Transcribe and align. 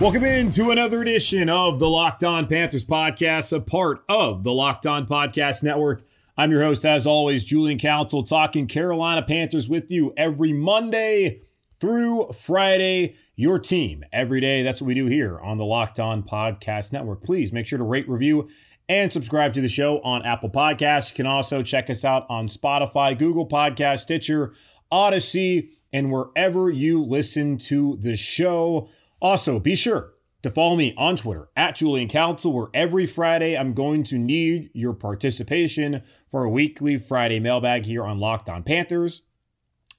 Welcome 0.00 0.24
into 0.24 0.70
another 0.70 1.02
edition 1.02 1.50
of 1.50 1.78
the 1.78 1.86
Locked 1.86 2.24
On 2.24 2.46
Panthers 2.46 2.86
podcast, 2.86 3.54
a 3.54 3.60
part 3.60 4.02
of 4.08 4.44
the 4.44 4.52
Locked 4.52 4.86
On 4.86 5.06
Podcast 5.06 5.62
Network. 5.62 6.06
I'm 6.38 6.50
your 6.50 6.62
host, 6.62 6.86
as 6.86 7.06
always, 7.06 7.44
Julian 7.44 7.78
Council, 7.78 8.22
talking 8.22 8.66
Carolina 8.66 9.20
Panthers 9.20 9.68
with 9.68 9.90
you 9.90 10.14
every 10.16 10.54
Monday 10.54 11.42
through 11.80 12.32
Friday. 12.32 13.16
Your 13.36 13.58
team 13.58 14.02
every 14.10 14.40
day. 14.40 14.62
That's 14.62 14.80
what 14.80 14.86
we 14.86 14.94
do 14.94 15.04
here 15.04 15.38
on 15.38 15.58
the 15.58 15.66
Locked 15.66 16.00
On 16.00 16.22
Podcast 16.22 16.94
Network. 16.94 17.22
Please 17.22 17.52
make 17.52 17.66
sure 17.66 17.78
to 17.78 17.84
rate, 17.84 18.08
review, 18.08 18.48
and 18.88 19.12
subscribe 19.12 19.52
to 19.52 19.60
the 19.60 19.68
show 19.68 20.00
on 20.00 20.24
Apple 20.24 20.48
Podcasts. 20.48 21.10
You 21.10 21.16
can 21.16 21.26
also 21.26 21.62
check 21.62 21.90
us 21.90 22.06
out 22.06 22.24
on 22.30 22.48
Spotify, 22.48 23.18
Google 23.18 23.46
Podcast, 23.46 23.98
Stitcher, 23.98 24.54
Odyssey, 24.90 25.72
and 25.92 26.10
wherever 26.10 26.70
you 26.70 27.04
listen 27.04 27.58
to 27.58 27.98
the 28.00 28.16
show. 28.16 28.88
Also, 29.20 29.60
be 29.60 29.74
sure 29.74 30.14
to 30.42 30.50
follow 30.50 30.76
me 30.76 30.94
on 30.96 31.16
Twitter 31.16 31.50
at 31.54 31.76
Julian 31.76 32.08
Council, 32.08 32.52
where 32.52 32.68
every 32.72 33.04
Friday 33.06 33.56
I'm 33.56 33.74
going 33.74 34.02
to 34.04 34.18
need 34.18 34.70
your 34.72 34.94
participation 34.94 36.02
for 36.30 36.44
a 36.44 36.50
weekly 36.50 36.98
Friday 36.98 37.38
mailbag 37.38 37.84
here 37.84 38.04
on 38.04 38.18
Locked 38.18 38.48
On 38.48 38.62
Panthers. 38.62 39.22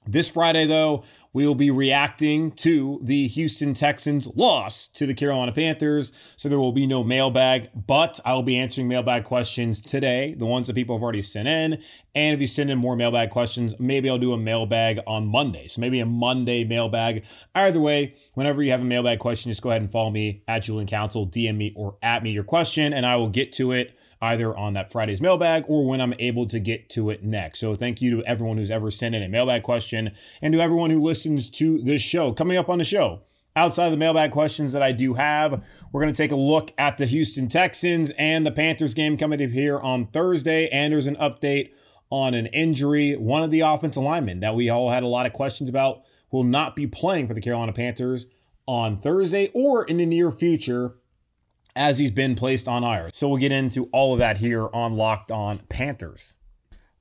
This 0.06 0.28
Friday, 0.28 0.66
though, 0.66 1.04
we 1.32 1.46
will 1.46 1.54
be 1.54 1.70
reacting 1.70 2.50
to 2.52 2.98
the 3.02 3.28
Houston 3.28 3.72
Texans' 3.72 4.26
loss 4.34 4.88
to 4.88 5.06
the 5.06 5.14
Carolina 5.14 5.52
Panthers. 5.52 6.12
So 6.36 6.48
there 6.48 6.58
will 6.58 6.72
be 6.72 6.88
no 6.88 7.04
mailbag, 7.04 7.70
but 7.86 8.18
I 8.24 8.34
will 8.34 8.42
be 8.42 8.58
answering 8.58 8.88
mailbag 8.88 9.22
questions 9.24 9.80
today, 9.80 10.34
the 10.34 10.44
ones 10.44 10.66
that 10.66 10.74
people 10.74 10.96
have 10.96 11.02
already 11.04 11.22
sent 11.22 11.46
in. 11.46 11.80
And 12.16 12.34
if 12.34 12.40
you 12.40 12.48
send 12.48 12.68
in 12.68 12.78
more 12.78 12.96
mailbag 12.96 13.30
questions, 13.30 13.74
maybe 13.78 14.10
I'll 14.10 14.18
do 14.18 14.32
a 14.32 14.38
mailbag 14.38 14.98
on 15.06 15.28
Monday. 15.28 15.68
So 15.68 15.80
maybe 15.80 16.00
a 16.00 16.06
Monday 16.06 16.64
mailbag. 16.64 17.22
Either 17.54 17.80
way, 17.80 18.16
whenever 18.34 18.60
you 18.60 18.72
have 18.72 18.80
a 18.80 18.84
mailbag 18.84 19.20
question, 19.20 19.52
just 19.52 19.62
go 19.62 19.70
ahead 19.70 19.82
and 19.82 19.90
follow 19.90 20.10
me 20.10 20.42
at 20.48 20.64
Julian 20.64 20.88
Council, 20.88 21.28
DM 21.28 21.56
me 21.56 21.72
or 21.76 21.96
at 22.02 22.24
me 22.24 22.32
your 22.32 22.44
question, 22.44 22.92
and 22.92 23.06
I 23.06 23.14
will 23.14 23.30
get 23.30 23.52
to 23.52 23.70
it 23.70 23.96
either 24.22 24.56
on 24.56 24.72
that 24.74 24.92
Friday's 24.92 25.20
mailbag 25.20 25.64
or 25.66 25.84
when 25.84 26.00
I'm 26.00 26.14
able 26.20 26.46
to 26.46 26.60
get 26.60 26.88
to 26.90 27.10
it 27.10 27.24
next. 27.24 27.58
So 27.58 27.74
thank 27.74 28.00
you 28.00 28.16
to 28.16 28.24
everyone 28.24 28.56
who's 28.56 28.70
ever 28.70 28.90
sent 28.92 29.16
in 29.16 29.22
a 29.22 29.28
mailbag 29.28 29.64
question 29.64 30.12
and 30.40 30.54
to 30.54 30.60
everyone 30.60 30.90
who 30.90 31.02
listens 31.02 31.50
to 31.50 31.82
this 31.82 32.00
show. 32.00 32.32
Coming 32.32 32.56
up 32.56 32.68
on 32.68 32.78
the 32.78 32.84
show, 32.84 33.22
outside 33.56 33.86
of 33.86 33.90
the 33.90 33.98
mailbag 33.98 34.30
questions 34.30 34.72
that 34.72 34.82
I 34.82 34.92
do 34.92 35.14
have, 35.14 35.62
we're 35.90 36.02
going 36.02 36.14
to 36.14 36.16
take 36.16 36.30
a 36.30 36.36
look 36.36 36.72
at 36.78 36.98
the 36.98 37.06
Houston 37.06 37.48
Texans 37.48 38.12
and 38.12 38.46
the 38.46 38.52
Panthers 38.52 38.94
game 38.94 39.16
coming 39.16 39.42
up 39.42 39.50
here 39.50 39.80
on 39.80 40.06
Thursday. 40.06 40.68
And 40.68 40.92
there's 40.92 41.08
an 41.08 41.16
update 41.16 41.72
on 42.08 42.32
an 42.32 42.46
injury. 42.46 43.16
One 43.16 43.42
of 43.42 43.50
the 43.50 43.60
offensive 43.60 44.04
linemen 44.04 44.38
that 44.40 44.54
we 44.54 44.68
all 44.70 44.90
had 44.90 45.02
a 45.02 45.08
lot 45.08 45.26
of 45.26 45.32
questions 45.32 45.68
about 45.68 46.02
will 46.30 46.44
not 46.44 46.76
be 46.76 46.86
playing 46.86 47.26
for 47.26 47.34
the 47.34 47.40
Carolina 47.40 47.72
Panthers 47.72 48.28
on 48.66 49.00
Thursday 49.00 49.50
or 49.52 49.84
in 49.84 49.96
the 49.96 50.06
near 50.06 50.30
future 50.30 50.94
as 51.74 51.98
he's 51.98 52.10
been 52.10 52.34
placed 52.34 52.68
on 52.68 52.84
IR. 52.84 53.10
So 53.12 53.28
we'll 53.28 53.38
get 53.38 53.52
into 53.52 53.86
all 53.92 54.12
of 54.12 54.18
that 54.18 54.38
here 54.38 54.68
on 54.72 54.96
Locked 54.96 55.30
On 55.30 55.58
Panthers. 55.68 56.34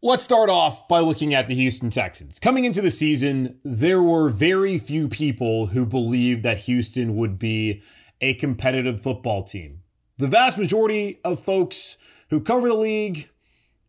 Let's 0.03 0.23
start 0.23 0.49
off 0.49 0.87
by 0.87 0.99
looking 0.99 1.33
at 1.33 1.47
the 1.47 1.53
Houston 1.55 1.91
Texans. 1.91 2.39
Coming 2.39 2.65
into 2.65 2.81
the 2.81 2.89
season, 2.89 3.59
there 3.63 4.01
were 4.01 4.29
very 4.29 4.79
few 4.79 5.07
people 5.07 5.67
who 5.67 5.85
believed 5.85 6.41
that 6.43 6.61
Houston 6.61 7.15
would 7.17 7.37
be 7.37 7.83
a 8.19 8.33
competitive 8.33 9.01
football 9.01 9.43
team. 9.43 9.81
The 10.17 10.27
vast 10.27 10.57
majority 10.57 11.19
of 11.23 11.43
folks 11.43 11.97
who 12.29 12.39
cover 12.39 12.69
the 12.69 12.73
league 12.73 13.29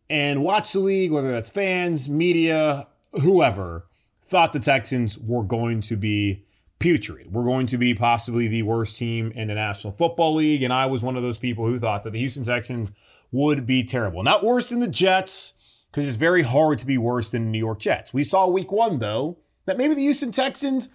and 0.09 0.43
watch 0.43 0.73
the 0.73 0.79
league, 0.79 1.11
whether 1.11 1.31
that's 1.31 1.49
fans, 1.49 2.07
media, 2.07 2.87
whoever, 3.13 3.87
thought 4.23 4.53
the 4.53 4.59
Texans 4.59 5.17
were 5.17 5.43
going 5.43 5.81
to 5.81 5.95
be 5.95 6.45
putrid. 6.83 7.31
We're 7.31 7.45
going 7.45 7.65
to 7.67 7.77
be 7.77 7.93
possibly 7.93 8.49
the 8.49 8.63
worst 8.63 8.97
team 8.97 9.31
in 9.31 9.47
the 9.47 9.53
National 9.53 9.93
Football 9.93 10.35
League. 10.35 10.63
And 10.63 10.73
I 10.73 10.85
was 10.85 11.01
one 11.01 11.15
of 11.15 11.23
those 11.23 11.37
people 11.37 11.65
who 11.65 11.79
thought 11.79 12.03
that 12.03 12.11
the 12.11 12.19
Houston 12.19 12.43
Texans 12.43 12.91
would 13.31 13.65
be 13.65 13.85
terrible. 13.85 14.21
Not 14.21 14.43
worse 14.43 14.67
than 14.67 14.81
the 14.81 14.89
Jets, 14.89 15.53
because 15.89 16.05
it's 16.05 16.17
very 16.17 16.41
hard 16.41 16.79
to 16.79 16.85
be 16.85 16.97
worse 16.97 17.31
than 17.31 17.45
the 17.45 17.51
New 17.51 17.57
York 17.57 17.79
Jets. 17.79 18.13
We 18.13 18.25
saw 18.25 18.47
week 18.47 18.69
one, 18.69 18.99
though, 18.99 19.37
that 19.65 19.77
maybe 19.77 19.93
the 19.93 20.01
Houston 20.01 20.33
Texans 20.33 20.89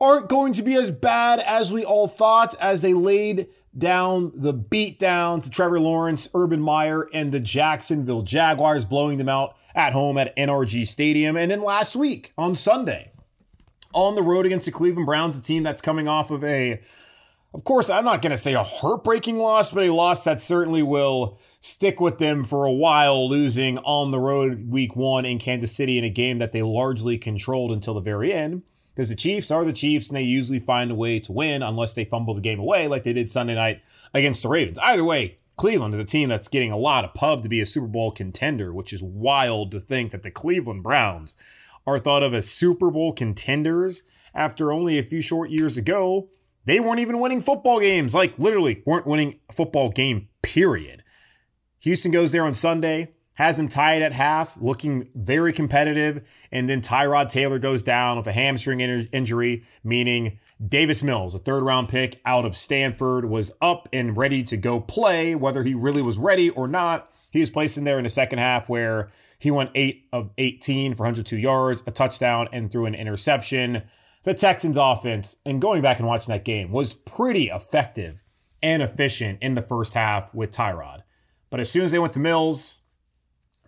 aren't 0.00 0.28
going 0.28 0.54
to 0.54 0.62
be 0.62 0.74
as 0.74 0.90
bad 0.90 1.38
as 1.38 1.72
we 1.72 1.84
all 1.84 2.08
thought 2.08 2.56
as 2.60 2.82
they 2.82 2.92
laid 2.92 3.46
down 3.76 4.32
the 4.34 4.52
beat 4.52 4.98
down 4.98 5.40
to 5.42 5.50
Trevor 5.50 5.78
Lawrence, 5.78 6.28
Urban 6.34 6.60
Meyer, 6.60 7.06
and 7.14 7.30
the 7.30 7.38
Jacksonville 7.38 8.22
Jaguars, 8.22 8.84
blowing 8.84 9.18
them 9.18 9.28
out 9.28 9.54
at 9.72 9.92
home 9.92 10.18
at 10.18 10.36
NRG 10.36 10.84
Stadium. 10.84 11.36
And 11.36 11.48
then 11.48 11.62
last 11.62 11.94
week 11.94 12.32
on 12.36 12.56
Sunday, 12.56 13.12
on 13.98 14.14
the 14.14 14.22
road 14.22 14.46
against 14.46 14.66
the 14.66 14.72
Cleveland 14.72 15.06
Browns, 15.06 15.36
a 15.36 15.42
team 15.42 15.64
that's 15.64 15.82
coming 15.82 16.06
off 16.06 16.30
of 16.30 16.44
a, 16.44 16.80
of 17.52 17.64
course, 17.64 17.90
I'm 17.90 18.04
not 18.04 18.22
going 18.22 18.30
to 18.30 18.36
say 18.36 18.54
a 18.54 18.62
heartbreaking 18.62 19.38
loss, 19.38 19.72
but 19.72 19.84
a 19.84 19.92
loss 19.92 20.22
that 20.22 20.40
certainly 20.40 20.84
will 20.84 21.38
stick 21.60 22.00
with 22.00 22.18
them 22.18 22.44
for 22.44 22.64
a 22.64 22.72
while, 22.72 23.28
losing 23.28 23.76
on 23.78 24.12
the 24.12 24.20
road 24.20 24.70
week 24.70 24.94
one 24.94 25.24
in 25.24 25.40
Kansas 25.40 25.74
City 25.74 25.98
in 25.98 26.04
a 26.04 26.10
game 26.10 26.38
that 26.38 26.52
they 26.52 26.62
largely 26.62 27.18
controlled 27.18 27.72
until 27.72 27.94
the 27.94 28.00
very 28.00 28.32
end. 28.32 28.62
Because 28.94 29.08
the 29.08 29.16
Chiefs 29.16 29.50
are 29.50 29.64
the 29.64 29.72
Chiefs 29.72 30.08
and 30.08 30.16
they 30.16 30.22
usually 30.22 30.60
find 30.60 30.92
a 30.92 30.94
way 30.94 31.18
to 31.18 31.32
win 31.32 31.62
unless 31.62 31.94
they 31.94 32.04
fumble 32.04 32.34
the 32.34 32.40
game 32.40 32.60
away 32.60 32.86
like 32.86 33.02
they 33.02 33.12
did 33.12 33.30
Sunday 33.30 33.56
night 33.56 33.82
against 34.14 34.42
the 34.42 34.48
Ravens. 34.48 34.78
Either 34.78 35.04
way, 35.04 35.38
Cleveland 35.56 35.94
is 35.94 36.00
a 36.00 36.04
team 36.04 36.28
that's 36.28 36.46
getting 36.46 36.70
a 36.70 36.76
lot 36.76 37.04
of 37.04 37.14
pub 37.14 37.42
to 37.42 37.48
be 37.48 37.60
a 37.60 37.66
Super 37.66 37.88
Bowl 37.88 38.12
contender, 38.12 38.72
which 38.72 38.92
is 38.92 39.02
wild 39.02 39.72
to 39.72 39.80
think 39.80 40.12
that 40.12 40.22
the 40.22 40.30
Cleveland 40.30 40.84
Browns 40.84 41.34
are 41.88 41.98
thought 41.98 42.22
of 42.22 42.34
as 42.34 42.50
Super 42.50 42.90
Bowl 42.90 43.14
contenders 43.14 44.02
after 44.34 44.70
only 44.70 44.98
a 44.98 45.02
few 45.02 45.22
short 45.22 45.48
years 45.50 45.78
ago. 45.78 46.28
They 46.66 46.80
weren't 46.80 47.00
even 47.00 47.18
winning 47.18 47.40
football 47.40 47.80
games, 47.80 48.14
like 48.14 48.38
literally 48.38 48.82
weren't 48.84 49.06
winning 49.06 49.40
a 49.48 49.54
football 49.54 49.88
game, 49.88 50.28
period. 50.42 51.02
Houston 51.80 52.12
goes 52.12 52.30
there 52.30 52.44
on 52.44 52.52
Sunday, 52.52 53.14
has 53.34 53.56
them 53.56 53.68
tied 53.68 54.02
at 54.02 54.12
half, 54.12 54.58
looking 54.60 55.08
very 55.14 55.50
competitive. 55.50 56.22
And 56.52 56.68
then 56.68 56.82
Tyrod 56.82 57.30
Taylor 57.30 57.58
goes 57.58 57.82
down 57.82 58.18
with 58.18 58.26
a 58.26 58.32
hamstring 58.32 58.80
in- 58.80 59.08
injury, 59.10 59.64
meaning 59.82 60.38
Davis 60.62 61.02
Mills, 61.02 61.34
a 61.34 61.38
third 61.38 61.62
round 61.62 61.88
pick 61.88 62.20
out 62.26 62.44
of 62.44 62.54
Stanford, 62.54 63.30
was 63.30 63.52
up 63.62 63.88
and 63.94 64.14
ready 64.14 64.42
to 64.44 64.58
go 64.58 64.78
play. 64.78 65.34
Whether 65.34 65.62
he 65.62 65.72
really 65.72 66.02
was 66.02 66.18
ready 66.18 66.50
or 66.50 66.68
not, 66.68 67.10
he 67.30 67.40
was 67.40 67.48
placed 67.48 67.78
in 67.78 67.84
there 67.84 67.96
in 67.96 68.04
the 68.04 68.10
second 68.10 68.40
half 68.40 68.68
where 68.68 69.10
he 69.38 69.50
went 69.50 69.70
8 69.74 70.08
of 70.12 70.30
18 70.38 70.94
for 70.94 71.04
102 71.04 71.36
yards, 71.36 71.82
a 71.86 71.90
touchdown, 71.90 72.48
and 72.52 72.70
threw 72.70 72.86
an 72.86 72.94
interception. 72.94 73.82
The 74.24 74.34
Texans 74.34 74.76
offense, 74.76 75.36
and 75.46 75.60
going 75.60 75.80
back 75.80 75.98
and 75.98 76.08
watching 76.08 76.32
that 76.32 76.44
game, 76.44 76.72
was 76.72 76.92
pretty 76.92 77.48
effective 77.48 78.22
and 78.62 78.82
efficient 78.82 79.38
in 79.40 79.54
the 79.54 79.62
first 79.62 79.94
half 79.94 80.34
with 80.34 80.50
Tyrod. 80.50 81.02
But 81.50 81.60
as 81.60 81.70
soon 81.70 81.84
as 81.84 81.92
they 81.92 81.98
went 81.98 82.12
to 82.14 82.20
Mills, 82.20 82.80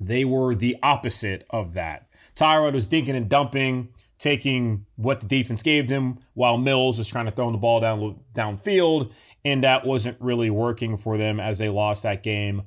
they 0.00 0.24
were 0.24 0.54
the 0.54 0.76
opposite 0.82 1.46
of 1.50 1.74
that. 1.74 2.08
Tyrod 2.34 2.74
was 2.74 2.88
dinking 2.88 3.14
and 3.14 3.28
dumping 3.28 3.90
taking 4.20 4.84
what 4.96 5.20
the 5.20 5.26
defense 5.26 5.62
gave 5.62 5.88
them 5.88 6.18
while 6.34 6.58
Mills 6.58 6.98
is 6.98 7.08
trying 7.08 7.24
to 7.24 7.30
throw 7.30 7.50
the 7.50 7.58
ball 7.58 7.80
down 7.80 8.20
downfield, 8.34 9.10
and 9.44 9.64
that 9.64 9.86
wasn't 9.86 10.20
really 10.20 10.50
working 10.50 10.96
for 10.96 11.16
them 11.16 11.40
as 11.40 11.58
they 11.58 11.70
lost 11.70 12.02
that 12.02 12.22
game 12.22 12.62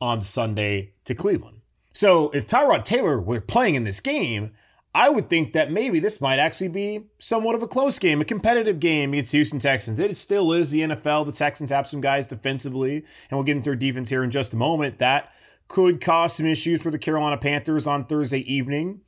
on 0.00 0.20
Sunday 0.20 0.92
to 1.06 1.14
Cleveland. 1.14 1.59
So 2.00 2.30
if 2.30 2.46
Tyrod 2.46 2.84
Taylor 2.84 3.20
were 3.20 3.42
playing 3.42 3.74
in 3.74 3.84
this 3.84 4.00
game, 4.00 4.52
I 4.94 5.10
would 5.10 5.28
think 5.28 5.52
that 5.52 5.70
maybe 5.70 6.00
this 6.00 6.18
might 6.18 6.38
actually 6.38 6.68
be 6.68 7.10
somewhat 7.18 7.54
of 7.54 7.62
a 7.62 7.68
close 7.68 7.98
game, 7.98 8.22
a 8.22 8.24
competitive 8.24 8.80
game 8.80 9.12
against 9.12 9.32
Houston 9.32 9.58
Texans. 9.58 9.98
It 9.98 10.16
still 10.16 10.50
is 10.50 10.70
the 10.70 10.80
NFL. 10.80 11.26
The 11.26 11.32
Texans 11.32 11.68
have 11.68 11.86
some 11.86 12.00
guys 12.00 12.26
defensively, 12.26 13.04
and 13.28 13.32
we'll 13.32 13.42
get 13.42 13.58
into 13.58 13.68
their 13.68 13.76
defense 13.76 14.08
here 14.08 14.24
in 14.24 14.30
just 14.30 14.54
a 14.54 14.56
moment. 14.56 14.98
That 14.98 15.30
could 15.68 16.00
cause 16.00 16.34
some 16.34 16.46
issues 16.46 16.80
for 16.80 16.90
the 16.90 16.98
Carolina 16.98 17.36
Panthers 17.36 17.86
on 17.86 18.06
Thursday 18.06 18.50
evening. 18.50 19.02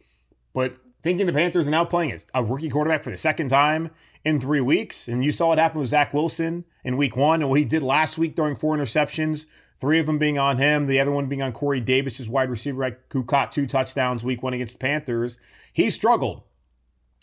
But 0.53 0.77
thinking 1.03 1.27
the 1.27 1.33
Panthers 1.33 1.69
are 1.69 1.71
now 1.71 1.87
playing 1.87 2.15
a 2.35 2.45
rookie 2.45 2.69
quarterback 2.69 3.05
for 3.05 3.11
the 3.11 3.17
second 3.17 3.49
time 3.49 3.91
in 4.23 4.39
three 4.39 4.61
weeks. 4.61 5.09
And 5.09 5.25
you 5.25 5.33
saw 5.33 5.49
what 5.49 5.59
happened 5.59 5.81
with 5.81 5.89
Zach 5.89 6.13
Wilson 6.13 6.67
in 6.85 6.99
week 6.99 7.17
one 7.17 7.41
and 7.41 7.49
what 7.49 7.59
he 7.59 7.65
did 7.65 7.83
last 7.83 8.19
week 8.19 8.37
throwing 8.37 8.55
four 8.55 8.77
interceptions, 8.77 9.47
three 9.83 9.99
of 9.99 10.07
them 10.07 10.17
being 10.17 10.39
on 10.39 10.59
him, 10.59 10.87
the 10.87 11.01
other 11.01 11.11
one 11.11 11.27
being 11.27 11.43
on 11.43 11.51
Corey 11.51 11.81
Davis, 11.81 12.19
his 12.19 12.29
wide 12.29 12.49
receiver 12.49 12.99
who 13.11 13.25
caught 13.25 13.51
two 13.51 13.67
touchdowns 13.67 14.23
week 14.23 14.41
one 14.41 14.55
against 14.55 14.75
the 14.75 14.79
Panthers. 14.79 15.39
He 15.73 15.91
struggled. 15.91 16.43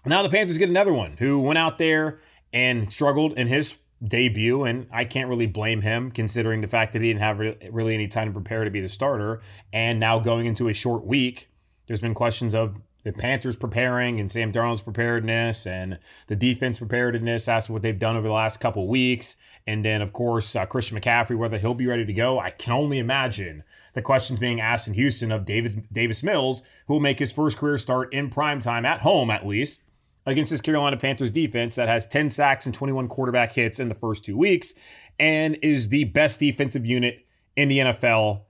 Now 0.05 0.21
the 0.23 0.29
Panthers 0.29 0.57
get 0.57 0.67
another 0.67 0.93
one 0.93 1.15
who 1.19 1.39
went 1.39 1.57
out 1.57 1.77
there 1.77 2.19
and 2.51 2.91
struggled 2.91 3.31
in 3.39 3.47
his 3.47 3.77
debut, 4.05 4.65
and 4.65 4.87
I 4.91 5.05
can't 5.05 5.29
really 5.29 5.47
blame 5.47 5.83
him 5.83 6.11
considering 6.11 6.59
the 6.59 6.67
fact 6.67 6.91
that 6.91 7.01
he 7.01 7.07
didn't 7.07 7.21
have 7.21 7.39
really 7.39 7.93
any 7.93 8.09
time 8.09 8.27
to 8.27 8.33
prepare 8.33 8.65
to 8.65 8.69
be 8.69 8.81
the 8.81 8.89
starter. 8.89 9.39
And 9.71 9.97
now 9.97 10.19
going 10.19 10.45
into 10.45 10.67
a 10.67 10.73
short 10.73 11.05
week, 11.05 11.49
there's 11.87 12.01
been 12.01 12.13
questions 12.13 12.53
of 12.53 12.81
the 13.03 13.13
Panthers 13.13 13.55
preparing 13.55 14.19
and 14.19 14.31
Sam 14.31 14.51
Darnold's 14.51 14.81
preparedness 14.81 15.65
and 15.65 15.99
the 16.27 16.35
defense 16.35 16.79
preparedness 16.79 17.47
after 17.47 17.73
what 17.73 17.81
they've 17.81 17.97
done 17.97 18.15
over 18.15 18.27
the 18.27 18.33
last 18.33 18.59
couple 18.59 18.87
weeks. 18.87 19.35
And 19.65 19.85
then, 19.85 20.01
of 20.01 20.11
course, 20.11 20.55
uh, 20.55 20.65
Christian 20.65 20.99
McCaffrey, 20.99 21.37
whether 21.37 21.57
he'll 21.57 21.73
be 21.73 21.87
ready 21.87 22.05
to 22.05 22.13
go. 22.13 22.39
I 22.39 22.49
can 22.49 22.73
only 22.73 22.99
imagine 22.99 23.63
the 23.93 24.01
questions 24.01 24.39
being 24.39 24.59
asked 24.59 24.87
in 24.87 24.93
Houston 24.95 25.31
of 25.31 25.45
David 25.45 25.87
Davis 25.91 26.23
Mills, 26.23 26.61
who 26.87 26.95
will 26.95 26.99
make 26.99 27.19
his 27.19 27.31
first 27.31 27.57
career 27.57 27.77
start 27.77 28.13
in 28.13 28.29
prime 28.29 28.59
time 28.59 28.85
at 28.85 29.01
home, 29.01 29.29
at 29.29 29.47
least, 29.47 29.83
against 30.25 30.51
this 30.51 30.61
Carolina 30.61 30.97
Panthers 30.97 31.31
defense 31.31 31.75
that 31.75 31.87
has 31.87 32.07
10 32.07 32.29
sacks 32.29 32.65
and 32.65 32.75
21 32.75 33.07
quarterback 33.07 33.53
hits 33.53 33.79
in 33.79 33.89
the 33.89 33.95
first 33.95 34.25
two 34.25 34.37
weeks 34.37 34.73
and 35.17 35.57
is 35.61 35.89
the 35.89 36.03
best 36.05 36.39
defensive 36.39 36.85
unit 36.85 37.25
in 37.55 37.69
the 37.69 37.79
NFL 37.79 38.41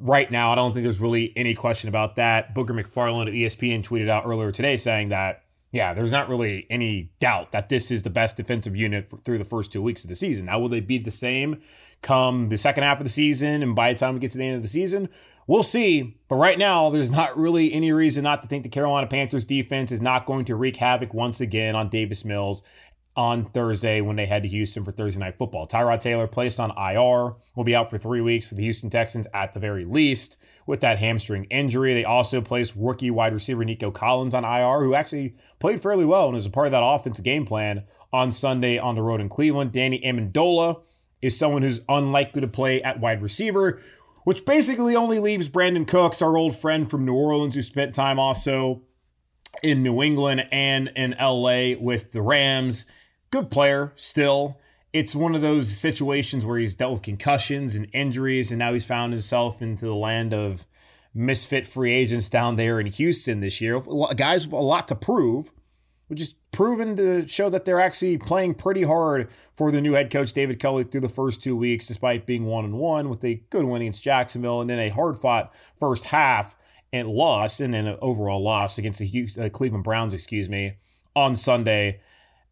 right 0.00 0.30
now, 0.30 0.52
I 0.52 0.54
don't 0.54 0.72
think 0.72 0.84
there's 0.84 1.00
really 1.00 1.32
any 1.36 1.54
question 1.54 1.88
about 1.88 2.16
that. 2.16 2.54
Booger 2.54 2.70
McFarland 2.70 3.28
at 3.28 3.34
ESPN 3.34 3.82
tweeted 3.82 4.08
out 4.08 4.24
earlier 4.26 4.52
today 4.52 4.76
saying 4.76 5.08
that, 5.10 5.42
yeah, 5.72 5.92
there's 5.92 6.12
not 6.12 6.28
really 6.28 6.66
any 6.70 7.10
doubt 7.20 7.52
that 7.52 7.68
this 7.68 7.90
is 7.90 8.02
the 8.02 8.10
best 8.10 8.36
defensive 8.36 8.76
unit 8.76 9.10
through 9.24 9.38
the 9.38 9.44
first 9.44 9.72
two 9.72 9.82
weeks 9.82 10.04
of 10.04 10.08
the 10.08 10.14
season. 10.14 10.46
Now, 10.46 10.58
will 10.58 10.68
they 10.68 10.80
be 10.80 10.98
the 10.98 11.10
same 11.10 11.60
come 12.02 12.48
the 12.48 12.56
second 12.58 12.84
half 12.84 12.98
of 12.98 13.04
the 13.04 13.10
season 13.10 13.62
and 13.62 13.74
by 13.74 13.92
the 13.92 13.98
time 13.98 14.14
we 14.14 14.20
get 14.20 14.30
to 14.32 14.38
the 14.38 14.46
end 14.46 14.56
of 14.56 14.62
the 14.62 14.68
season? 14.68 15.08
We'll 15.46 15.62
see. 15.62 16.16
But 16.28 16.36
right 16.36 16.58
now, 16.58 16.90
there's 16.90 17.10
not 17.10 17.36
really 17.38 17.72
any 17.72 17.92
reason 17.92 18.24
not 18.24 18.42
to 18.42 18.48
think 18.48 18.62
the 18.62 18.68
Carolina 18.68 19.06
Panthers 19.06 19.44
defense 19.44 19.92
is 19.92 20.00
not 20.00 20.26
going 20.26 20.44
to 20.46 20.56
wreak 20.56 20.76
havoc 20.76 21.14
once 21.14 21.40
again 21.40 21.76
on 21.76 21.88
Davis 21.88 22.24
Mills 22.24 22.62
on 23.16 23.46
Thursday 23.46 24.00
when 24.00 24.16
they 24.16 24.26
head 24.26 24.42
to 24.42 24.48
Houston 24.48 24.84
for 24.84 24.92
Thursday 24.92 25.20
night 25.20 25.38
football. 25.38 25.66
Tyrod 25.66 26.00
Taylor 26.00 26.26
placed 26.26 26.60
on 26.60 26.70
IR, 26.70 27.34
will 27.54 27.64
be 27.64 27.74
out 27.74 27.88
for 27.88 27.96
three 27.96 28.20
weeks 28.20 28.46
for 28.46 28.54
the 28.54 28.62
Houston 28.62 28.90
Texans 28.90 29.26
at 29.32 29.54
the 29.54 29.60
very 29.60 29.84
least 29.84 30.36
with 30.66 30.80
that 30.80 30.98
hamstring 30.98 31.44
injury. 31.44 31.94
They 31.94 32.04
also 32.04 32.40
placed 32.40 32.74
rookie 32.76 33.10
wide 33.10 33.32
receiver 33.32 33.64
Nico 33.64 33.90
Collins 33.90 34.34
on 34.34 34.44
IR, 34.44 34.84
who 34.84 34.94
actually 34.94 35.34
played 35.58 35.80
fairly 35.80 36.04
well 36.04 36.26
and 36.26 36.34
was 36.34 36.46
a 36.46 36.50
part 36.50 36.66
of 36.66 36.72
that 36.72 36.84
offensive 36.84 37.24
game 37.24 37.46
plan 37.46 37.84
on 38.12 38.32
Sunday 38.32 38.78
on 38.78 38.94
the 38.94 39.02
road 39.02 39.20
in 39.20 39.28
Cleveland. 39.28 39.72
Danny 39.72 40.00
Amendola 40.00 40.82
is 41.22 41.38
someone 41.38 41.62
who's 41.62 41.80
unlikely 41.88 42.42
to 42.42 42.48
play 42.48 42.82
at 42.82 43.00
wide 43.00 43.22
receiver, 43.22 43.80
which 44.24 44.44
basically 44.44 44.94
only 44.94 45.18
leaves 45.18 45.48
Brandin 45.48 45.88
Cooks, 45.88 46.20
our 46.20 46.36
old 46.36 46.54
friend 46.54 46.90
from 46.90 47.06
New 47.06 47.14
Orleans, 47.14 47.54
who 47.54 47.62
spent 47.62 47.94
time 47.94 48.18
also 48.18 48.82
in 49.62 49.82
New 49.82 50.02
England 50.02 50.46
and 50.52 50.90
in 50.94 51.14
LA 51.18 51.78
with 51.80 52.12
the 52.12 52.20
Rams 52.20 52.84
good 53.30 53.50
player 53.50 53.92
still. 53.96 54.58
It's 54.92 55.14
one 55.14 55.34
of 55.34 55.42
those 55.42 55.76
situations 55.76 56.46
where 56.46 56.58
he's 56.58 56.74
dealt 56.74 56.92
with 56.94 57.02
concussions 57.02 57.74
and 57.74 57.88
injuries, 57.92 58.50
and 58.50 58.58
now 58.58 58.72
he's 58.72 58.84
found 58.84 59.12
himself 59.12 59.60
into 59.60 59.84
the 59.84 59.94
land 59.94 60.32
of 60.32 60.64
misfit 61.14 61.66
free 61.66 61.92
agents 61.92 62.30
down 62.30 62.56
there 62.56 62.78
in 62.78 62.86
Houston 62.86 63.40
this 63.40 63.60
year. 63.60 63.80
Guys 64.16 64.46
with 64.46 64.52
a 64.52 64.56
lot 64.56 64.88
to 64.88 64.94
prove, 64.94 65.50
which 66.08 66.20
is 66.20 66.34
proven 66.52 66.96
to 66.96 67.28
show 67.28 67.50
that 67.50 67.64
they're 67.64 67.80
actually 67.80 68.16
playing 68.16 68.54
pretty 68.54 68.84
hard 68.84 69.28
for 69.54 69.70
the 69.70 69.80
new 69.80 69.92
head 69.92 70.10
coach 70.10 70.32
David 70.32 70.60
Culley 70.60 70.84
through 70.84 71.00
the 71.00 71.08
first 71.08 71.42
two 71.42 71.56
weeks, 71.56 71.86
despite 71.86 72.26
being 72.26 72.46
one 72.46 72.64
and 72.64 72.78
one 72.78 73.08
with 73.08 73.24
a 73.24 73.42
good 73.50 73.64
win 73.64 73.82
against 73.82 74.02
Jacksonville 74.02 74.60
and 74.60 74.70
then 74.70 74.78
a 74.78 74.88
hard 74.88 75.18
fought 75.18 75.52
first 75.78 76.04
half 76.04 76.56
and 76.92 77.08
loss 77.08 77.60
and 77.60 77.74
then 77.74 77.86
an 77.86 77.98
overall 78.00 78.42
loss 78.42 78.78
against 78.78 79.00
the 79.00 79.28
uh, 79.38 79.48
Cleveland 79.48 79.84
Browns, 79.84 80.14
excuse 80.14 80.48
me, 80.48 80.76
on 81.14 81.36
Sunday 81.36 82.00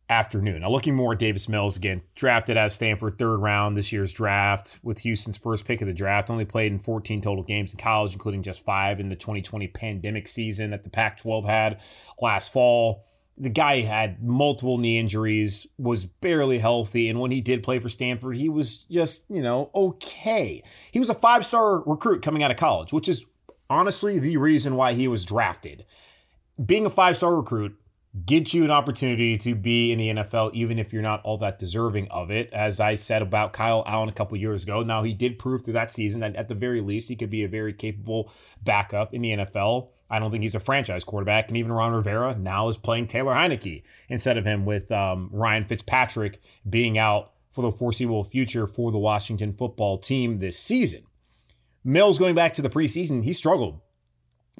afternoon. 0.08 0.60
Now, 0.60 0.70
looking 0.70 0.94
more 0.94 1.12
at 1.12 1.18
Davis 1.18 1.48
Mills 1.48 1.76
again, 1.76 2.02
drafted 2.14 2.56
as 2.56 2.74
Stanford 2.74 3.18
third 3.18 3.38
round 3.38 3.76
this 3.76 3.92
year's 3.92 4.12
draft 4.12 4.78
with 4.82 5.00
Houston's 5.00 5.38
first 5.38 5.64
pick 5.64 5.80
of 5.80 5.88
the 5.88 5.94
draft. 5.94 6.30
Only 6.30 6.44
played 6.44 6.72
in 6.72 6.78
14 6.78 7.20
total 7.20 7.42
games 7.42 7.72
in 7.72 7.78
college, 7.78 8.12
including 8.12 8.42
just 8.42 8.64
five 8.64 9.00
in 9.00 9.08
the 9.08 9.16
2020 9.16 9.68
pandemic 9.68 10.28
season 10.28 10.70
that 10.70 10.84
the 10.84 10.90
Pac 10.90 11.18
12 11.18 11.46
had 11.46 11.80
last 12.20 12.52
fall. 12.52 13.04
The 13.36 13.50
guy 13.50 13.80
had 13.80 14.22
multiple 14.22 14.78
knee 14.78 14.98
injuries, 14.98 15.66
was 15.76 16.06
barely 16.06 16.58
healthy, 16.58 17.08
and 17.08 17.18
when 17.18 17.32
he 17.32 17.40
did 17.40 17.64
play 17.64 17.80
for 17.80 17.88
Stanford, 17.88 18.36
he 18.36 18.48
was 18.48 18.78
just, 18.90 19.24
you 19.28 19.42
know, 19.42 19.70
okay. 19.74 20.62
He 20.92 21.00
was 21.00 21.08
a 21.08 21.14
five 21.14 21.44
star 21.44 21.80
recruit 21.80 22.22
coming 22.22 22.44
out 22.44 22.52
of 22.52 22.56
college, 22.56 22.92
which 22.92 23.08
is 23.08 23.24
honestly 23.68 24.20
the 24.20 24.36
reason 24.36 24.76
why 24.76 24.92
he 24.92 25.08
was 25.08 25.24
drafted. 25.24 25.84
Being 26.64 26.86
a 26.86 26.90
five 26.90 27.16
star 27.16 27.34
recruit, 27.34 27.76
get 28.24 28.54
you 28.54 28.64
an 28.64 28.70
opportunity 28.70 29.36
to 29.38 29.54
be 29.54 29.90
in 29.90 29.98
the 29.98 30.08
NFL, 30.10 30.54
even 30.54 30.78
if 30.78 30.92
you're 30.92 31.02
not 31.02 31.20
all 31.24 31.36
that 31.38 31.58
deserving 31.58 32.08
of 32.08 32.30
it. 32.30 32.52
As 32.52 32.78
I 32.78 32.94
said 32.94 33.22
about 33.22 33.52
Kyle 33.52 33.82
Allen 33.86 34.08
a 34.08 34.12
couple 34.12 34.36
years 34.38 34.62
ago, 34.62 34.82
now 34.82 35.02
he 35.02 35.12
did 35.12 35.38
prove 35.38 35.64
through 35.64 35.72
that 35.72 35.90
season 35.90 36.20
that 36.20 36.36
at 36.36 36.48
the 36.48 36.54
very 36.54 36.80
least 36.80 37.08
he 37.08 37.16
could 37.16 37.30
be 37.30 37.42
a 37.42 37.48
very 37.48 37.72
capable 37.72 38.30
backup 38.62 39.12
in 39.12 39.22
the 39.22 39.30
NFL. 39.30 39.88
I 40.08 40.20
don't 40.20 40.30
think 40.30 40.42
he's 40.42 40.54
a 40.54 40.60
franchise 40.60 41.02
quarterback, 41.02 41.48
and 41.48 41.56
even 41.56 41.72
Ron 41.72 41.92
Rivera 41.92 42.36
now 42.36 42.68
is 42.68 42.76
playing 42.76 43.08
Taylor 43.08 43.34
Heinicke 43.34 43.82
instead 44.08 44.38
of 44.38 44.44
him, 44.44 44.64
with 44.64 44.92
um, 44.92 45.28
Ryan 45.32 45.64
Fitzpatrick 45.64 46.40
being 46.68 46.96
out 46.98 47.32
for 47.50 47.62
the 47.62 47.72
foreseeable 47.72 48.22
future 48.22 48.66
for 48.66 48.92
the 48.92 48.98
Washington 48.98 49.52
football 49.52 49.98
team 49.98 50.38
this 50.38 50.58
season. 50.58 51.04
Mills 51.82 52.18
going 52.18 52.34
back 52.34 52.54
to 52.54 52.62
the 52.62 52.70
preseason, 52.70 53.24
he 53.24 53.32
struggled 53.32 53.80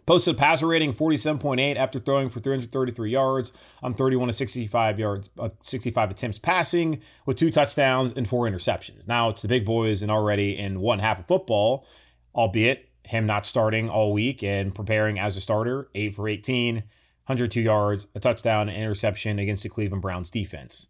Posted 0.06 0.36
passer 0.36 0.66
rating 0.66 0.92
47.8 0.92 1.76
after 1.76 1.98
throwing 1.98 2.28
for 2.28 2.40
333 2.40 3.10
yards 3.10 3.52
on 3.82 3.94
31 3.94 4.28
to 4.28 4.34
65 4.34 4.98
yards, 4.98 5.30
uh, 5.38 5.48
65 5.60 6.10
attempts 6.10 6.38
passing 6.38 7.00
with 7.24 7.38
two 7.38 7.50
touchdowns 7.50 8.12
and 8.12 8.28
four 8.28 8.46
interceptions. 8.46 9.08
Now 9.08 9.30
it's 9.30 9.42
the 9.42 9.48
big 9.48 9.64
boys 9.64 10.02
and 10.02 10.10
already 10.10 10.58
in 10.58 10.80
one 10.80 10.98
half 10.98 11.20
of 11.20 11.26
football, 11.26 11.86
albeit 12.34 12.90
him 13.04 13.24
not 13.24 13.46
starting 13.46 13.88
all 13.88 14.12
week 14.12 14.42
and 14.42 14.74
preparing 14.74 15.18
as 15.18 15.38
a 15.38 15.40
starter, 15.40 15.88
8 15.94 16.14
for 16.14 16.28
18, 16.28 16.74
102 16.74 17.60
yards, 17.60 18.06
a 18.14 18.20
touchdown, 18.20 18.68
and 18.68 18.76
interception 18.76 19.38
against 19.38 19.62
the 19.62 19.70
Cleveland 19.70 20.02
Browns 20.02 20.30
defense. 20.30 20.86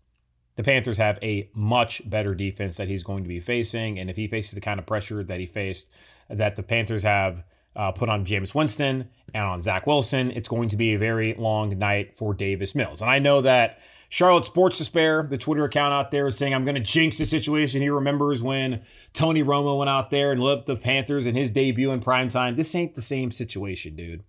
The 0.56 0.64
Panthers 0.64 0.98
have 0.98 1.18
a 1.22 1.50
much 1.54 2.08
better 2.08 2.34
defense 2.34 2.76
that 2.76 2.88
he's 2.88 3.02
going 3.02 3.24
to 3.24 3.28
be 3.28 3.40
facing, 3.40 3.98
and 3.98 4.08
if 4.08 4.16
he 4.16 4.28
faces 4.28 4.52
the 4.52 4.60
kind 4.60 4.78
of 4.78 4.86
pressure 4.86 5.22
that 5.22 5.40
he 5.40 5.46
faced, 5.46 5.88
that 6.28 6.56
the 6.56 6.62
Panthers 6.62 7.02
have 7.02 7.44
uh, 7.76 7.92
put 7.92 8.08
on 8.08 8.24
Jameis 8.24 8.54
Winston 8.54 9.08
and 9.32 9.44
on 9.44 9.62
Zach 9.62 9.86
Wilson. 9.86 10.30
It's 10.30 10.48
going 10.48 10.68
to 10.68 10.76
be 10.76 10.94
a 10.94 10.98
very 10.98 11.34
long 11.34 11.78
night 11.78 12.16
for 12.16 12.34
Davis 12.34 12.74
Mills. 12.74 13.00
And 13.02 13.10
I 13.10 13.18
know 13.18 13.40
that 13.40 13.80
Charlotte 14.08 14.44
Sports 14.44 14.78
Despair, 14.78 15.26
the 15.28 15.38
Twitter 15.38 15.64
account 15.64 15.92
out 15.92 16.10
there, 16.10 16.28
is 16.28 16.38
saying, 16.38 16.54
I'm 16.54 16.64
going 16.64 16.76
to 16.76 16.80
jinx 16.80 17.18
the 17.18 17.26
situation. 17.26 17.82
He 17.82 17.88
remembers 17.88 18.42
when 18.42 18.82
Tony 19.12 19.42
Romo 19.42 19.78
went 19.78 19.90
out 19.90 20.10
there 20.10 20.30
and 20.30 20.40
lit 20.40 20.66
the 20.66 20.76
Panthers 20.76 21.26
in 21.26 21.34
his 21.34 21.50
debut 21.50 21.90
in 21.90 22.00
prime 22.00 22.28
time. 22.28 22.54
This 22.54 22.74
ain't 22.74 22.94
the 22.94 23.02
same 23.02 23.32
situation, 23.32 23.96
dude. 23.96 24.22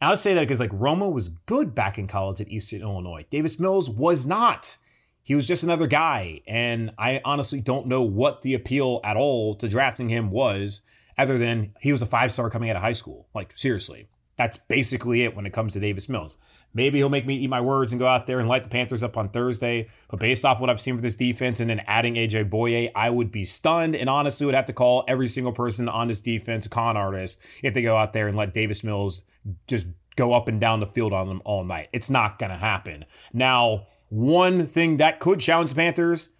I'll 0.00 0.16
say 0.16 0.34
that 0.34 0.40
because 0.40 0.60
like 0.60 0.70
Romo 0.70 1.12
was 1.12 1.28
good 1.28 1.74
back 1.74 1.96
in 1.96 2.08
college 2.08 2.40
at 2.40 2.48
Eastern 2.48 2.80
Illinois. 2.80 3.24
Davis 3.30 3.60
Mills 3.60 3.88
was 3.88 4.26
not. 4.26 4.78
He 5.22 5.36
was 5.36 5.46
just 5.46 5.62
another 5.62 5.86
guy. 5.86 6.40
And 6.46 6.90
I 6.98 7.20
honestly 7.24 7.60
don't 7.60 7.86
know 7.86 8.02
what 8.02 8.42
the 8.42 8.54
appeal 8.54 9.00
at 9.04 9.16
all 9.16 9.54
to 9.56 9.68
drafting 9.68 10.08
him 10.08 10.30
was 10.30 10.82
other 11.18 11.38
than 11.38 11.74
he 11.80 11.92
was 11.92 12.02
a 12.02 12.06
five 12.06 12.32
star 12.32 12.50
coming 12.50 12.70
out 12.70 12.76
of 12.76 12.82
high 12.82 12.92
school. 12.92 13.28
Like, 13.34 13.52
seriously, 13.56 14.08
that's 14.36 14.56
basically 14.56 15.22
it 15.22 15.36
when 15.36 15.46
it 15.46 15.52
comes 15.52 15.72
to 15.74 15.80
Davis 15.80 16.08
Mills. 16.08 16.36
Maybe 16.74 16.98
he'll 16.98 17.10
make 17.10 17.26
me 17.26 17.36
eat 17.36 17.50
my 17.50 17.60
words 17.60 17.92
and 17.92 18.00
go 18.00 18.06
out 18.06 18.26
there 18.26 18.40
and 18.40 18.48
light 18.48 18.64
the 18.64 18.70
Panthers 18.70 19.02
up 19.02 19.16
on 19.18 19.28
Thursday. 19.28 19.88
But 20.08 20.20
based 20.20 20.44
off 20.44 20.58
what 20.58 20.70
I've 20.70 20.80
seen 20.80 20.96
for 20.96 21.02
this 21.02 21.14
defense 21.14 21.60
and 21.60 21.68
then 21.68 21.82
adding 21.86 22.14
AJ 22.14 22.48
Bouye, 22.48 22.90
I 22.94 23.10
would 23.10 23.30
be 23.30 23.44
stunned 23.44 23.94
and 23.94 24.08
honestly 24.08 24.46
would 24.46 24.54
have 24.54 24.66
to 24.66 24.72
call 24.72 25.04
every 25.06 25.28
single 25.28 25.52
person 25.52 25.88
on 25.88 26.08
this 26.08 26.20
defense 26.20 26.64
a 26.64 26.70
con 26.70 26.96
artist 26.96 27.40
if 27.62 27.74
they 27.74 27.82
go 27.82 27.96
out 27.96 28.14
there 28.14 28.26
and 28.26 28.36
let 28.36 28.54
Davis 28.54 28.82
Mills 28.82 29.22
just 29.66 29.86
go 30.16 30.32
up 30.32 30.48
and 30.48 30.60
down 30.60 30.80
the 30.80 30.86
field 30.86 31.12
on 31.12 31.28
them 31.28 31.42
all 31.44 31.64
night. 31.64 31.88
It's 31.92 32.10
not 32.10 32.38
going 32.38 32.50
to 32.50 32.56
happen. 32.56 33.04
Now, 33.32 33.86
one 34.08 34.66
thing 34.66 34.96
that 34.98 35.20
could 35.20 35.40
challenge 35.40 35.70
the 35.70 35.76
Panthers 35.76 36.30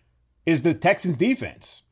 is 0.46 0.62
the 0.62 0.74
Texans 0.74 1.16
defense. 1.16 1.82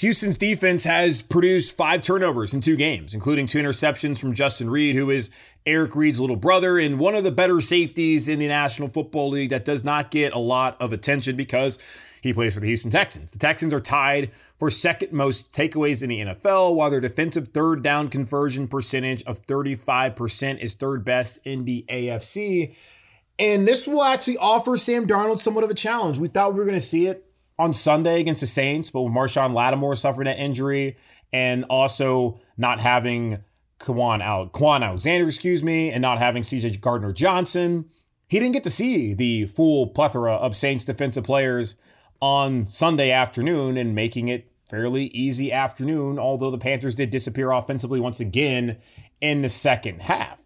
Houston's 0.00 0.38
defense 0.38 0.84
has 0.84 1.20
produced 1.20 1.76
five 1.76 2.00
turnovers 2.00 2.54
in 2.54 2.62
two 2.62 2.74
games, 2.74 3.12
including 3.12 3.46
two 3.46 3.58
interceptions 3.58 4.16
from 4.16 4.32
Justin 4.32 4.70
Reid, 4.70 4.96
who 4.96 5.10
is 5.10 5.28
Eric 5.66 5.94
Reid's 5.94 6.18
little 6.18 6.36
brother 6.36 6.78
and 6.78 6.98
one 6.98 7.14
of 7.14 7.22
the 7.22 7.30
better 7.30 7.60
safeties 7.60 8.26
in 8.26 8.38
the 8.38 8.48
National 8.48 8.88
Football 8.88 9.28
League 9.28 9.50
that 9.50 9.66
does 9.66 9.84
not 9.84 10.10
get 10.10 10.32
a 10.32 10.38
lot 10.38 10.80
of 10.80 10.94
attention 10.94 11.36
because 11.36 11.78
he 12.22 12.32
plays 12.32 12.54
for 12.54 12.60
the 12.60 12.68
Houston 12.68 12.90
Texans. 12.90 13.32
The 13.32 13.38
Texans 13.38 13.74
are 13.74 13.80
tied 13.80 14.30
for 14.58 14.70
second 14.70 15.12
most 15.12 15.52
takeaways 15.52 16.02
in 16.02 16.08
the 16.08 16.20
NFL, 16.20 16.74
while 16.74 16.88
their 16.88 17.02
defensive 17.02 17.48
third 17.48 17.82
down 17.82 18.08
conversion 18.08 18.68
percentage 18.68 19.22
of 19.24 19.46
35% 19.46 20.60
is 20.60 20.76
third 20.76 21.04
best 21.04 21.40
in 21.44 21.66
the 21.66 21.84
AFC. 21.90 22.74
And 23.38 23.68
this 23.68 23.86
will 23.86 24.02
actually 24.02 24.38
offer 24.38 24.78
Sam 24.78 25.06
Darnold 25.06 25.40
somewhat 25.40 25.64
of 25.64 25.70
a 25.70 25.74
challenge. 25.74 26.18
We 26.18 26.28
thought 26.28 26.54
we 26.54 26.60
were 26.60 26.64
going 26.64 26.78
to 26.78 26.80
see 26.80 27.06
it 27.06 27.29
on 27.60 27.74
Sunday 27.74 28.20
against 28.20 28.40
the 28.40 28.46
Saints, 28.46 28.90
but 28.90 29.02
with 29.02 29.12
Marshon 29.12 29.54
Lattimore 29.54 29.94
suffering 29.94 30.24
that 30.24 30.38
injury 30.38 30.96
and 31.30 31.64
also 31.64 32.40
not 32.56 32.80
having 32.80 33.44
Kwan 33.78 34.22
out, 34.22 34.52
Kwon 34.52 34.82
Alexander, 34.82 35.28
excuse 35.28 35.62
me, 35.62 35.90
and 35.90 36.00
not 36.00 36.18
having 36.18 36.42
CJ 36.42 36.80
Gardner 36.80 37.12
Johnson, 37.12 37.90
he 38.28 38.38
didn't 38.40 38.54
get 38.54 38.62
to 38.64 38.70
see 38.70 39.12
the 39.12 39.46
full 39.46 39.88
plethora 39.88 40.32
of 40.32 40.56
Saints 40.56 40.84
defensive 40.84 41.24
players 41.24 41.76
on 42.20 42.66
Sunday 42.66 43.10
afternoon 43.10 43.76
and 43.76 43.94
making 43.94 44.28
it 44.28 44.50
fairly 44.68 45.06
easy 45.06 45.52
afternoon, 45.52 46.18
although 46.18 46.50
the 46.50 46.58
Panthers 46.58 46.94
did 46.94 47.10
disappear 47.10 47.50
offensively 47.50 48.00
once 48.00 48.20
again 48.20 48.78
in 49.20 49.42
the 49.42 49.48
second 49.48 50.02
half. 50.02 50.38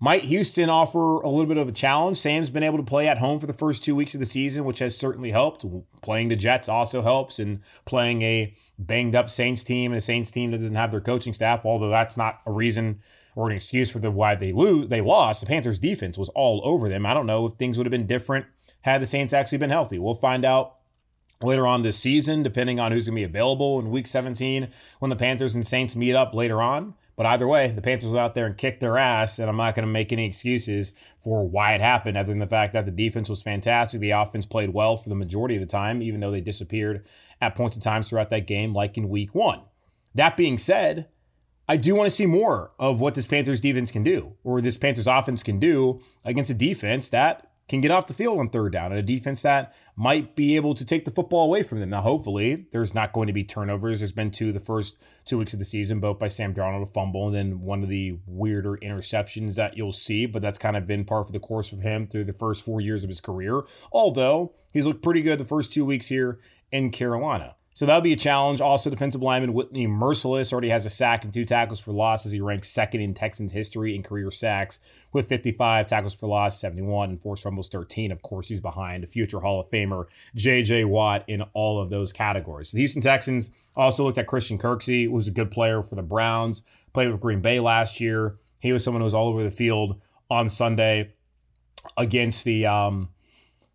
Might 0.00 0.24
Houston 0.24 0.68
offer 0.68 1.20
a 1.20 1.28
little 1.28 1.46
bit 1.46 1.56
of 1.56 1.68
a 1.68 1.72
challenge? 1.72 2.18
Sam's 2.18 2.50
been 2.50 2.62
able 2.62 2.78
to 2.78 2.84
play 2.84 3.08
at 3.08 3.18
home 3.18 3.40
for 3.40 3.46
the 3.46 3.52
first 3.52 3.84
two 3.84 3.94
weeks 3.94 4.12
of 4.14 4.20
the 4.20 4.26
season, 4.26 4.64
which 4.64 4.80
has 4.80 4.96
certainly 4.96 5.30
helped. 5.30 5.64
Playing 6.02 6.28
the 6.28 6.36
Jets 6.36 6.68
also 6.68 7.00
helps, 7.00 7.38
and 7.38 7.60
playing 7.84 8.22
a 8.22 8.54
banged 8.78 9.14
up 9.14 9.30
Saints 9.30 9.64
team, 9.64 9.92
and 9.92 9.98
a 9.98 10.02
Saints 10.02 10.30
team 10.30 10.50
that 10.50 10.58
doesn't 10.58 10.74
have 10.74 10.90
their 10.90 11.00
coaching 11.00 11.32
staff, 11.32 11.64
although 11.64 11.90
that's 11.90 12.16
not 12.16 12.40
a 12.44 12.52
reason 12.52 13.00
or 13.36 13.48
an 13.48 13.56
excuse 13.56 13.90
for 13.90 13.98
the 13.98 14.10
why 14.10 14.34
they 14.34 14.52
lose. 14.52 14.88
They 14.88 15.00
lost. 15.00 15.40
The 15.40 15.46
Panthers' 15.46 15.78
defense 15.78 16.18
was 16.18 16.28
all 16.30 16.60
over 16.64 16.88
them. 16.88 17.06
I 17.06 17.14
don't 17.14 17.26
know 17.26 17.46
if 17.46 17.54
things 17.54 17.78
would 17.78 17.86
have 17.86 17.90
been 17.90 18.06
different 18.06 18.46
had 18.84 19.00
the 19.00 19.06
Saints 19.06 19.32
actually 19.32 19.58
been 19.58 19.70
healthy. 19.70 19.98
We'll 19.98 20.14
find 20.14 20.44
out 20.44 20.76
later 21.42 21.66
on 21.66 21.82
this 21.82 21.98
season, 21.98 22.42
depending 22.42 22.78
on 22.78 22.92
who's 22.92 23.06
going 23.06 23.16
to 23.16 23.20
be 23.20 23.24
available 23.24 23.78
in 23.78 23.90
Week 23.90 24.06
17 24.06 24.68
when 24.98 25.08
the 25.08 25.16
Panthers 25.16 25.54
and 25.54 25.66
Saints 25.66 25.96
meet 25.96 26.14
up 26.14 26.34
later 26.34 26.60
on. 26.60 26.94
But 27.16 27.26
either 27.26 27.46
way, 27.46 27.70
the 27.70 27.80
Panthers 27.80 28.10
went 28.10 28.20
out 28.20 28.34
there 28.34 28.46
and 28.46 28.56
kicked 28.56 28.80
their 28.80 28.98
ass, 28.98 29.38
and 29.38 29.48
I'm 29.48 29.56
not 29.56 29.74
going 29.74 29.86
to 29.86 29.92
make 29.92 30.12
any 30.12 30.26
excuses 30.26 30.92
for 31.22 31.46
why 31.46 31.74
it 31.74 31.80
happened, 31.80 32.16
other 32.16 32.30
than 32.30 32.40
the 32.40 32.46
fact 32.46 32.72
that 32.72 32.86
the 32.86 32.90
defense 32.90 33.28
was 33.28 33.42
fantastic. 33.42 34.00
The 34.00 34.10
offense 34.10 34.46
played 34.46 34.70
well 34.70 34.96
for 34.96 35.08
the 35.08 35.14
majority 35.14 35.54
of 35.54 35.60
the 35.60 35.66
time, 35.66 36.02
even 36.02 36.20
though 36.20 36.32
they 36.32 36.40
disappeared 36.40 37.06
at 37.40 37.54
points 37.54 37.76
in 37.76 37.82
times 37.82 38.08
throughout 38.08 38.30
that 38.30 38.46
game, 38.46 38.74
like 38.74 38.96
in 38.96 39.08
week 39.08 39.34
one. 39.34 39.60
That 40.14 40.36
being 40.36 40.58
said, 40.58 41.08
I 41.68 41.76
do 41.76 41.94
want 41.94 42.10
to 42.10 42.14
see 42.14 42.26
more 42.26 42.72
of 42.78 43.00
what 43.00 43.14
this 43.14 43.26
Panthers 43.26 43.60
defense 43.60 43.90
can 43.90 44.02
do, 44.02 44.34
or 44.42 44.60
this 44.60 44.76
Panthers 44.76 45.06
offense 45.06 45.42
can 45.42 45.58
do 45.58 46.00
against 46.24 46.50
a 46.50 46.54
defense 46.54 47.08
that 47.10 47.50
can 47.68 47.80
get 47.80 47.90
off 47.90 48.06
the 48.06 48.14
field 48.14 48.38
on 48.38 48.50
third 48.50 48.72
down 48.72 48.92
and 48.92 48.98
a 48.98 49.02
defense 49.02 49.42
that 49.42 49.74
might 49.96 50.36
be 50.36 50.56
able 50.56 50.74
to 50.74 50.84
take 50.84 51.04
the 51.04 51.10
football 51.10 51.46
away 51.46 51.62
from 51.62 51.80
them. 51.80 51.90
Now, 51.90 52.02
hopefully, 52.02 52.66
there's 52.72 52.94
not 52.94 53.12
going 53.12 53.26
to 53.26 53.32
be 53.32 53.44
turnovers. 53.44 54.00
There's 54.00 54.12
been 54.12 54.30
two 54.30 54.52
the 54.52 54.60
first 54.60 54.98
two 55.24 55.38
weeks 55.38 55.52
of 55.52 55.58
the 55.58 55.64
season, 55.64 56.00
both 56.00 56.18
by 56.18 56.28
Sam 56.28 56.54
Darnold, 56.54 56.82
a 56.82 56.86
fumble, 56.86 57.26
and 57.26 57.34
then 57.34 57.60
one 57.60 57.82
of 57.82 57.88
the 57.88 58.18
weirder 58.26 58.76
interceptions 58.82 59.54
that 59.54 59.76
you'll 59.76 59.92
see. 59.92 60.26
But 60.26 60.42
that's 60.42 60.58
kind 60.58 60.76
of 60.76 60.86
been 60.86 61.04
part 61.04 61.26
of 61.26 61.32
the 61.32 61.40
course 61.40 61.72
of 61.72 61.80
him 61.80 62.06
through 62.06 62.24
the 62.24 62.32
first 62.32 62.62
four 62.62 62.80
years 62.80 63.02
of 63.02 63.08
his 63.08 63.20
career. 63.20 63.62
Although 63.92 64.52
he's 64.72 64.86
looked 64.86 65.02
pretty 65.02 65.22
good 65.22 65.38
the 65.38 65.44
first 65.44 65.72
two 65.72 65.84
weeks 65.84 66.08
here 66.08 66.40
in 66.70 66.90
Carolina. 66.90 67.54
So 67.74 67.86
that'll 67.86 68.00
be 68.00 68.12
a 68.12 68.16
challenge. 68.16 68.60
Also, 68.60 68.88
defensive 68.88 69.20
lineman 69.20 69.52
Whitney 69.52 69.88
Mercilus 69.88 70.52
already 70.52 70.68
has 70.68 70.86
a 70.86 70.90
sack 70.90 71.24
and 71.24 71.34
two 71.34 71.44
tackles 71.44 71.80
for 71.80 71.90
loss 71.90 72.24
as 72.24 72.30
he 72.30 72.40
ranks 72.40 72.70
second 72.70 73.00
in 73.00 73.14
Texans 73.14 73.50
history 73.50 73.96
in 73.96 74.04
career 74.04 74.30
sacks 74.30 74.78
with 75.12 75.28
55 75.28 75.88
tackles 75.88 76.14
for 76.14 76.28
loss, 76.28 76.60
71, 76.60 77.10
and 77.10 77.20
forced 77.20 77.42
fumbles 77.42 77.68
13. 77.68 78.12
Of 78.12 78.22
course, 78.22 78.46
he's 78.46 78.60
behind 78.60 79.08
future 79.08 79.40
Hall 79.40 79.60
of 79.60 79.68
Famer 79.70 80.04
J.J. 80.36 80.84
Watt 80.84 81.24
in 81.26 81.42
all 81.52 81.82
of 81.82 81.90
those 81.90 82.12
categories. 82.12 82.70
The 82.70 82.78
Houston 82.78 83.02
Texans 83.02 83.50
also 83.74 84.04
looked 84.04 84.18
at 84.18 84.28
Christian 84.28 84.56
Kirksey, 84.56 85.06
who 85.06 85.12
was 85.12 85.26
a 85.26 85.32
good 85.32 85.50
player 85.50 85.82
for 85.82 85.96
the 85.96 86.02
Browns, 86.02 86.62
played 86.92 87.10
with 87.10 87.20
Green 87.20 87.40
Bay 87.40 87.58
last 87.58 88.00
year. 88.00 88.36
He 88.60 88.72
was 88.72 88.84
someone 88.84 89.00
who 89.00 89.04
was 89.04 89.14
all 89.14 89.28
over 89.28 89.42
the 89.42 89.50
field 89.50 90.00
on 90.30 90.48
Sunday 90.48 91.12
against 91.96 92.44
the 92.44 92.66
um, 92.66 93.08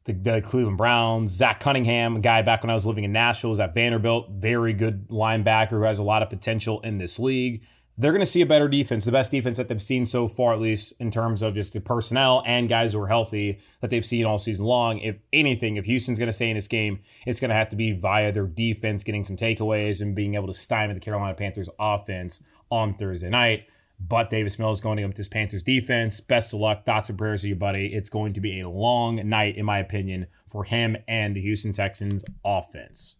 the, 0.09 0.31
the, 0.31 0.41
Cleveland 0.41 0.77
Browns, 0.77 1.31
Zach 1.31 1.59
Cunningham, 1.59 2.15
a 2.15 2.19
guy 2.19 2.41
back 2.41 2.63
when 2.63 2.69
I 2.69 2.73
was 2.73 2.85
living 2.85 3.03
in 3.03 3.11
Nashville, 3.11 3.51
was 3.51 3.59
at 3.59 3.73
Vanderbilt, 3.73 4.29
very 4.31 4.73
good 4.73 5.07
linebacker 5.09 5.71
who 5.71 5.83
has 5.83 5.99
a 5.99 6.03
lot 6.03 6.23
of 6.23 6.29
potential 6.29 6.79
in 6.81 6.97
this 6.97 7.19
league. 7.19 7.63
They're 7.97 8.11
going 8.11 8.21
to 8.21 8.25
see 8.25 8.41
a 8.41 8.45
better 8.45 8.69
defense, 8.69 9.03
the 9.03 9.11
best 9.11 9.29
defense 9.29 9.57
that 9.57 9.67
they've 9.67 9.81
seen 9.81 10.05
so 10.05 10.29
far, 10.29 10.53
at 10.53 10.61
least 10.61 10.93
in 10.99 11.11
terms 11.11 11.41
of 11.41 11.53
just 11.53 11.73
the 11.73 11.81
personnel 11.81 12.41
and 12.45 12.69
guys 12.69 12.93
who 12.93 13.01
are 13.01 13.07
healthy 13.07 13.59
that 13.81 13.89
they've 13.89 14.05
seen 14.05 14.25
all 14.25 14.39
season 14.39 14.63
long. 14.63 14.99
If 14.99 15.17
anything, 15.33 15.75
if 15.75 15.85
Houston's 15.85 16.17
going 16.17 16.27
to 16.27 16.33
stay 16.33 16.49
in 16.49 16.55
this 16.55 16.69
game, 16.69 17.01
it's 17.27 17.41
going 17.41 17.49
to 17.49 17.55
have 17.55 17.69
to 17.69 17.75
be 17.75 17.91
via 17.91 18.31
their 18.31 18.47
defense 18.47 19.03
getting 19.03 19.25
some 19.25 19.35
takeaways 19.35 20.01
and 20.01 20.15
being 20.15 20.35
able 20.35 20.47
to 20.47 20.53
stymie 20.53 20.93
the 20.93 21.01
Carolina 21.01 21.33
Panthers 21.33 21.69
offense 21.77 22.41
on 22.71 22.93
Thursday 22.93 23.29
night. 23.29 23.67
But 23.99 24.29
Davis 24.29 24.57
Mills 24.57 24.81
going 24.81 24.97
against 24.97 25.17
this 25.17 25.27
Panthers 25.27 25.63
defense. 25.63 26.19
Best 26.19 26.53
of 26.53 26.59
luck. 26.59 26.85
Thoughts 26.85 27.09
and 27.09 27.17
prayers 27.17 27.41
to 27.41 27.49
you, 27.49 27.55
buddy. 27.55 27.93
It's 27.93 28.09
going 28.09 28.33
to 28.33 28.41
be 28.41 28.61
a 28.61 28.69
long 28.69 29.27
night, 29.27 29.57
in 29.57 29.65
my 29.65 29.79
opinion, 29.79 30.27
for 30.47 30.63
him 30.63 30.97
and 31.07 31.35
the 31.35 31.41
Houston 31.41 31.73
Texans 31.73 32.23
offense. 32.43 33.17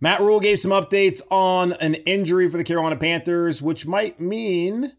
Matt 0.00 0.20
Rhule 0.20 0.40
gave 0.40 0.58
some 0.58 0.72
updates 0.72 1.22
on 1.30 1.72
an 1.74 1.94
injury 1.94 2.50
for 2.50 2.58
the 2.58 2.64
Carolina 2.64 2.96
Panthers, 2.96 3.62
which 3.62 3.86
might 3.86 4.20
mean 4.20 4.92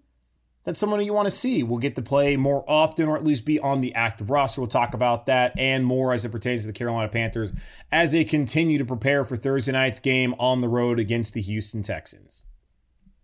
that 0.64 0.76
someone 0.76 1.02
you 1.06 1.14
want 1.14 1.28
to 1.28 1.32
see 1.32 1.62
will 1.64 1.78
get 1.78 1.96
to 1.96 2.02
play 2.02 2.36
more 2.36 2.66
often 2.68 3.08
or 3.08 3.16
at 3.16 3.24
least 3.24 3.46
be 3.46 3.60
on 3.60 3.80
the 3.80 3.94
active 3.94 4.30
roster. 4.30 4.60
We'll 4.60 4.68
talk 4.68 4.94
about 4.94 5.26
that 5.28 5.54
and 5.58 5.86
more 5.86 6.14
as 6.14 6.26
it 6.26 6.30
pertains 6.30 6.62
to 6.62 6.68
the 6.68 6.74
Carolina 6.74 7.08
Panthers 7.08 7.54
as 7.92 8.12
they 8.12 8.26
continue 8.26 8.78
to 8.78 8.86
prepare 8.86 9.24
for 9.24 9.38
Thursday 9.38 9.72
night's 9.72 10.00
game 10.00 10.34
on 10.40 10.62
the 10.62 10.68
road 10.68 11.00
against 11.00 11.34
the 11.34 11.42
Houston 11.42 11.84
Texans. 11.84 12.44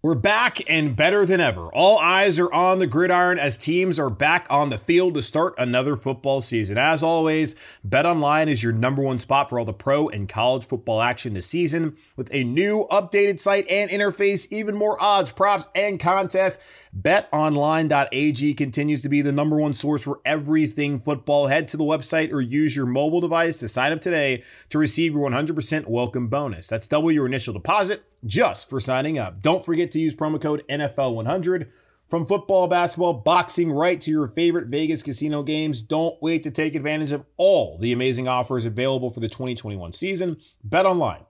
We're 0.05 0.15
back 0.15 0.69
and 0.69 0.97
better 0.97 1.25
than 1.25 1.39
ever. 1.39 1.67
All 1.67 1.97
eyes 1.97 2.37
are 2.37 2.51
on 2.51 2.79
the 2.79 2.87
gridiron 2.87 3.39
as 3.39 3.55
teams 3.55 3.97
are 3.97 4.09
back 4.09 4.45
on 4.49 4.69
the 4.69 4.77
field 4.77 5.13
to 5.13 5.21
start 5.21 5.55
another 5.57 5.95
football 5.95 6.41
season. 6.41 6.77
As 6.77 7.01
always, 7.01 7.55
BetOnline 7.87 8.47
is 8.47 8.61
your 8.61 8.73
number 8.73 9.01
one 9.01 9.17
spot 9.17 9.49
for 9.49 9.59
all 9.59 9.63
the 9.63 9.71
pro 9.71 10.09
and 10.09 10.27
college 10.27 10.65
football 10.65 11.01
action 11.01 11.35
this 11.35 11.47
season. 11.47 11.95
With 12.17 12.27
a 12.33 12.43
new 12.43 12.85
updated 12.91 13.39
site 13.39 13.65
and 13.69 13.89
interface, 13.89 14.51
even 14.51 14.75
more 14.75 15.01
odds, 15.01 15.31
props, 15.31 15.69
and 15.73 16.01
contests, 16.01 16.61
BetOnline.ag 16.95 18.53
continues 18.53 19.01
to 19.01 19.09
be 19.09 19.23
the 19.23 19.31
number 19.31 19.57
one 19.57 19.73
source 19.73 20.03
for 20.03 20.21
everything 20.23 20.99
football. 20.99 21.47
Head 21.47 21.67
to 21.69 21.77
the 21.77 21.83
website 21.83 22.31
or 22.31 22.39
use 22.39 22.75
your 22.75 22.85
mobile 22.85 23.19
device 23.19 23.57
to 23.59 23.67
sign 23.67 23.91
up 23.91 23.99
today 23.99 24.43
to 24.69 24.77
receive 24.77 25.13
your 25.13 25.27
100% 25.27 25.87
welcome 25.87 26.27
bonus. 26.27 26.67
That's 26.67 26.87
double 26.87 27.11
your 27.11 27.25
initial 27.25 27.53
deposit 27.53 28.03
just 28.23 28.69
for 28.69 28.79
signing 28.79 29.17
up. 29.17 29.41
Don't 29.41 29.65
forget 29.65 29.89
to 29.91 29.99
use 29.99 30.13
promo 30.13 30.39
code 30.39 30.63
NFL100. 30.69 31.67
From 32.07 32.27
football, 32.27 32.67
basketball, 32.67 33.13
boxing, 33.13 33.71
right 33.71 33.99
to 33.99 34.11
your 34.11 34.27
favorite 34.27 34.67
Vegas 34.67 35.01
casino 35.01 35.41
games, 35.41 35.81
don't 35.81 36.21
wait 36.21 36.43
to 36.43 36.51
take 36.51 36.75
advantage 36.75 37.11
of 37.11 37.25
all 37.37 37.79
the 37.79 37.91
amazing 37.91 38.27
offers 38.27 38.65
available 38.65 39.09
for 39.09 39.19
the 39.19 39.29
2021 39.29 39.93
season. 39.93 40.37
Bet 40.63 40.85
online, 40.85 41.25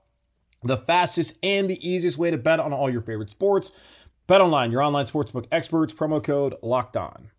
the 0.61 0.75
fastest 0.75 1.37
and 1.41 1.69
the 1.69 1.89
easiest 1.89 2.17
way 2.17 2.31
to 2.31 2.37
bet 2.37 2.59
on 2.59 2.73
all 2.73 2.89
your 2.89 3.01
favorite 3.01 3.29
sports. 3.29 3.71
Bet 4.25 4.39
online, 4.39 4.71
your 4.71 4.81
online 4.81 5.05
sportsbook 5.05 5.47
experts, 5.51 5.93
promo 5.93 6.23
code 6.23 6.55
locked 6.61 6.95
on. 6.95 7.29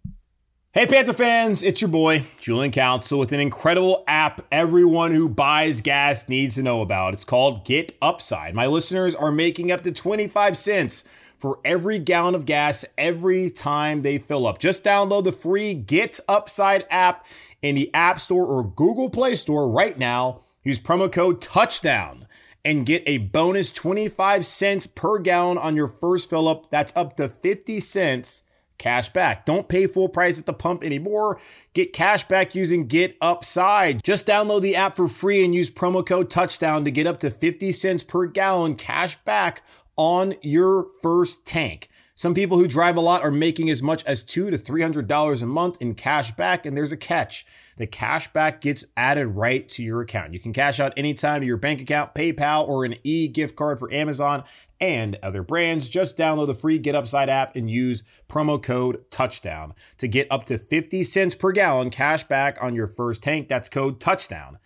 Hey, 0.72 0.86
Panther 0.86 1.14
fans, 1.14 1.62
it's 1.62 1.80
your 1.80 1.88
boy, 1.88 2.26
Julian 2.42 2.72
Council, 2.72 3.18
with 3.18 3.32
an 3.32 3.40
incredible 3.40 4.04
app 4.06 4.44
everyone 4.52 5.12
who 5.12 5.26
buys 5.26 5.80
gas 5.80 6.28
needs 6.28 6.56
to 6.56 6.62
know 6.62 6.82
about. 6.82 7.14
It's 7.14 7.24
called 7.24 7.64
Get 7.64 7.96
Upside. 8.02 8.54
My 8.54 8.66
listeners 8.66 9.14
are 9.14 9.32
making 9.32 9.72
up 9.72 9.82
to 9.84 9.92
25 9.92 10.58
cents 10.58 11.04
for 11.38 11.58
every 11.64 11.98
gallon 11.98 12.34
of 12.34 12.44
gas 12.44 12.84
every 12.98 13.48
time 13.48 14.02
they 14.02 14.18
fill 14.18 14.46
up. 14.46 14.58
Just 14.58 14.84
download 14.84 15.24
the 15.24 15.32
free 15.32 15.72
Get 15.72 16.20
Upside 16.28 16.84
app 16.90 17.24
in 17.62 17.76
the 17.76 17.92
App 17.94 18.20
Store 18.20 18.44
or 18.44 18.62
Google 18.62 19.08
Play 19.08 19.36
Store 19.36 19.70
right 19.70 19.98
now. 19.98 20.40
Use 20.62 20.80
promo 20.80 21.10
code 21.10 21.40
TOUCHDOWN 21.40 22.26
and 22.64 22.86
get 22.86 23.02
a 23.06 23.18
bonus 23.18 23.72
25 23.72 24.46
cents 24.46 24.86
per 24.86 25.18
gallon 25.18 25.58
on 25.58 25.76
your 25.76 25.88
first 25.88 26.30
fill 26.30 26.48
up. 26.48 26.70
That's 26.70 26.96
up 26.96 27.16
to 27.18 27.28
50 27.28 27.80
cents 27.80 28.44
cash 28.78 29.12
back. 29.12 29.46
Don't 29.46 29.68
pay 29.68 29.86
full 29.86 30.08
price 30.08 30.38
at 30.38 30.46
the 30.46 30.52
pump 30.52 30.82
anymore. 30.82 31.38
Get 31.74 31.92
cash 31.92 32.26
back 32.26 32.54
using 32.54 32.86
Get 32.86 33.16
Upside. 33.20 34.02
Just 34.02 34.26
download 34.26 34.62
the 34.62 34.76
app 34.76 34.96
for 34.96 35.08
free 35.08 35.44
and 35.44 35.54
use 35.54 35.70
promo 35.70 36.04
code 36.04 36.30
touchdown 36.30 36.84
to 36.84 36.90
get 36.90 37.06
up 37.06 37.20
to 37.20 37.30
50 37.30 37.72
cents 37.72 38.02
per 38.02 38.26
gallon 38.26 38.74
cash 38.74 39.16
back 39.24 39.62
on 39.96 40.34
your 40.42 40.88
first 41.02 41.44
tank. 41.44 41.88
Some 42.16 42.34
people 42.34 42.58
who 42.58 42.68
drive 42.68 42.96
a 42.96 43.00
lot 43.00 43.22
are 43.22 43.30
making 43.32 43.68
as 43.70 43.82
much 43.82 44.04
as 44.04 44.22
two 44.22 44.48
to 44.48 44.56
three 44.56 44.82
hundred 44.82 45.08
dollars 45.08 45.42
a 45.42 45.46
month 45.46 45.76
in 45.80 45.96
cash 45.96 46.30
back, 46.36 46.64
and 46.64 46.76
there's 46.76 46.92
a 46.92 46.96
catch. 46.96 47.44
The 47.76 47.88
cash 47.88 48.32
back 48.32 48.60
gets 48.60 48.84
added 48.96 49.26
right 49.26 49.68
to 49.70 49.82
your 49.82 50.00
account. 50.00 50.32
You 50.32 50.38
can 50.38 50.52
cash 50.52 50.78
out 50.78 50.92
anytime 50.96 51.40
to 51.40 51.46
your 51.46 51.56
bank 51.56 51.80
account, 51.80 52.14
PayPal, 52.14 52.68
or 52.68 52.84
an 52.84 52.94
e-gift 53.02 53.56
card 53.56 53.80
for 53.80 53.92
Amazon 53.92 54.44
and 54.80 55.18
other 55.24 55.42
brands. 55.42 55.88
Just 55.88 56.16
download 56.16 56.46
the 56.46 56.54
free 56.54 56.78
Get 56.78 56.94
Upside 56.94 57.28
app 57.28 57.56
and 57.56 57.68
use 57.68 58.04
promo 58.28 58.62
code 58.62 59.04
touchdown 59.10 59.74
to 59.98 60.06
get 60.06 60.28
up 60.30 60.44
to 60.44 60.56
50 60.56 61.02
cents 61.02 61.34
per 61.34 61.50
gallon 61.50 61.90
cash 61.90 62.22
back 62.22 62.58
on 62.62 62.76
your 62.76 62.86
first 62.86 63.24
tank. 63.24 63.48
That's 63.48 63.68
code 63.68 63.98
touchdown. 63.98 64.58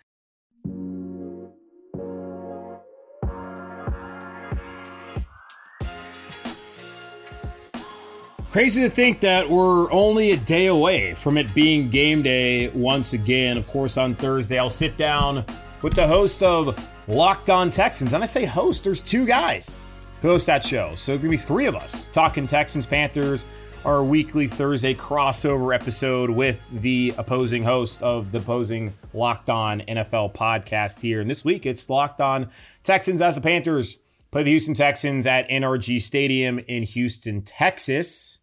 Crazy 8.51 8.81
to 8.81 8.89
think 8.89 9.19
that 9.19 9.47
we're 9.47 9.91
only 9.91 10.31
a 10.31 10.37
day 10.37 10.65
away 10.65 11.13
from 11.13 11.37
it 11.37 11.53
being 11.53 11.87
game 11.87 12.23
day 12.23 12.69
once 12.69 13.13
again. 13.13 13.57
Of 13.57 13.67
course, 13.67 13.95
on 13.95 14.15
Thursday, 14.15 14.57
I'll 14.57 14.71
sit 14.71 14.97
down 14.97 15.45
with 15.83 15.93
the 15.93 16.07
host 16.07 16.41
of 16.41 16.75
Locked 17.07 17.51
On 17.51 17.69
Texans. 17.69 18.13
And 18.13 18.23
I 18.23 18.25
say 18.25 18.45
host, 18.45 18.83
there's 18.83 19.01
two 19.01 19.27
guys 19.27 19.79
host 20.23 20.47
that 20.47 20.65
show. 20.65 20.95
So 20.95 21.11
there's 21.11 21.21
going 21.21 21.31
to 21.31 21.37
be 21.37 21.47
three 21.47 21.67
of 21.67 21.75
us 21.75 22.09
talking 22.11 22.47
Texans, 22.47 22.87
Panthers, 22.87 23.45
our 23.85 24.03
weekly 24.03 24.47
Thursday 24.47 24.95
crossover 24.95 25.73
episode 25.73 26.31
with 26.31 26.59
the 26.71 27.13
opposing 27.19 27.61
host 27.61 28.01
of 28.01 28.31
the 28.31 28.39
opposing 28.39 28.95
Locked 29.13 29.51
On 29.51 29.81
NFL 29.81 30.33
podcast 30.33 31.01
here. 31.01 31.21
And 31.21 31.29
this 31.29 31.45
week, 31.45 31.67
it's 31.67 31.87
Locked 31.87 32.19
On 32.19 32.49
Texans 32.81 33.21
as 33.21 33.35
the 33.35 33.41
Panthers 33.41 33.99
play 34.31 34.41
the 34.41 34.49
Houston 34.49 34.73
Texans 34.73 35.27
at 35.27 35.47
NRG 35.49 36.01
Stadium 36.01 36.57
in 36.57 36.81
Houston, 36.81 37.43
Texas 37.43 38.38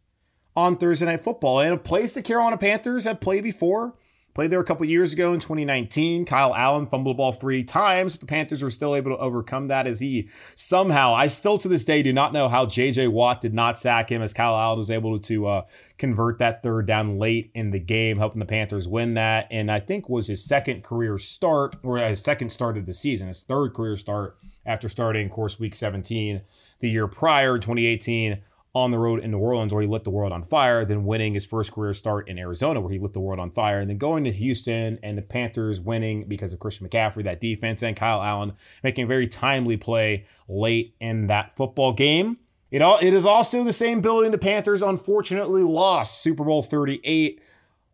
on 0.56 0.76
Thursday 0.76 1.06
Night 1.06 1.22
Football. 1.22 1.60
And 1.60 1.74
a 1.74 1.76
place 1.76 2.14
the 2.14 2.22
Carolina 2.22 2.56
Panthers 2.56 3.04
have 3.04 3.20
played 3.20 3.44
before. 3.44 3.94
Played 4.36 4.50
there 4.50 4.60
a 4.60 4.64
couple 4.64 4.84
years 4.84 5.14
ago 5.14 5.32
in 5.32 5.40
2019. 5.40 6.26
Kyle 6.26 6.54
Allen 6.54 6.86
fumbled 6.86 7.16
the 7.16 7.16
ball 7.16 7.32
three 7.32 7.64
times. 7.64 8.12
but 8.12 8.20
The 8.20 8.26
Panthers 8.26 8.62
were 8.62 8.70
still 8.70 8.94
able 8.94 9.10
to 9.10 9.16
overcome 9.16 9.68
that 9.68 9.86
as 9.86 10.00
he 10.00 10.28
somehow, 10.54 11.14
I 11.14 11.28
still 11.28 11.56
to 11.56 11.68
this 11.68 11.86
day 11.86 12.02
do 12.02 12.12
not 12.12 12.34
know 12.34 12.46
how 12.48 12.66
JJ 12.66 13.12
Watt 13.12 13.40
did 13.40 13.54
not 13.54 13.78
sack 13.78 14.12
him 14.12 14.20
as 14.20 14.34
Kyle 14.34 14.54
Allen 14.54 14.78
was 14.78 14.90
able 14.90 15.18
to 15.20 15.46
uh, 15.46 15.62
convert 15.96 16.36
that 16.36 16.62
third 16.62 16.86
down 16.86 17.18
late 17.18 17.50
in 17.54 17.70
the 17.70 17.80
game, 17.80 18.18
helping 18.18 18.40
the 18.40 18.44
Panthers 18.44 18.86
win 18.86 19.14
that. 19.14 19.48
And 19.50 19.72
I 19.72 19.80
think 19.80 20.06
was 20.10 20.26
his 20.26 20.44
second 20.44 20.84
career 20.84 21.16
start, 21.16 21.76
or 21.82 21.96
his 21.96 22.20
second 22.20 22.50
start 22.50 22.76
of 22.76 22.84
the 22.84 22.92
season, 22.92 23.28
his 23.28 23.42
third 23.42 23.72
career 23.72 23.96
start 23.96 24.36
after 24.66 24.86
starting, 24.86 25.28
of 25.28 25.32
course, 25.32 25.58
week 25.58 25.74
17 25.74 26.42
the 26.80 26.90
year 26.90 27.08
prior, 27.08 27.56
2018 27.56 28.42
on 28.76 28.90
the 28.90 28.98
road 28.98 29.20
in 29.20 29.30
New 29.30 29.38
Orleans 29.38 29.72
where 29.72 29.80
he 29.80 29.88
lit 29.88 30.04
the 30.04 30.10
world 30.10 30.32
on 30.32 30.42
fire, 30.42 30.84
then 30.84 31.06
winning 31.06 31.32
his 31.32 31.46
first 31.46 31.72
career 31.72 31.94
start 31.94 32.28
in 32.28 32.38
Arizona 32.38 32.78
where 32.78 32.92
he 32.92 32.98
lit 32.98 33.14
the 33.14 33.20
world 33.20 33.40
on 33.40 33.50
fire, 33.50 33.80
and 33.80 33.88
then 33.88 33.96
going 33.96 34.22
to 34.24 34.30
Houston 34.30 34.98
and 35.02 35.16
the 35.16 35.22
Panthers 35.22 35.80
winning 35.80 36.28
because 36.28 36.52
of 36.52 36.58
Christian 36.58 36.86
McCaffrey, 36.86 37.24
that 37.24 37.40
defense, 37.40 37.82
and 37.82 37.96
Kyle 37.96 38.22
Allen 38.22 38.52
making 38.82 39.04
a 39.04 39.06
very 39.06 39.26
timely 39.26 39.78
play 39.78 40.26
late 40.46 40.94
in 41.00 41.26
that 41.28 41.56
football 41.56 41.94
game. 41.94 42.36
It 42.70 42.82
all 42.82 42.98
it 42.98 43.14
is 43.14 43.24
also 43.24 43.64
the 43.64 43.72
same 43.72 44.02
building 44.02 44.30
the 44.30 44.36
Panthers 44.36 44.82
unfortunately 44.82 45.62
lost 45.62 46.20
Super 46.20 46.44
Bowl 46.44 46.62
38, 46.62 47.40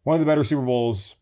one 0.03 0.15
of 0.15 0.21
the 0.21 0.27
better 0.27 0.43
Super 0.43 0.63
Bowls 0.63 1.15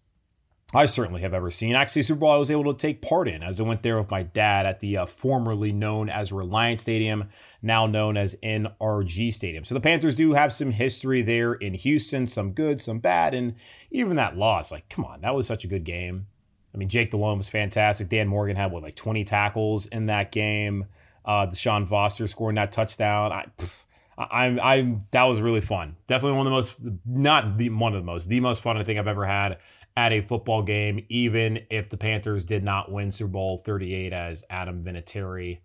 I 0.72 0.84
certainly 0.86 1.22
have 1.22 1.34
ever 1.34 1.50
seen. 1.50 1.74
Actually, 1.74 2.02
Super 2.02 2.20
Bowl 2.20 2.30
I 2.30 2.36
was 2.36 2.50
able 2.50 2.72
to 2.72 2.78
take 2.78 3.02
part 3.02 3.26
in 3.26 3.42
as 3.42 3.58
I 3.58 3.64
went 3.64 3.82
there 3.82 3.98
with 3.98 4.10
my 4.10 4.22
dad 4.22 4.66
at 4.66 4.78
the 4.78 4.98
uh, 4.98 5.06
formerly 5.06 5.72
known 5.72 6.08
as 6.08 6.30
Reliant 6.30 6.78
Stadium, 6.78 7.28
now 7.60 7.86
known 7.86 8.16
as 8.16 8.36
NRG 8.36 9.32
Stadium. 9.32 9.64
So 9.64 9.74
the 9.74 9.80
Panthers 9.80 10.14
do 10.14 10.34
have 10.34 10.52
some 10.52 10.70
history 10.70 11.22
there 11.22 11.54
in 11.54 11.74
Houston, 11.74 12.28
some 12.28 12.52
good, 12.52 12.80
some 12.80 13.00
bad, 13.00 13.34
and 13.34 13.56
even 13.90 14.14
that 14.16 14.36
loss, 14.36 14.70
like, 14.70 14.88
come 14.88 15.04
on, 15.04 15.22
that 15.22 15.34
was 15.34 15.48
such 15.48 15.64
a 15.64 15.68
good 15.68 15.82
game. 15.82 16.26
I 16.72 16.78
mean, 16.78 16.88
Jake 16.88 17.10
Delhomme 17.10 17.38
was 17.38 17.48
fantastic. 17.48 18.08
Dan 18.08 18.28
Morgan 18.28 18.54
had 18.54 18.70
what, 18.70 18.84
like 18.84 18.94
20 18.94 19.24
tackles 19.24 19.86
in 19.86 20.06
that 20.06 20.30
game. 20.30 20.86
Uh, 21.24 21.48
Deshaun 21.48 21.88
Foster 21.88 22.28
scoring 22.28 22.54
that 22.54 22.70
touchdown. 22.70 23.32
I, 23.32 23.46
pff, 23.58 23.86
I'm, 24.16 24.60
I'm, 24.60 25.06
that 25.10 25.24
was 25.24 25.40
really 25.40 25.62
fun. 25.62 25.96
Definitely 26.06 26.38
one 26.38 26.46
of 26.46 26.50
the 26.52 26.56
most, 26.56 26.74
not 27.04 27.58
the 27.58 27.70
one 27.70 27.92
of 27.92 28.00
the 28.00 28.06
most, 28.06 28.28
the 28.28 28.38
most 28.38 28.62
fun 28.62 28.76
I 28.76 28.84
think 28.84 29.00
I've 29.00 29.08
ever 29.08 29.26
had 29.26 29.58
at 30.00 30.14
a 30.14 30.22
football 30.22 30.62
game, 30.62 31.04
even 31.10 31.60
if 31.68 31.90
the 31.90 31.96
Panthers 31.98 32.46
did 32.46 32.64
not 32.64 32.90
win 32.90 33.12
Super 33.12 33.32
Bowl 33.32 33.58
38 33.58 34.14
as 34.14 34.46
Adam 34.48 34.82
Vinatieri 34.82 35.58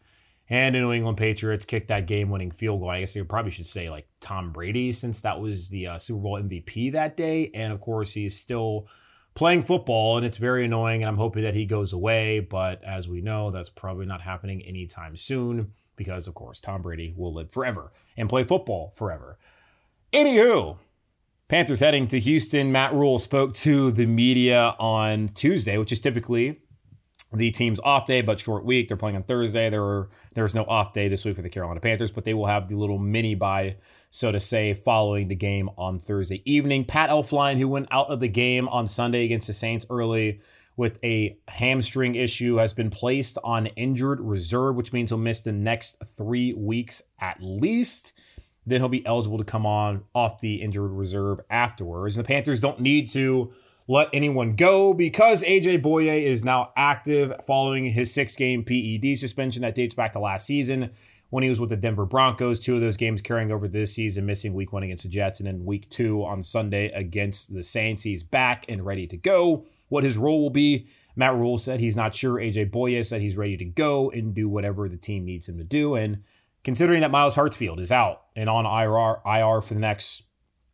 and 0.50 0.76
the 0.76 0.82
New 0.82 0.92
England 0.92 1.18
Patriots 1.18 1.64
kicked 1.64 1.88
that 1.88 2.06
game 2.06 2.30
winning 2.30 2.52
field 2.52 2.82
goal. 2.82 2.90
I 2.90 3.00
guess 3.00 3.16
you 3.16 3.24
probably 3.24 3.52
should 3.52 3.66
say 3.66 3.90
like 3.90 4.10
Tom 4.20 4.52
Brady, 4.52 4.92
since 4.92 5.22
that 5.22 5.40
was 5.40 5.70
the 5.70 5.88
uh, 5.88 5.98
Super 6.00 6.20
Bowl 6.20 6.38
MVP 6.38 6.92
that 6.92 7.16
day. 7.16 7.50
And 7.54 7.72
of 7.72 7.80
course, 7.80 8.12
he's 8.12 8.38
still 8.38 8.90
playing 9.36 9.64
football, 9.64 10.18
and 10.18 10.26
it's 10.26 10.36
very 10.36 10.66
annoying. 10.66 11.02
And 11.02 11.08
I'm 11.08 11.18
hoping 11.18 11.44
that 11.44 11.56
he 11.56 11.66
goes 11.66 11.94
away. 11.94 12.42
But 12.42 12.84
as 12.84 13.08
we 13.08 13.22
know, 13.22 13.52
that's 13.52 13.70
probably 13.70 14.06
not 14.06 14.20
happening 14.20 14.62
anytime 14.64 15.16
soon 15.16 15.72
because, 15.96 16.28
of 16.28 16.34
course, 16.34 16.60
Tom 16.60 16.82
Brady 16.82 17.14
will 17.16 17.34
live 17.34 17.54
forever 17.54 17.94
and 18.18 18.28
play 18.28 18.44
football 18.44 18.92
forever. 18.98 19.40
Anywho, 20.12 20.78
Panthers 21.48 21.80
heading 21.80 22.08
to 22.08 22.20
Houston. 22.20 22.72
Matt 22.72 22.92
Rhule 22.92 23.20
spoke 23.20 23.54
to 23.56 23.92
the 23.92 24.08
media 24.08 24.76
on 24.80 25.28
Tuesday, 25.28 25.78
which 25.78 25.92
is 25.92 26.00
typically 26.00 26.60
the 27.32 27.52
team's 27.52 27.80
off 27.82 28.08
day, 28.08 28.22
but 28.22 28.40
short 28.40 28.66
week. 28.66 28.88
They're 28.88 28.98
playing 28.98 29.16
on 29.16 29.22
Thursday. 29.22 29.70
There 29.70 29.84
were 29.84 30.10
there's 30.34 30.56
no 30.56 30.64
off 30.64 30.92
day 30.92 31.08
this 31.08 31.24
week 31.24 31.36
for 31.36 31.44
the 31.44 31.50
Carolina 31.50 31.80
Panthers, 31.80 32.12
but 32.12 32.24
they 32.24 32.34
will 32.34 32.48
have 32.48 32.68
the 32.68 32.76
little 32.76 32.98
mini 32.98 33.36
bye, 33.36 33.76
so 34.10 34.32
to 34.32 34.40
say, 34.40 34.74
following 34.74 35.28
the 35.28 35.36
game 35.36 35.70
on 35.78 36.00
Thursday 36.00 36.42
evening. 36.46 36.84
Pat 36.84 37.12
Elflein, 37.12 37.60
who 37.60 37.68
went 37.68 37.90
out 37.92 38.08
of 38.08 38.22
the 38.22 38.28
game 38.28 38.68
on 38.70 38.88
Sunday 38.88 39.24
against 39.24 39.46
the 39.46 39.54
Saints 39.54 39.86
early 39.88 40.42
with 40.76 40.98
a 41.04 41.38
hamstring 41.50 42.16
issue, 42.16 42.56
has 42.56 42.74
been 42.74 42.90
placed 42.90 43.38
on 43.44 43.68
injured 43.68 44.20
reserve, 44.20 44.76
which 44.76 44.92
means 44.92 45.12
he'll 45.12 45.20
miss 45.20 45.42
the 45.42 45.52
next 45.52 45.98
three 46.18 46.54
weeks 46.54 47.04
at 47.20 47.38
least 47.40 48.14
then 48.66 48.82
he'll 48.82 48.90
be 48.90 49.06
eligible 49.06 49.38
to 49.38 49.44
come 49.44 49.66
on 49.66 50.04
off 50.14 50.40
the 50.40 50.62
injured 50.62 50.92
reserve 50.92 51.40
afterwards. 51.50 52.16
The 52.16 52.24
Panthers 52.24 52.60
don't 52.60 52.80
need 52.80 53.08
to 53.10 53.54
let 53.88 54.10
anyone 54.12 54.56
go 54.56 54.94
because 54.94 55.44
AJ 55.44 55.82
Bouye 55.82 56.24
is 56.24 56.44
now 56.44 56.72
active 56.76 57.34
following 57.46 57.86
his 57.92 58.14
six 58.14 58.36
game 58.36 58.64
PED 58.64 59.18
suspension 59.18 59.62
that 59.62 59.76
dates 59.76 59.94
back 59.94 60.14
to 60.14 60.20
last 60.20 60.48
season 60.48 60.92
when 61.30 61.44
he 61.44 61.50
was 61.50 61.60
with 61.60 61.70
the 61.70 61.76
Denver 61.76 62.06
Broncos. 62.06 62.60
Two 62.60 62.76
of 62.76 62.82
those 62.82 62.98
games 62.98 63.22
carrying 63.22 63.52
over 63.52 63.68
this 63.68 63.94
season, 63.94 64.26
missing 64.26 64.54
week 64.54 64.74
one 64.74 64.84
against 64.84 65.04
the 65.04 65.10
Jets 65.10 65.40
and 65.40 65.48
then 65.48 65.66
week 65.66 65.88
two 65.90 66.24
on 66.24 66.42
Sunday 66.42 66.88
against 66.92 67.54
the 67.54 67.64
Saints. 67.64 68.04
He's 68.04 68.24
back 68.24 68.66
and 68.68 68.86
ready 68.86 69.06
to 69.08 69.18
go. 69.18 69.66
What 69.90 70.04
his 70.04 70.18
role 70.18 70.42
will 70.42 70.50
be, 70.50 70.88
Matt 71.16 71.36
Rhule 71.36 71.60
said 71.60 71.80
he's 71.80 71.96
not 71.96 72.16
sure. 72.16 72.36
AJ 72.36 72.72
Bouye 72.72 73.06
said 73.06 73.22
he's 73.22 73.38
ready 73.38 73.56
to 73.58 73.66
go 73.66 74.10
and 74.10 74.34
do 74.34 74.50
whatever 74.50 74.90
the 74.90 74.98
team 74.98 75.26
needs 75.26 75.48
him 75.48 75.58
to 75.60 75.64
do. 75.64 75.94
And 75.94 76.24
considering 76.66 77.02
that 77.02 77.12
Myles 77.12 77.36
Hartsfield 77.36 77.80
is 77.80 77.92
out 77.92 78.24
and 78.36 78.50
on 78.50 78.66
IR, 78.66 79.22
IR 79.26 79.62
for 79.62 79.76
the 79.76 79.80
next, 79.80 80.24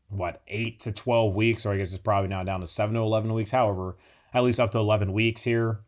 what, 0.07 0.41
eight 0.47 0.79
to 0.79 0.91
12 0.91 1.35
weeks, 1.35 1.65
or 1.65 1.73
I 1.73 1.77
guess 1.77 1.91
it's 1.91 2.01
probably 2.01 2.29
now 2.29 2.43
down 2.43 2.61
to 2.61 2.67
seven 2.67 2.95
to 2.95 3.01
11 3.01 3.31
weeks, 3.33 3.51
however, 3.51 3.97
at 4.33 4.43
least 4.43 4.59
up 4.59 4.71
to 4.71 4.79
11 4.79 5.11
weeks 5.11 5.43
here. 5.43 5.81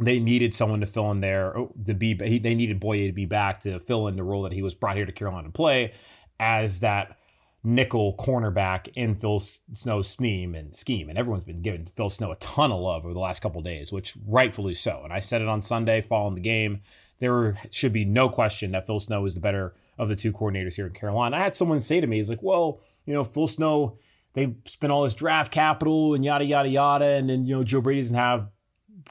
They 0.00 0.18
needed 0.18 0.54
someone 0.54 0.80
to 0.80 0.86
fill 0.86 1.10
in 1.10 1.20
there 1.20 1.56
oh, 1.58 1.74
to 1.84 1.92
be. 1.92 2.14
They 2.14 2.54
needed 2.54 2.80
Bouye 2.80 3.06
to 3.08 3.12
be 3.12 3.26
back 3.26 3.62
to 3.62 3.80
fill 3.80 4.06
in 4.06 4.16
the 4.16 4.22
role 4.22 4.42
that 4.42 4.52
he 4.52 4.62
was 4.62 4.74
brought 4.74 4.96
here 4.96 5.06
to 5.06 5.12
Carolina 5.12 5.48
to 5.48 5.52
play 5.52 5.92
as 6.40 6.80
that 6.80 7.18
nickel 7.64 8.14
cornerback 8.16 8.88
in 8.94 9.16
Phil 9.16 9.40
Snow's 9.40 10.08
scheme 10.08 10.54
and 10.54 10.74
scheme. 10.74 11.08
And 11.08 11.18
everyone's 11.18 11.42
been 11.42 11.62
giving 11.62 11.90
Phil 11.96 12.10
Snow 12.10 12.30
a 12.30 12.36
ton 12.36 12.70
of 12.70 12.80
love 12.80 13.04
over 13.04 13.12
the 13.12 13.20
last 13.20 13.40
couple 13.40 13.60
days, 13.60 13.92
which 13.92 14.14
rightfully 14.24 14.74
so. 14.74 15.00
And 15.02 15.12
I 15.12 15.18
said 15.18 15.42
it 15.42 15.48
on 15.48 15.62
Sunday 15.62 16.00
following 16.00 16.36
the 16.36 16.40
game 16.40 16.82
there 17.18 17.58
should 17.70 17.92
be 17.92 18.04
no 18.04 18.28
question 18.28 18.72
that 18.72 18.86
Phil 18.86 19.00
Snow 19.00 19.24
is 19.24 19.34
the 19.34 19.40
better 19.40 19.74
of 19.98 20.08
the 20.08 20.16
two 20.16 20.32
coordinators 20.32 20.76
here 20.76 20.86
in 20.86 20.92
Carolina. 20.92 21.36
I 21.36 21.40
had 21.40 21.56
someone 21.56 21.80
say 21.80 22.00
to 22.00 22.06
me, 22.06 22.16
he's 22.16 22.30
like, 22.30 22.42
well, 22.42 22.80
you 23.04 23.14
know, 23.14 23.24
Phil 23.24 23.48
Snow, 23.48 23.98
they 24.34 24.54
spent 24.66 24.92
all 24.92 25.02
this 25.02 25.14
draft 25.14 25.52
capital 25.52 26.14
and 26.14 26.24
yada 26.24 26.44
yada 26.44 26.68
yada, 26.68 27.06
and 27.06 27.28
then 27.28 27.46
you 27.46 27.56
know 27.56 27.64
Joe 27.64 27.80
Brady 27.80 28.00
doesn't 28.00 28.16
have 28.16 28.48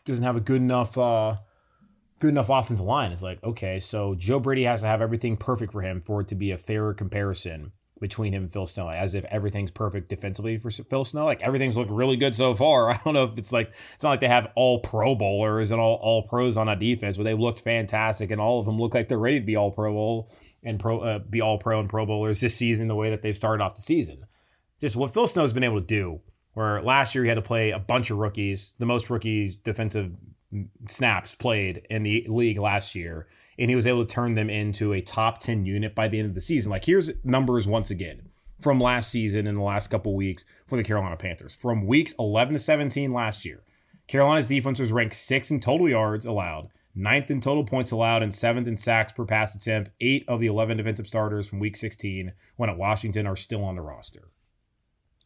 doesn't 0.06 0.24
have 0.24 0.38
a 0.38 0.42
good 0.42 0.62
enough 0.62 0.98
uh 0.98 1.38
good 2.20 2.30
enough 2.30 2.50
offensive 2.50 2.86
line. 2.86 3.12
It's 3.12 3.22
like, 3.22 3.44
okay, 3.44 3.80
so 3.80 4.16
Joe 4.16 4.40
Brady 4.40 4.64
has 4.64 4.82
to 4.82 4.88
have 4.88 5.02
everything 5.02 5.38
perfect 5.38 5.72
for 5.72 5.82
him 5.82 6.02
for 6.02 6.22
it 6.22 6.28
to 6.30 6.36
be 6.36 6.52
a 6.52 6.58
fair 6.58 6.94
comparison 6.94 7.74
between 8.00 8.34
him 8.34 8.44
and 8.44 8.54
Phil 8.54 8.68
Snow, 8.68 8.90
as 8.90 9.14
if 9.14 9.26
everything's 9.26 9.72
perfect 9.72 10.10
defensively 10.10 10.58
for 10.58 10.70
Phil 10.70 11.06
Snow. 11.06 11.26
Like 11.26 11.42
everything's 11.42 11.78
looked 11.78 11.92
really 11.92 12.18
good 12.18 12.36
so 12.36 12.54
far. 12.54 12.90
I 12.92 13.00
don't 13.04 13.14
know 13.14 13.26
if 13.26 13.38
it's 13.38 13.52
like 13.52 13.72
it's 13.94 14.04
not 14.04 14.12
like 14.12 14.20
they 14.20 14.28
have 14.28 14.52
all 14.56 14.80
Pro 14.80 15.16
Bowlers 15.16 15.72
and 15.72 15.80
all 15.80 15.96
all 15.96 16.24
pros 16.24 16.58
on 16.58 16.70
a 16.70 16.76
defense, 16.76 17.18
but 17.18 17.24
they 17.24 17.34
looked 17.34 17.62
fantastic, 17.62 18.32
and 18.32 18.42
all 18.42 18.60
of 18.60 18.66
them 18.66 18.80
look 18.80 18.94
like 18.94 19.08
they're 19.08 19.18
ready 19.18 19.40
to 19.40 19.46
be 19.46 19.56
all 19.56 19.72
Pro 19.72 19.94
Bowl 19.94 20.32
and 20.64 20.80
pro 20.80 21.00
uh, 21.00 21.20
be 21.20 21.42
all 21.42 21.58
Pro 21.58 21.80
and 21.80 21.90
Pro 21.90 22.06
Bowlers 22.06 22.42
this 22.42 22.56
season. 22.56 22.88
The 22.88 22.96
way 22.96 23.10
that 23.10 23.22
they've 23.22 23.38
started 23.38 23.64
off 23.64 23.76
the 23.76 23.82
season, 23.82 24.26
just 24.80 24.96
what 24.96 25.14
Phil 25.14 25.28
Snow's 25.28 25.54
been 25.54 25.64
able 25.64 25.82
to 25.82 25.86
do. 25.86 26.22
Where 26.54 26.82
last 26.82 27.14
year 27.14 27.24
he 27.24 27.28
had 27.28 27.36
to 27.36 27.42
play 27.44 27.70
a 27.70 27.78
bunch 27.78 28.10
of 28.10 28.18
rookies, 28.18 28.74
the 28.80 28.88
most 28.88 29.12
rookie 29.12 29.60
defensive 29.64 30.14
snaps 30.88 31.36
played 31.36 31.86
in 31.88 32.02
the 32.02 32.26
league 32.28 32.58
last 32.58 32.96
year 32.96 33.28
and 33.58 33.70
he 33.70 33.76
was 33.76 33.88
able 33.88 34.06
to 34.06 34.14
turn 34.14 34.36
them 34.36 34.50
into 34.50 34.94
a 34.94 35.02
top 35.02 35.40
10 35.40 35.66
unit 35.66 35.96
by 35.96 36.08
the 36.08 36.20
end 36.20 36.30
of 36.30 36.36
the 36.36 36.42
season. 36.42 36.72
Like, 36.72 36.86
here's 36.86 37.12
numbers 37.24 37.68
once 37.68 37.90
again 37.90 38.30
from 38.60 38.80
last 38.80 39.12
season 39.12 39.48
in 39.48 39.56
the 39.56 39.62
last 39.62 39.88
couple 39.88 40.16
weeks 40.16 40.46
for 40.66 40.78
the 40.78 40.84
Carolina 40.84 41.16
Panthers. 41.16 41.56
From 41.56 41.86
weeks 41.86 42.14
11 42.20 42.54
to 42.54 42.60
17 42.60 43.14
last 43.14 43.46
year, 43.46 43.62
Carolina's 44.08 44.48
defense 44.48 44.80
was 44.80 44.92
ranked 44.92 45.16
sixth 45.16 45.52
in 45.52 45.60
total 45.60 45.90
yards 45.90 46.26
allowed, 46.26 46.70
ninth 46.96 47.30
in 47.30 47.42
total 47.42 47.64
points 47.64 47.92
allowed, 47.92 48.24
and 48.24 48.34
seventh 48.34 48.68
in 48.68 48.78
sacks 48.78 49.12
per 49.12 49.26
pass 49.26 49.54
attempt. 49.54 49.92
Eight 50.00 50.24
of 50.28 50.40
the 50.40 50.48
11 50.48 50.78
defensive 50.78 51.08
starters 51.08 51.50
from 51.50 51.60
week 51.60 51.76
16 51.76 52.34
when 52.56 52.70
at 52.70 52.78
Washington 52.78 53.28
are 53.28 53.36
still 53.36 53.64
on 53.64 53.76
the 53.76 53.82
roster. 53.82 54.30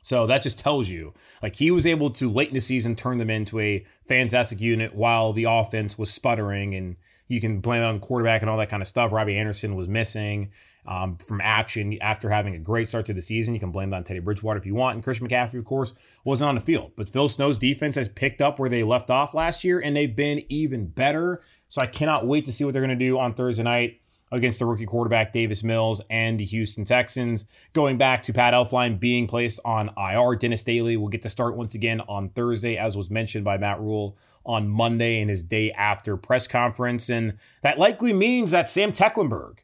So 0.01 0.25
that 0.25 0.41
just 0.41 0.57
tells 0.57 0.89
you, 0.89 1.13
like, 1.43 1.57
he 1.57 1.69
was 1.69 1.85
able 1.85 2.09
to 2.11 2.29
late 2.29 2.47
in 2.47 2.55
the 2.55 2.61
season 2.61 2.95
turn 2.95 3.19
them 3.19 3.29
into 3.29 3.59
a 3.59 3.85
fantastic 4.07 4.59
unit 4.59 4.95
while 4.95 5.31
the 5.31 5.43
offense 5.43 5.97
was 5.97 6.11
sputtering. 6.11 6.73
And 6.73 6.95
you 7.31 7.39
can 7.39 7.61
blame 7.61 7.81
it 7.81 7.85
on 7.85 7.93
the 7.95 8.05
quarterback 8.05 8.41
and 8.41 8.49
all 8.49 8.57
that 8.57 8.67
kind 8.67 8.81
of 8.81 8.89
stuff. 8.89 9.13
Robbie 9.13 9.37
Anderson 9.37 9.75
was 9.77 9.87
missing 9.87 10.51
um, 10.85 11.15
from 11.15 11.39
action 11.41 11.97
after 12.01 12.29
having 12.29 12.53
a 12.55 12.59
great 12.59 12.89
start 12.89 13.05
to 13.05 13.13
the 13.13 13.21
season. 13.21 13.53
You 13.53 13.59
can 13.61 13.71
blame 13.71 13.91
that 13.91 13.97
on 13.97 14.03
Teddy 14.03 14.19
Bridgewater 14.19 14.59
if 14.59 14.65
you 14.65 14.75
want. 14.75 14.95
And 14.95 15.03
Christian 15.03 15.29
McCaffrey, 15.29 15.57
of 15.59 15.63
course, 15.63 15.93
wasn't 16.25 16.49
on 16.49 16.55
the 16.55 16.61
field. 16.61 16.91
But 16.97 17.09
Phil 17.09 17.29
Snow's 17.29 17.57
defense 17.57 17.95
has 17.95 18.09
picked 18.09 18.41
up 18.41 18.59
where 18.59 18.67
they 18.67 18.83
left 18.83 19.09
off 19.09 19.33
last 19.33 19.63
year, 19.63 19.79
and 19.79 19.95
they've 19.95 20.13
been 20.13 20.43
even 20.49 20.87
better. 20.87 21.41
So 21.69 21.81
I 21.81 21.85
cannot 21.85 22.27
wait 22.27 22.43
to 22.47 22.51
see 22.51 22.65
what 22.65 22.73
they're 22.73 22.85
going 22.85 22.99
to 22.99 23.05
do 23.05 23.17
on 23.17 23.33
Thursday 23.33 23.63
night 23.63 24.01
against 24.29 24.59
the 24.59 24.65
rookie 24.65 24.85
quarterback 24.85 25.31
Davis 25.31 25.63
Mills 25.63 26.01
and 26.09 26.37
the 26.37 26.45
Houston 26.45 26.83
Texans. 26.83 27.45
Going 27.71 27.97
back 27.97 28.23
to 28.23 28.33
Pat 28.33 28.53
Elflein 28.53 28.99
being 28.99 29.25
placed 29.25 29.61
on 29.63 29.89
IR, 29.95 30.35
Dennis 30.35 30.65
Daley 30.65 30.97
will 30.97 31.07
get 31.07 31.21
to 31.21 31.29
start 31.29 31.55
once 31.55 31.75
again 31.75 32.01
on 32.09 32.27
Thursday, 32.29 32.75
as 32.75 32.97
was 32.97 33.09
mentioned 33.09 33.45
by 33.45 33.57
Matt 33.57 33.79
Rhule 33.79 34.17
on 34.45 34.67
Monday 34.67 35.21
in 35.21 35.29
his 35.29 35.43
day 35.43 35.71
after 35.71 36.17
press 36.17 36.47
conference. 36.47 37.09
And 37.09 37.37
that 37.61 37.77
likely 37.77 38.13
means 38.13 38.51
that 38.51 38.69
Sam 38.69 38.91
Tecklenburg, 38.91 39.63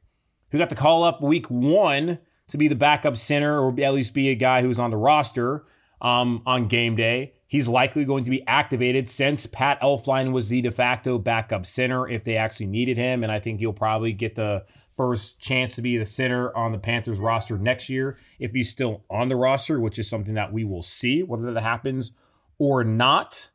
who 0.51 0.57
got 0.57 0.69
the 0.69 0.75
call 0.75 1.03
up 1.03 1.21
week 1.21 1.49
one 1.49 2.19
to 2.47 2.57
be 2.57 2.67
the 2.67 2.75
backup 2.75 3.17
center 3.17 3.59
or 3.59 3.73
at 3.81 3.93
least 3.93 4.13
be 4.13 4.29
a 4.29 4.35
guy 4.35 4.61
who's 4.61 4.79
on 4.79 4.91
the 4.91 4.97
roster 4.97 5.65
um, 6.01 6.41
on 6.45 6.67
game 6.67 6.95
day, 6.95 7.33
He's 7.49 7.69
likely 7.69 8.03
going 8.03 8.25
to 8.25 8.29
be 8.29 8.45
activated 8.45 9.09
since 9.09 9.47
Pat 9.47 9.79
Elflein 9.79 10.33
was 10.33 10.49
the 10.49 10.61
de 10.61 10.71
facto 10.71 11.17
backup 11.17 11.65
center 11.65 12.07
if 12.07 12.25
they 12.25 12.35
actually 12.35 12.67
needed 12.67 12.97
him. 12.97 13.23
And 13.23 13.31
I 13.31 13.39
think 13.39 13.61
he'll 13.61 13.71
probably 13.71 14.11
get 14.11 14.35
the 14.35 14.65
first 14.97 15.39
chance 15.39 15.75
to 15.75 15.81
be 15.81 15.95
the 15.95 16.05
center 16.05 16.55
on 16.57 16.73
the 16.73 16.77
Panthers 16.77 17.19
roster 17.19 17.57
next 17.57 17.87
year 17.87 18.17
if 18.37 18.51
he's 18.51 18.69
still 18.69 19.05
on 19.09 19.29
the 19.29 19.37
roster, 19.37 19.79
which 19.79 19.97
is 19.97 20.09
something 20.09 20.33
that 20.33 20.51
we 20.51 20.65
will 20.65 20.83
see 20.83 21.23
whether 21.23 21.53
that 21.53 21.61
happens 21.61 22.11
or 22.59 22.83
not. 22.83 23.49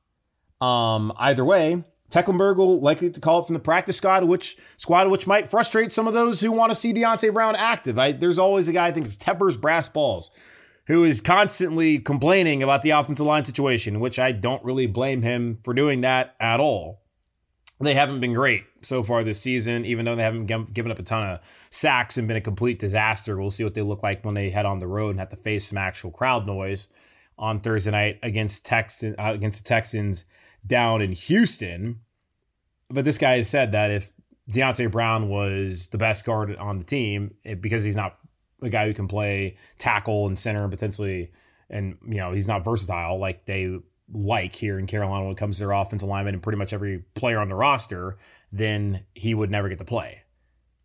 Um, 0.62 1.12
either 1.18 1.44
way, 1.44 1.82
Tecklenburg 2.08 2.56
will 2.56 2.80
likely 2.80 3.10
to 3.10 3.20
call 3.20 3.40
up 3.40 3.46
from 3.46 3.54
the 3.54 3.60
practice 3.60 3.96
squad, 3.96 4.24
which 4.24 4.56
squad 4.76 5.08
which 5.08 5.26
might 5.26 5.50
frustrate 5.50 5.92
some 5.92 6.06
of 6.06 6.14
those 6.14 6.40
who 6.40 6.52
want 6.52 6.70
to 6.70 6.78
see 6.78 6.92
Deonte 6.92 7.32
Brown 7.32 7.56
active. 7.56 7.98
I, 7.98 8.12
there's 8.12 8.38
always 8.38 8.68
a 8.68 8.72
guy 8.72 8.86
I 8.86 8.92
think 8.92 9.06
it's 9.06 9.16
Tepper's 9.16 9.56
brass 9.56 9.88
balls 9.88 10.30
who 10.86 11.02
is 11.02 11.20
constantly 11.20 11.98
complaining 11.98 12.62
about 12.62 12.82
the 12.82 12.90
offensive 12.90 13.26
line 13.26 13.44
situation, 13.44 13.98
which 13.98 14.18
I 14.18 14.30
don't 14.30 14.64
really 14.64 14.86
blame 14.86 15.22
him 15.22 15.58
for 15.64 15.74
doing 15.74 16.00
that 16.02 16.36
at 16.38 16.60
all. 16.60 17.02
They 17.80 17.94
haven't 17.94 18.20
been 18.20 18.34
great 18.34 18.62
so 18.82 19.02
far 19.02 19.24
this 19.24 19.40
season, 19.40 19.84
even 19.84 20.04
though 20.04 20.14
they 20.14 20.22
haven't 20.22 20.46
given 20.72 20.92
up 20.92 20.98
a 21.00 21.02
ton 21.02 21.28
of 21.28 21.40
sacks 21.70 22.16
and 22.16 22.28
been 22.28 22.36
a 22.36 22.40
complete 22.40 22.78
disaster. 22.78 23.36
We'll 23.36 23.50
see 23.50 23.64
what 23.64 23.74
they 23.74 23.82
look 23.82 24.04
like 24.04 24.24
when 24.24 24.34
they 24.34 24.50
head 24.50 24.66
on 24.66 24.78
the 24.78 24.86
road 24.86 25.10
and 25.10 25.18
have 25.18 25.30
to 25.30 25.36
face 25.36 25.68
some 25.68 25.78
actual 25.78 26.12
crowd 26.12 26.46
noise 26.46 26.88
on 27.36 27.58
Thursday 27.58 27.90
night 27.90 28.18
against 28.22 28.64
Texan 28.64 29.16
uh, 29.18 29.32
against 29.32 29.64
the 29.64 29.68
Texans 29.68 30.24
down 30.66 31.02
in 31.02 31.12
Houston. 31.12 32.00
But 32.88 33.04
this 33.04 33.18
guy 33.18 33.36
has 33.36 33.48
said 33.48 33.72
that 33.72 33.90
if 33.90 34.12
Deonte 34.50 34.90
Brown 34.90 35.28
was 35.28 35.88
the 35.88 35.98
best 35.98 36.24
guard 36.24 36.54
on 36.56 36.78
the 36.78 36.84
team, 36.84 37.34
it, 37.44 37.60
because 37.60 37.84
he's 37.84 37.96
not 37.96 38.18
a 38.60 38.68
guy 38.68 38.86
who 38.86 38.94
can 38.94 39.08
play 39.08 39.56
tackle 39.78 40.26
and 40.26 40.38
center 40.38 40.62
and 40.62 40.70
potentially, 40.70 41.32
and 41.70 41.96
you 42.06 42.16
know, 42.16 42.32
he's 42.32 42.48
not 42.48 42.64
versatile 42.64 43.18
like 43.18 43.46
they 43.46 43.78
like 44.12 44.54
here 44.54 44.78
in 44.78 44.86
Carolina 44.86 45.24
when 45.24 45.32
it 45.32 45.38
comes 45.38 45.56
to 45.56 45.60
their 45.64 45.72
offensive 45.72 46.08
lineman 46.08 46.34
and 46.34 46.42
pretty 46.42 46.58
much 46.58 46.72
every 46.72 46.98
player 47.14 47.38
on 47.38 47.48
the 47.48 47.54
roster, 47.54 48.18
then 48.50 49.04
he 49.14 49.34
would 49.34 49.50
never 49.50 49.68
get 49.68 49.78
to 49.78 49.84
play. 49.84 50.21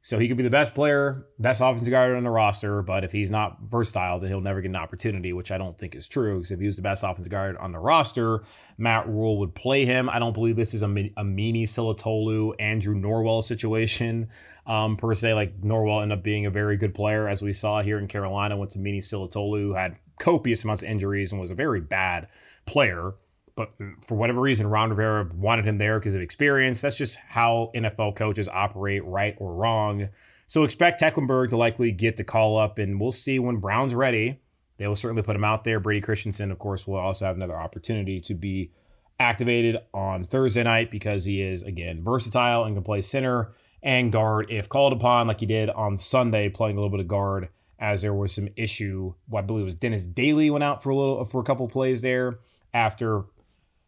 So 0.08 0.18
he 0.18 0.30
could 0.30 0.38
be 0.38 0.44
the 0.44 0.50
best 0.50 0.74
player, 0.74 1.28
best 1.38 1.60
offensive 1.60 1.92
guard 1.92 2.16
on 2.16 2.24
the 2.24 2.30
roster, 2.30 2.82
but 2.82 3.04
if 3.04 3.12
he's 3.12 3.30
not 3.30 3.58
versatile, 3.70 4.22
then 4.22 4.30
he'll 4.30 4.40
never 4.40 4.62
get 4.62 4.70
an 4.70 4.78
opportunity, 4.78 5.34
which 5.34 5.52
I 5.52 5.58
don't 5.58 5.78
think 5.78 5.96
is 5.96 6.08
true. 6.08 6.38
Because 6.38 6.52
if 6.52 6.62
he 6.62 6.66
was 6.66 6.78
the 6.78 6.82
best 6.82 7.04
offensive 7.04 7.30
guard 7.30 7.58
on 7.58 7.74
the 7.74 7.80
roster, 7.80 8.46
Matt 8.78 9.10
Rhule 9.10 9.38
would 9.40 9.54
play 9.54 9.84
him. 9.84 10.10
I 10.10 10.18
don't 10.20 10.32
believe 10.32 10.56
this 10.56 10.74
is 10.74 10.82
a, 10.82 10.86
a 10.86 11.10
Amini 11.18 11.64
Silatolu, 11.64 12.54
Andrew 12.58 12.96
Norwell 12.96 13.44
situation 13.44 14.30
um, 14.66 14.96
per 14.96 15.14
se. 15.14 15.34
Like 15.34 15.60
Norwell 15.60 16.02
ended 16.02 16.20
up 16.20 16.24
being 16.24 16.46
a 16.46 16.52
very 16.52 16.78
good 16.78 16.94
player, 16.94 17.28
as 17.28 17.42
we 17.42 17.52
saw 17.52 17.82
here 17.82 18.00
in 18.00 18.08
Carolina. 18.08 18.56
Went 18.56 18.72
to 18.72 18.80
Mini 18.80 19.02
Silatolu, 19.02 19.78
had 19.78 19.98
copious 20.22 20.64
amounts 20.64 20.84
of 20.84 20.88
injuries 20.88 21.34
and 21.34 21.42
was 21.42 21.52
a 21.52 21.54
very 21.54 21.82
bad 21.82 22.30
player. 22.66 23.16
But 23.58 23.74
for 24.06 24.16
whatever 24.16 24.40
reason, 24.40 24.68
Ron 24.68 24.92
Rivera 24.92 25.28
wanted 25.34 25.66
him 25.66 25.80
there 25.80 26.00
because 26.00 26.14
of 26.14 26.22
experience. 26.22 26.80
That's 26.80 26.96
just 26.96 27.18
how 27.30 27.72
NFL 27.76 28.16
coaches 28.16 28.48
operate, 28.48 29.04
right 29.04 29.36
or 29.40 29.54
wrong. 29.56 30.10
So 30.46 30.64
expect 30.64 31.00
Tecklenburg 31.00 31.50
to 31.50 31.58
likely 31.58 31.92
get 31.92 32.18
the 32.18 32.24
call 32.24 32.58
up, 32.58 32.78
and 32.78 33.02
we'll 33.02 33.12
see 33.12 33.40
when 33.40 33.58
Brown's 33.58 33.96
ready. 33.96 34.40
They 34.78 34.88
will 34.88 34.96
certainly 34.96 35.24
put 35.24 35.36
him 35.36 35.44
out 35.44 35.64
there. 35.64 35.80
Brady 35.80 36.02
Christensen, 36.02 36.52
of 36.52 36.60
course, 36.60 36.86
will 36.86 36.98
also 36.98 37.26
have 37.26 37.36
another 37.36 37.58
opportunity 37.58 38.22
to 38.22 38.36
be 38.36 38.72
activated 39.20 39.78
on 39.92 40.24
Thursday 40.24 40.62
night 40.62 40.92
because 40.92 41.26
he 41.26 41.42
is, 41.42 41.64
again, 41.64 42.04
versatile 42.04 42.64
and 42.64 42.76
can 42.76 42.84
play 42.84 43.02
center 43.02 43.56
and 43.82 44.12
guard 44.12 44.46
if 44.50 44.70
called 44.70 44.94
upon, 44.94 45.26
like 45.26 45.40
he 45.40 45.48
did 45.48 45.72
on 45.72 45.98
Sunday, 45.98 46.48
playing 46.48 46.78
a 46.78 46.80
little 46.80 46.96
bit 46.96 47.00
of 47.00 47.08
guard 47.08 47.50
as 47.80 48.04
there 48.04 48.14
was 48.14 48.34
some 48.34 48.50
issue. 48.56 49.16
Well, 49.28 49.44
I 49.44 49.46
believe 49.46 49.64
it 49.64 49.66
was 49.66 49.76
Dennis 49.76 50.06
Daley 50.06 50.52
went 50.52 50.64
out 50.64 50.84
for 50.84 50.92
a 50.92 50.96
little 50.96 51.26
for 51.26 51.42
a 51.42 51.44
couple 51.44 51.68
plays 51.68 52.02
there 52.02 52.40
after 52.72 53.26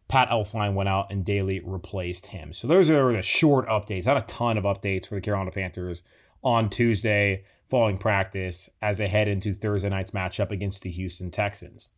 Pat 0.10 0.30
Elflein 0.30 0.74
went 0.74 0.90
out 0.90 1.12
and 1.12 1.24
Daley 1.24 1.62
replaced 1.64 2.28
him. 2.28 2.52
So 2.52 2.68
those 2.68 2.90
are 2.90 3.14
the 3.14 3.22
short 3.22 3.68
updates, 3.70 4.08
not 4.08 4.18
a 4.18 4.22
ton 4.22 4.58
of 4.58 4.64
updates 4.66 5.08
for 5.08 5.16
the 5.16 5.22
Carolina 5.22 5.52
Panthers 5.52 6.04
on 6.44 6.70
Tuesday 6.70 7.44
following 7.70 8.00
practice 8.00 8.70
as 8.82 8.98
they 8.98 9.08
head 9.08 9.28
into 9.28 9.54
Thursday 9.54 9.90
night's 9.90 10.12
matchup 10.12 10.50
against 10.50 10.82
the 10.82 10.90
Houston 10.90 11.30
Texans. 11.30 11.90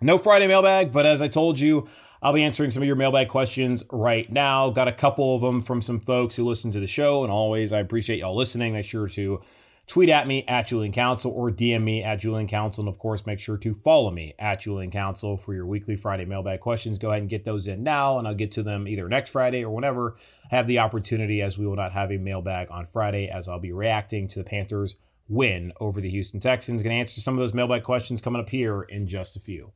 No 0.00 0.18
Friday 0.18 0.48
mailbag, 0.48 0.92
but 0.92 1.06
as 1.06 1.22
I 1.22 1.28
told 1.28 1.60
you, 1.60 1.88
I'll 2.20 2.32
be 2.32 2.42
answering 2.42 2.72
some 2.72 2.82
of 2.82 2.86
your 2.88 2.96
mailbag 2.96 3.28
questions 3.28 3.84
right 3.92 4.30
now. 4.30 4.70
Got 4.70 4.88
a 4.88 4.92
couple 4.92 5.36
of 5.36 5.42
them 5.42 5.62
from 5.62 5.80
some 5.80 6.00
folks 6.00 6.34
who 6.34 6.44
listen 6.44 6.72
to 6.72 6.80
the 6.80 6.86
show, 6.88 7.22
and 7.22 7.32
always 7.32 7.72
I 7.72 7.78
appreciate 7.78 8.18
y'all 8.18 8.34
listening. 8.34 8.72
Make 8.72 8.86
sure 8.86 9.08
to 9.08 9.40
tweet 9.88 10.10
at 10.10 10.26
me 10.26 10.44
at 10.46 10.68
Julian 10.68 10.92
Council 10.92 11.32
or 11.32 11.50
DM 11.50 11.82
me 11.82 12.04
at 12.04 12.20
Julian 12.20 12.46
Council. 12.46 12.82
And 12.82 12.88
of 12.88 12.98
course, 12.98 13.26
make 13.26 13.40
sure 13.40 13.56
to 13.56 13.74
follow 13.74 14.10
me 14.10 14.34
at 14.38 14.60
Julian 14.60 14.90
Council 14.90 15.36
for 15.36 15.54
your 15.54 15.66
weekly 15.66 15.96
Friday 15.96 16.26
mailbag 16.26 16.60
questions. 16.60 16.98
Go 16.98 17.08
ahead 17.08 17.22
and 17.22 17.30
get 17.30 17.44
those 17.44 17.66
in 17.66 17.82
now, 17.82 18.18
and 18.18 18.28
I'll 18.28 18.34
get 18.34 18.52
to 18.52 18.62
them 18.62 18.86
either 18.86 19.08
next 19.08 19.30
Friday 19.30 19.64
or 19.64 19.74
whenever 19.74 20.16
I 20.52 20.56
have 20.56 20.66
the 20.66 20.78
opportunity, 20.78 21.42
as 21.42 21.58
we 21.58 21.66
will 21.66 21.76
not 21.76 21.92
have 21.92 22.12
a 22.12 22.18
mailbag 22.18 22.70
on 22.70 22.86
Friday, 22.86 23.28
as 23.28 23.48
I'll 23.48 23.58
be 23.58 23.72
reacting 23.72 24.28
to 24.28 24.38
the 24.38 24.44
Panthers' 24.44 24.96
win 25.26 25.72
over 25.80 26.00
the 26.00 26.10
Houston 26.10 26.40
Texans. 26.40 26.82
Going 26.82 26.94
to 26.94 27.00
answer 27.00 27.20
some 27.20 27.34
of 27.34 27.40
those 27.40 27.54
mailbag 27.54 27.82
questions 27.82 28.20
coming 28.20 28.40
up 28.40 28.50
here 28.50 28.82
in 28.82 29.08
just 29.08 29.36
a 29.36 29.40
few. 29.40 29.72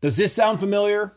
Does 0.00 0.16
this 0.16 0.32
sound 0.32 0.60
familiar? 0.60 1.16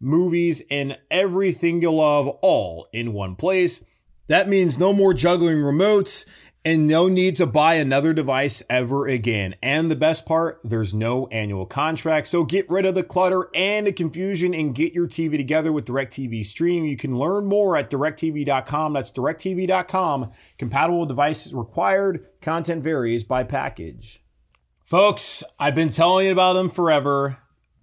movies, 0.00 0.62
and 0.70 0.98
everything 1.10 1.82
you 1.82 1.92
love 1.92 2.28
all 2.42 2.88
in 2.92 3.12
one 3.12 3.36
place. 3.36 3.84
That 4.28 4.48
means 4.48 4.78
no 4.78 4.92
more 4.92 5.12
juggling 5.12 5.58
remotes 5.58 6.24
and 6.64 6.86
no 6.86 7.08
need 7.08 7.36
to 7.36 7.46
buy 7.46 7.74
another 7.74 8.12
device 8.12 8.62
ever 8.68 9.06
again. 9.06 9.54
And 9.62 9.90
the 9.90 9.96
best 9.96 10.26
part, 10.26 10.60
there's 10.62 10.92
no 10.92 11.26
annual 11.28 11.64
contract. 11.64 12.28
So 12.28 12.44
get 12.44 12.68
rid 12.68 12.84
of 12.84 12.94
the 12.94 13.02
clutter 13.02 13.48
and 13.54 13.86
the 13.86 13.92
confusion 13.92 14.54
and 14.54 14.74
get 14.74 14.92
your 14.92 15.06
TV 15.06 15.36
together 15.36 15.72
with 15.72 15.86
DirecTV 15.86 16.44
Stream. 16.44 16.84
You 16.84 16.96
can 16.96 17.18
learn 17.18 17.46
more 17.46 17.76
at 17.76 17.90
directv.com. 17.90 18.92
That's 18.92 19.10
directv.com. 19.10 20.32
Compatible 20.58 21.06
devices 21.06 21.54
required. 21.54 22.26
Content 22.42 22.84
varies 22.84 23.24
by 23.24 23.42
package. 23.42 24.22
Folks, 24.84 25.42
I've 25.58 25.74
been 25.74 25.90
telling 25.90 26.26
you 26.26 26.32
about 26.32 26.54
them 26.54 26.68
forever. 26.68 27.38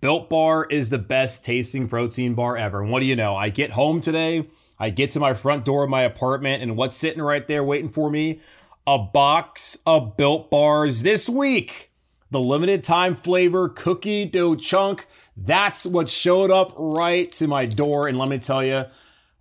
Built 0.08 0.30
Bar 0.30 0.67
is 0.70 0.89
the 0.89 1.00
best 1.00 1.43
tasting 1.43 1.89
protein 1.89 2.34
bar 2.34 2.56
ever. 2.56 2.82
And 2.82 2.89
what 2.89 3.02
do 3.02 3.06
you 3.06 3.15
know? 3.17 3.36
I 3.36 3.50
get 3.50 3.72
home 3.72 4.00
today, 4.00 4.48
I 4.80 4.89
get 4.89 5.12
to 5.12 5.20
my 5.20 5.34
front 5.34 5.65
door 5.65 5.84
of 5.84 5.89
my 5.89 6.04
apartment, 6.04 6.63
and 6.63 6.78
what's 6.78 6.96
sitting 6.96 7.22
right 7.22 7.46
there 7.46 7.62
waiting 7.62 7.89
for 7.89 8.10
me? 8.10 8.39
a 8.88 8.98
box 8.98 9.78
of 9.86 10.15
built 10.15 10.50
bars 10.50 11.04
this 11.04 11.28
week. 11.28 11.91
The 12.32 12.39
limited 12.39 12.86
time 12.86 13.15
flavor 13.15 13.67
cookie 13.67 14.24
dough 14.24 14.56
chunk. 14.56 15.08
That's 15.36 15.86
what 15.86 16.08
showed 16.08 16.52
up 16.52 16.72
right 16.78 17.30
to 17.34 17.46
my 17.46 17.65
door. 17.65 18.08
And 18.08 18.17
let 18.17 18.30
me 18.30 18.39
tell 18.39 18.63
you, 18.63 18.86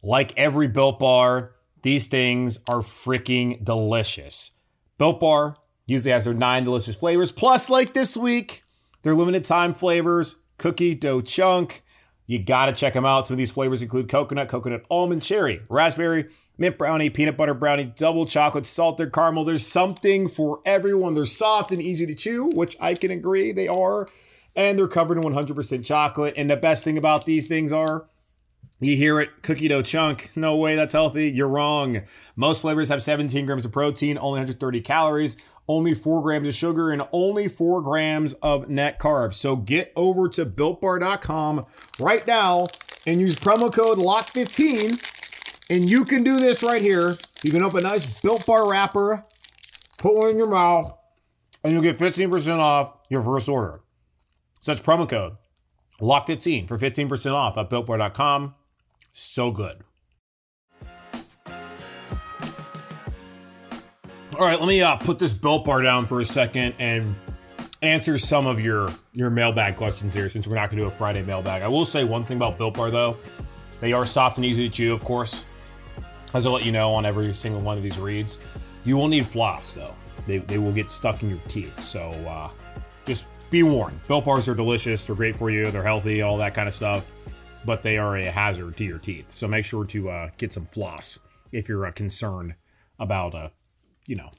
like 0.03 0.37
every 0.37 0.67
built 0.67 0.99
bar, 0.99 1.53
these 1.83 2.09
things 2.09 2.59
are 2.69 2.81
freaking 2.81 3.65
delicious. 3.65 4.51
Built 4.99 5.21
bar 5.21 5.59
usually 5.87 6.11
has 6.11 6.25
their 6.25 6.35
nine 6.35 6.65
delicious 6.65 6.97
flavors. 6.97 7.31
Plus, 7.31 7.71
like 7.71 7.95
this 7.95 8.17
week, 8.17 8.65
their 9.03 9.15
limited 9.15 9.45
time 9.45 9.73
flavors 9.73 10.35
cookie 10.59 10.95
dough 10.95 11.21
chunk. 11.21 11.83
You 12.27 12.39
got 12.39 12.67
to 12.67 12.73
check 12.73 12.95
them 12.95 13.07
out. 13.07 13.27
Some 13.27 13.35
of 13.35 13.39
these 13.39 13.51
flavors 13.51 13.83
include 13.83 14.09
coconut, 14.09 14.49
coconut 14.49 14.85
almond, 14.91 15.23
cherry, 15.23 15.63
raspberry, 15.69 16.27
mint 16.59 16.77
brownie, 16.77 17.11
peanut 17.11 17.37
butter 17.37 17.55
brownie, 17.55 17.85
double 17.85 18.27
chocolate, 18.27 18.67
salted 18.67 19.13
caramel. 19.13 19.45
There's 19.45 19.67
something 19.67 20.29
for 20.29 20.61
everyone. 20.65 21.15
They're 21.15 21.27
soft 21.27 21.71
and 21.71 21.81
easy 21.81 22.07
to 22.07 22.15
chew, 22.15 22.51
which 22.55 22.77
I 22.81 22.95
can 22.95 23.11
agree 23.11 23.53
they 23.53 23.69
are. 23.69 24.09
And 24.57 24.79
they're 24.79 24.89
covered 24.89 25.19
in 25.19 25.25
100% 25.25 25.85
chocolate. 25.85 26.35
And 26.37 26.49
the 26.49 26.57
best 26.57 26.83
thing 26.83 26.99
about 26.99 27.27
these 27.27 27.47
things 27.47 27.73
are 27.73 28.07
you 28.79 28.97
hear 28.97 29.21
it, 29.21 29.43
cookie 29.43 29.69
dough 29.69 29.83
chunk. 29.83 30.31
No 30.37 30.57
way 30.57 30.77
that's 30.77 30.93
healthy. 30.93 31.31
You're 31.31 31.49
wrong. 31.49 32.03
Most 32.35 32.61
flavors 32.61 32.91
have 32.91 33.03
17 33.03 33.47
grams 33.47 33.65
of 33.65 33.73
protein, 33.73 34.19
only 34.19 34.39
130 34.39 34.81
calories, 34.83 35.37
only 35.69 35.95
4 35.95 36.23
grams 36.23 36.49
of 36.49 36.55
sugar, 36.55 36.91
and 36.91 37.03
only 37.13 37.49
4 37.49 37.83
grams 37.83 38.33
of 38.35 38.69
net 38.69 38.99
carbs. 38.99 39.35
So 39.35 39.57
get 39.57 39.93
over 39.97 40.29
to 40.31 40.47
builtbar.com 40.47 41.67
right 41.99 42.27
now 42.27 42.69
and 43.07 43.21
use 43.21 43.37
promo 43.37 43.73
code 43.73 43.99
LOCK15 43.99 45.15
and 45.69 45.89
you 45.89 46.05
can 46.05 46.23
do 46.23 46.39
this 46.39 46.63
right 46.63 46.83
here. 46.83 47.17
You 47.43 47.51
can 47.51 47.63
open 47.63 47.81
a 47.81 47.89
nice 47.89 48.21
Built 48.21 48.47
Bar 48.47 48.71
wrapper, 48.71 49.25
put 49.99 50.15
one 50.15 50.31
in 50.31 50.39
your 50.39 50.47
mouth, 50.47 50.97
and 51.65 51.73
you'll 51.73 51.83
get 51.83 51.99
15% 51.99 52.59
off 52.59 52.95
your 53.09 53.23
first 53.23 53.49
order. 53.49 53.81
So 54.61 54.73
that's 54.73 54.85
promo 54.85 55.09
code 55.09 55.37
LOCK15 56.01 56.69
for 56.69 56.79
15% 56.79 57.33
off 57.33 57.57
at 57.59 57.71
BuiltBar.com. 57.71 58.55
So 59.13 59.51
good. 59.51 59.83
All 64.39 64.47
right, 64.47 64.59
let 64.59 64.69
me 64.69 64.83
uh, 64.83 64.97
put 64.97 65.19
this 65.19 65.33
Built 65.33 65.65
Bar 65.65 65.83
down 65.83 66.07
for 66.07 66.21
a 66.21 66.25
second 66.25 66.75
and 66.79 67.17
answer 67.83 68.19
some 68.19 68.47
of 68.47 68.61
your 68.61 68.91
your 69.13 69.31
mailbag 69.31 69.77
questions 69.77 70.15
here 70.15 70.29
since 70.29 70.47
we're 70.47 70.55
not 70.57 70.71
going 70.71 70.79
to 70.79 70.85
do 70.85 70.89
a 70.89 70.91
Friday 70.91 71.23
mailbag. 71.23 71.63
I 71.63 71.69
will 71.69 71.85
say 71.85 72.05
one 72.05 72.25
thing 72.25 72.37
about 72.37 72.59
Built 72.59 72.75
Bar 72.75 72.91
though. 72.91 73.17
They 73.81 73.93
are 73.93 74.05
soft 74.07 74.37
and 74.37 74.45
easy 74.45 74.69
to 74.69 74.75
chew, 74.75 74.93
of 74.93 75.05
course 75.05 75.45
as 76.37 76.47
I'll 76.47 76.53
let 76.53 76.65
you 76.65 76.73
know 76.73 76.93
on 76.93 77.07
every 77.07 77.35
single 77.35 77.61
one 77.61 77.77
of 77.77 77.83
these 77.83 77.99
reads. 77.99 78.39
You 78.85 78.97
will 78.97 79.09
need 79.09 79.27
floss 79.27 79.75
though. 79.75 79.95
They, 80.27 80.39
they 80.39 80.59
will 80.59 80.73
get 80.73 80.93
stuck 80.93 81.23
in 81.23 81.31
your 81.31 81.41
teeth. 81.49 81.81
So 81.81 82.11
uh, 82.11 82.51
just 83.07 83.27
be 83.51 83.63
warned. 83.63 84.01
Built 84.07 84.25
bars 84.25 84.49
are 84.49 84.55
delicious. 84.55 85.05
They're 85.05 85.17
great 85.17 85.37
for 85.37 85.51
you. 85.51 85.71
They're 85.71 85.83
healthy, 85.83 86.23
all 86.23 86.37
that 86.39 86.55
kind 86.55 86.69
of 86.69 86.75
stuff. 86.75 87.07
But 87.65 87.83
they 87.83 87.97
are 87.97 88.17
a 88.17 88.25
hazard 88.25 88.77
to 88.77 88.85
your 88.85 88.99
teeth. 88.99 89.31
So 89.31 89.49
make 89.49 89.65
sure 89.65 89.85
to 89.87 90.11
uh, 90.11 90.31
get 90.37 90.53
some 90.53 90.67
floss 90.67 91.19
if 91.53 91.69
you're 91.69 91.87
uh, 91.87 91.93
concerned 91.93 92.55
about, 92.99 93.35
uh, 93.35 93.49
you 94.07 94.17
know, 94.17 94.31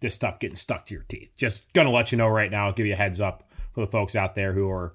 this 0.00 0.14
stuff 0.14 0.38
getting 0.38 0.56
stuck 0.56 0.86
to 0.86 0.94
your 0.94 1.04
teeth. 1.04 1.32
Just 1.36 1.72
gonna 1.72 1.90
let 1.90 2.12
you 2.12 2.18
know 2.18 2.28
right 2.28 2.50
now. 2.50 2.70
give 2.70 2.86
you 2.86 2.92
a 2.92 2.96
heads 2.96 3.20
up 3.20 3.48
for 3.72 3.80
the 3.80 3.86
folks 3.86 4.14
out 4.14 4.34
there 4.34 4.52
who 4.52 4.70
are 4.70 4.94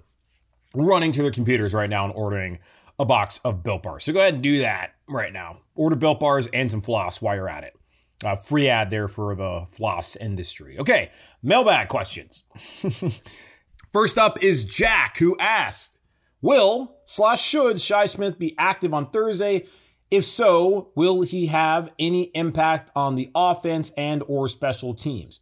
running 0.73 1.11
to 1.11 1.21
their 1.21 1.31
computers 1.31 1.73
right 1.73 1.89
now 1.89 2.05
and 2.05 2.13
ordering 2.13 2.59
a 2.99 3.05
box 3.05 3.39
of 3.43 3.63
Built 3.63 3.83
Bars. 3.83 4.03
So 4.03 4.13
go 4.13 4.19
ahead 4.19 4.35
and 4.35 4.43
do 4.43 4.59
that 4.59 4.95
right 5.07 5.31
now. 5.31 5.61
Order 5.75 5.95
Built 5.95 6.19
Bars 6.19 6.47
and 6.53 6.69
some 6.69 6.81
floss 6.81 7.21
while 7.21 7.35
you're 7.35 7.49
at 7.49 7.63
it. 7.63 7.75
Uh, 8.23 8.35
free 8.35 8.67
ad 8.67 8.91
there 8.91 9.07
for 9.07 9.33
the 9.33 9.65
floss 9.71 10.17
industry. 10.17 10.77
Okay, 10.77 11.09
mailbag 11.41 11.87
questions. 11.87 12.43
First 13.93 14.17
up 14.17 14.43
is 14.43 14.65
Jack, 14.65 15.17
who 15.17 15.37
asked, 15.39 15.99
"Will 16.41 16.97
slash 17.05 17.41
should 17.41 17.79
Shi 17.79 18.07
Smith 18.07 18.37
be 18.37 18.55
active 18.57 18.93
on 18.93 19.09
Thursday? 19.09 19.65
If 20.11 20.25
so, 20.25 20.91
will 20.95 21.21
he 21.21 21.47
have 21.47 21.91
any 21.99 22.23
impact 22.33 22.89
on 22.95 23.15
the 23.15 23.29
offense 23.35 23.91
and 23.97 24.23
or 24.27 24.47
special 24.47 24.93
teams?" 24.93 25.39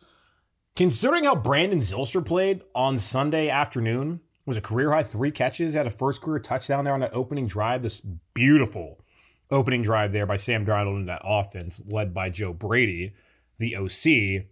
Considering 0.76 1.24
how 1.24 1.36
Brandon 1.36 1.80
Zylstra 1.80 2.24
played 2.24 2.62
on 2.76 3.00
Sunday 3.00 3.50
afternoon, 3.50 4.20
was 4.48 4.58
a 4.58 4.62
career 4.62 4.92
high 4.92 5.04
three 5.04 5.32
catches, 5.32 5.74
had 5.74 5.86
a 5.86 5.92
first 5.92 6.22
career 6.22 6.40
touchdown 6.40 6.86
there 6.86 6.94
on 6.94 7.02
that 7.02 7.14
opening 7.14 7.48
drive. 7.48 7.84
This 7.84 8.00
beautiful 8.00 9.04
opening 9.52 9.82
drive 9.82 10.14
there 10.14 10.26
by 10.26 10.38
Sam 10.38 10.66
Darnold 10.66 10.98
in 10.98 11.06
that 11.06 11.22
offense, 11.24 11.84
led 11.86 12.14
by 12.14 12.30
Joe 12.30 12.54
Brady, 12.54 13.14
the 13.60 13.76
OC. 13.76 14.46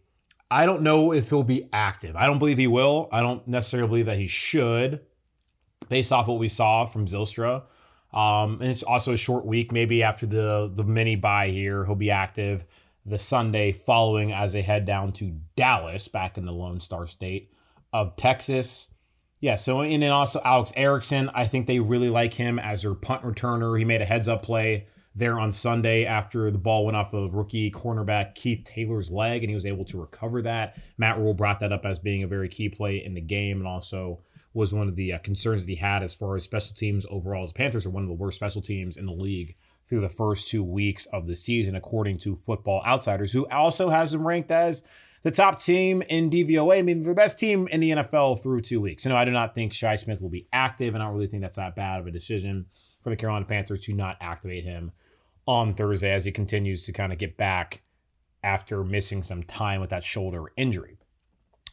I 0.52 0.66
don't 0.66 0.82
know 0.82 1.12
if 1.14 1.30
he'll 1.30 1.44
be 1.44 1.70
active. 1.72 2.16
I 2.16 2.26
don't 2.26 2.40
believe 2.40 2.58
he 2.58 2.68
will. 2.68 3.10
I 3.12 3.22
don't 3.22 3.48
necessarily 3.48 3.88
believe 3.88 4.06
that 4.08 4.20
he 4.20 4.28
should, 4.28 5.02
based 5.90 6.12
off 6.12 6.28
what 6.28 6.40
we 6.40 6.50
saw 6.50 6.86
from 6.86 7.08
Zylstra. 7.08 7.64
Um, 8.14 8.62
and 8.62 8.72
it's 8.72 8.84
also 8.84 9.14
a 9.14 9.18
short 9.18 9.46
week. 9.46 9.72
Maybe 9.72 10.04
after 10.04 10.26
the 10.26 10.72
the 10.74 10.84
mini 10.84 11.16
bye 11.16 11.50
here, 11.50 11.86
he'll 11.86 11.96
be 11.96 12.12
active 12.12 12.66
the 13.06 13.20
Sunday 13.20 13.72
following 13.72 14.34
as 14.34 14.54
they 14.54 14.64
head 14.64 14.86
down 14.86 15.12
to 15.14 15.40
Dallas, 15.56 16.08
back 16.08 16.38
in 16.38 16.46
the 16.46 16.52
Lone 16.52 16.82
Star 16.82 17.06
State 17.08 17.52
of 17.94 18.16
Texas. 18.16 18.88
Yeah, 19.40 19.58
so 19.58 19.82
and 19.82 20.02
then 20.02 20.12
also 20.12 20.42
Alex 20.44 20.74
Erickson, 20.76 21.30
I 21.34 21.46
think 21.46 21.68
they 21.68 21.80
really 21.80 22.10
like 22.10 22.34
him 22.34 22.58
as 22.58 22.82
their 22.82 22.96
punt 22.96 23.22
returner. 23.22 23.78
He 23.78 23.86
made 23.86 24.02
a 24.02 24.06
heads 24.06 24.28
up 24.28 24.42
play 24.44 24.88
there 25.14 25.40
on 25.40 25.52
Sunday 25.52 26.04
after 26.04 26.50
the 26.52 26.58
ball 26.58 26.86
went 26.86 26.98
off 26.98 27.14
of 27.14 27.36
rookie 27.36 27.72
cornerback 27.72 28.36
Keith 28.36 28.66
Taylor's 28.66 29.12
leg, 29.12 29.44
and 29.44 29.50
he 29.50 29.56
was 29.56 29.66
able 29.66 29.86
to 29.86 30.02
recover 30.02 30.42
that. 30.42 30.78
Matt 30.98 31.20
Rhule 31.20 31.34
brought 31.34 31.60
that 31.60 31.72
up 31.72 31.86
as 31.86 32.00
being 32.00 32.24
a 32.24 32.28
very 32.28 32.50
key 32.50 32.70
play 32.70 33.04
in 33.04 33.14
the 33.14 33.22
game, 33.22 33.60
and 33.60 33.68
also 33.68 34.22
was 34.56 34.74
one 34.74 34.88
of 34.88 34.96
the 34.96 35.12
uh, 35.12 35.20
concerns 35.20 35.64
that 35.64 35.70
he 35.70 35.76
had 35.76 36.02
as 36.02 36.14
far 36.14 36.36
as 36.36 36.44
special 36.44 36.74
teams 36.74 37.06
overall. 37.10 37.46
The 37.46 37.54
Panthers 37.54 37.86
are 37.86 37.90
one 37.90 38.04
of 38.04 38.10
the 38.10 38.16
worst 38.16 38.38
special 38.38 38.62
teams 38.62 38.96
in 38.96 39.06
the 39.06 39.12
league 39.12 39.56
through 39.88 40.00
the 40.00 40.10
first 40.10 40.48
two 40.48 40.64
weeks 40.64 41.06
of 41.08 41.28
the 41.28 41.36
season, 41.36 41.76
according 41.76 42.20
to 42.20 42.38
Football 42.38 42.82
Outsiders, 42.86 43.34
who 43.34 43.48
also 43.50 43.90
has 43.90 44.14
them 44.14 44.26
ranked 44.26 44.50
as 44.50 44.82
the 45.24 45.30
top 45.30 45.62
team 45.62 46.02
in 46.04 46.30
DVOA. 46.30 46.80
I 46.80 46.82
mean, 46.82 47.04
the 47.04 47.14
best 47.14 47.38
team 47.38 47.68
in 47.68 47.82
the 47.82 47.92
NFL 47.92 48.42
through 48.42 48.62
two 48.62 48.80
weeks. 48.80 49.04
You 49.04 49.10
know, 49.10 49.18
I 49.18 49.26
do 49.26 49.32
not 49.32 49.54
think 49.54 49.74
Shi 49.74 49.98
Smith 49.98 50.22
will 50.22 50.30
be 50.30 50.48
active, 50.54 50.94
and 50.94 51.04
I 51.04 51.08
don't 51.08 51.16
really 51.16 51.28
think 51.28 51.44
that's 51.44 51.58
that 51.58 51.76
bad 51.76 52.00
of 52.00 52.08
a 52.08 52.12
decision 52.12 52.68
for 53.02 53.10
the 53.10 53.18
Carolina 53.18 53.46
Panthers 53.46 53.82
to 53.86 53.94
not 53.94 54.18
activate 54.22 54.64
him 54.64 54.94
on 55.46 55.74
Thursday 55.74 56.12
as 56.12 56.24
he 56.24 56.32
continues 56.32 56.86
to 56.86 56.94
kind 56.94 57.12
of 57.12 57.20
get 57.20 57.36
back 57.36 57.84
after 58.42 58.84
missing 58.84 59.22
some 59.22 59.44
time 59.44 59.82
with 59.82 59.90
that 59.90 60.04
shoulder 60.04 60.46
injury. 60.56 60.98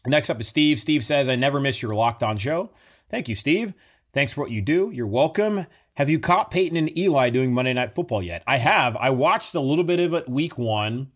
Next 0.07 0.31
up 0.31 0.41
is 0.41 0.49
Steve. 0.49 0.81
Steve 0.81 1.05
says, 1.05 1.29
I 1.29 1.37
never 1.37 1.61
miss 1.61 1.81
your 1.81 1.95
locked 1.95 2.23
on 2.23 2.37
show. 2.37 2.71
Thank 3.09 3.29
you, 3.29 3.37
Steve. 3.37 3.75
Thanks 4.13 4.33
for 4.33 4.41
what 4.41 4.51
you 4.51 4.61
do. 4.61 4.91
You're 4.93 5.07
welcome. 5.07 5.67
Have 5.97 6.11
you 6.11 6.19
caught 6.19 6.51
Peyton 6.51 6.77
and 6.77 6.97
Eli 6.97 7.31
doing 7.31 7.53
Monday 7.53 7.73
Night 7.73 7.95
Football 7.95 8.23
yet? 8.23 8.43
I 8.47 8.57
have. 8.59 8.97
I 8.97 9.11
watched 9.11 9.55
a 9.55 9.61
little 9.61 9.85
bit 9.85 10.01
of 10.01 10.15
it 10.15 10.29
week 10.29 10.59
one. 10.59 11.13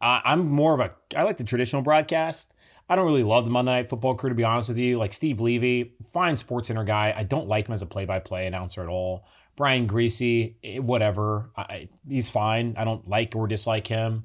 Uh, 0.00 0.20
I'm 0.24 0.48
more 0.48 0.74
of 0.74 0.80
a 0.80 0.92
I 1.16 1.22
like 1.22 1.36
the 1.36 1.44
traditional 1.44 1.82
broadcast. 1.82 2.52
I 2.88 2.96
don't 2.96 3.06
really 3.06 3.22
love 3.22 3.44
the 3.44 3.50
Monday 3.50 3.72
Night 3.72 3.88
Football 3.88 4.14
crew 4.14 4.30
to 4.30 4.34
be 4.34 4.44
honest 4.44 4.68
with 4.68 4.78
you. 4.78 4.98
Like 4.98 5.12
Steve 5.12 5.40
Levy, 5.40 5.92
fine 6.12 6.36
Sports 6.36 6.68
Center 6.68 6.84
guy. 6.84 7.14
I 7.16 7.22
don't 7.22 7.48
like 7.48 7.68
him 7.68 7.74
as 7.74 7.82
a 7.82 7.86
play-by-play 7.86 8.46
announcer 8.46 8.82
at 8.82 8.88
all. 8.88 9.24
Brian 9.56 9.86
Griese, 9.86 10.54
eh, 10.64 10.78
whatever. 10.78 11.50
I, 11.56 11.88
he's 12.08 12.28
fine. 12.28 12.74
I 12.76 12.84
don't 12.84 13.08
like 13.08 13.36
or 13.36 13.46
dislike 13.46 13.86
him. 13.86 14.24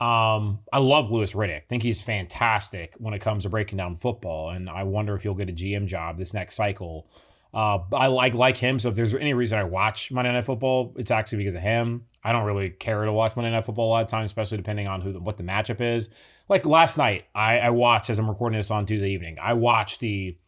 Um, 0.00 0.60
I 0.72 0.78
love 0.78 1.10
Louis 1.10 1.32
Riddick. 1.34 1.56
I 1.56 1.64
think 1.68 1.82
he's 1.82 2.00
fantastic 2.00 2.94
when 2.98 3.12
it 3.12 3.18
comes 3.20 3.42
to 3.42 3.50
breaking 3.50 3.76
down 3.76 3.96
football, 3.96 4.50
and 4.50 4.70
I 4.70 4.84
wonder 4.84 5.14
if 5.14 5.22
he'll 5.22 5.34
get 5.34 5.50
a 5.50 5.52
GM 5.52 5.86
job 5.86 6.18
this 6.18 6.32
next 6.32 6.54
cycle. 6.54 7.06
Uh, 7.52 7.80
I 7.92 8.06
like 8.06 8.34
like 8.34 8.56
him. 8.56 8.78
So 8.78 8.88
if 8.88 8.94
there's 8.94 9.14
any 9.14 9.34
reason 9.34 9.58
I 9.58 9.64
watch 9.64 10.10
Monday 10.10 10.32
Night 10.32 10.46
Football, 10.46 10.94
it's 10.96 11.10
actually 11.10 11.38
because 11.38 11.54
of 11.54 11.62
him. 11.62 12.06
I 12.22 12.32
don't 12.32 12.44
really 12.44 12.70
care 12.70 13.04
to 13.04 13.12
watch 13.12 13.34
Monday 13.34 13.50
Night 13.50 13.66
Football 13.66 13.88
a 13.88 13.90
lot 13.90 14.04
of 14.04 14.08
times, 14.08 14.30
especially 14.30 14.58
depending 14.58 14.86
on 14.86 15.00
who 15.00 15.12
the, 15.12 15.20
what 15.20 15.36
the 15.36 15.42
matchup 15.42 15.80
is. 15.80 16.10
Like 16.48 16.64
last 16.64 16.96
night, 16.96 17.24
I, 17.34 17.58
I 17.58 17.70
watched 17.70 18.08
as 18.08 18.18
I'm 18.18 18.28
recording 18.28 18.58
this 18.58 18.70
on 18.70 18.86
Tuesday 18.86 19.10
evening. 19.10 19.36
I 19.40 19.54
watched 19.54 20.00
the 20.00 20.38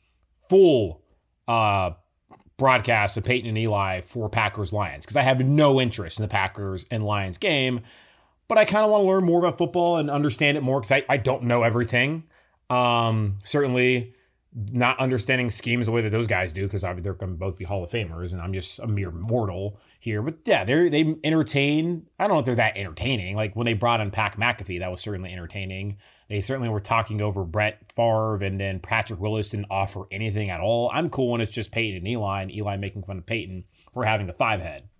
full 0.48 1.02
uh, 1.48 1.92
broadcast 2.56 3.16
of 3.16 3.24
Peyton 3.24 3.48
and 3.48 3.58
Eli 3.58 4.02
for 4.02 4.28
Packers 4.28 4.72
Lions 4.72 5.04
because 5.04 5.16
I 5.16 5.22
have 5.22 5.40
no 5.40 5.80
interest 5.80 6.18
in 6.18 6.22
the 6.22 6.28
Packers 6.28 6.86
and 6.90 7.04
Lions 7.04 7.38
game, 7.38 7.80
but 8.52 8.60
I 8.60 8.66
kind 8.66 8.84
of 8.84 8.90
want 8.90 9.04
to 9.04 9.08
learn 9.08 9.24
more 9.24 9.38
about 9.38 9.56
football 9.56 9.96
and 9.96 10.10
understand 10.10 10.58
it 10.58 10.60
more 10.60 10.78
because 10.78 10.92
I, 10.92 11.06
I 11.08 11.16
don't 11.16 11.44
know 11.44 11.62
everything. 11.62 12.24
Um, 12.68 13.38
certainly 13.42 14.14
not 14.54 15.00
understanding 15.00 15.48
schemes 15.48 15.86
the 15.86 15.92
way 15.92 16.02
that 16.02 16.10
those 16.10 16.26
guys 16.26 16.52
do 16.52 16.64
because 16.64 16.82
they're 16.82 17.14
going 17.14 17.32
to 17.32 17.38
both 17.38 17.56
be 17.56 17.64
Hall 17.64 17.82
of 17.82 17.90
Famers 17.90 18.32
and 18.32 18.42
I'm 18.42 18.52
just 18.52 18.78
a 18.78 18.86
mere 18.86 19.10
mortal 19.10 19.80
here. 19.98 20.20
But 20.20 20.40
yeah, 20.44 20.64
they 20.64 20.90
they 20.90 21.16
entertain. 21.24 22.08
I 22.18 22.26
don't 22.26 22.36
know 22.36 22.40
if 22.40 22.44
they're 22.44 22.54
that 22.56 22.76
entertaining. 22.76 23.36
Like 23.36 23.56
when 23.56 23.64
they 23.64 23.72
brought 23.72 24.02
in 24.02 24.10
Pat 24.10 24.36
McAfee, 24.36 24.80
that 24.80 24.90
was 24.90 25.00
certainly 25.00 25.32
entertaining. 25.32 25.96
They 26.28 26.42
certainly 26.42 26.68
were 26.68 26.80
talking 26.80 27.22
over 27.22 27.44
Brett 27.44 27.90
Favre, 27.90 28.36
and 28.42 28.60
then 28.60 28.80
Patrick 28.80 29.18
Willis 29.18 29.48
didn't 29.48 29.68
offer 29.70 30.02
anything 30.10 30.50
at 30.50 30.60
all. 30.60 30.90
I'm 30.92 31.08
cool 31.08 31.30
when 31.30 31.40
it's 31.40 31.52
just 31.52 31.72
Peyton 31.72 31.96
and 31.96 32.06
Eli, 32.06 32.42
and 32.42 32.54
Eli 32.54 32.76
making 32.76 33.04
fun 33.04 33.16
of 33.16 33.24
Peyton 33.24 33.64
for 33.94 34.04
having 34.04 34.28
a 34.28 34.34
five 34.34 34.60
head. 34.60 34.90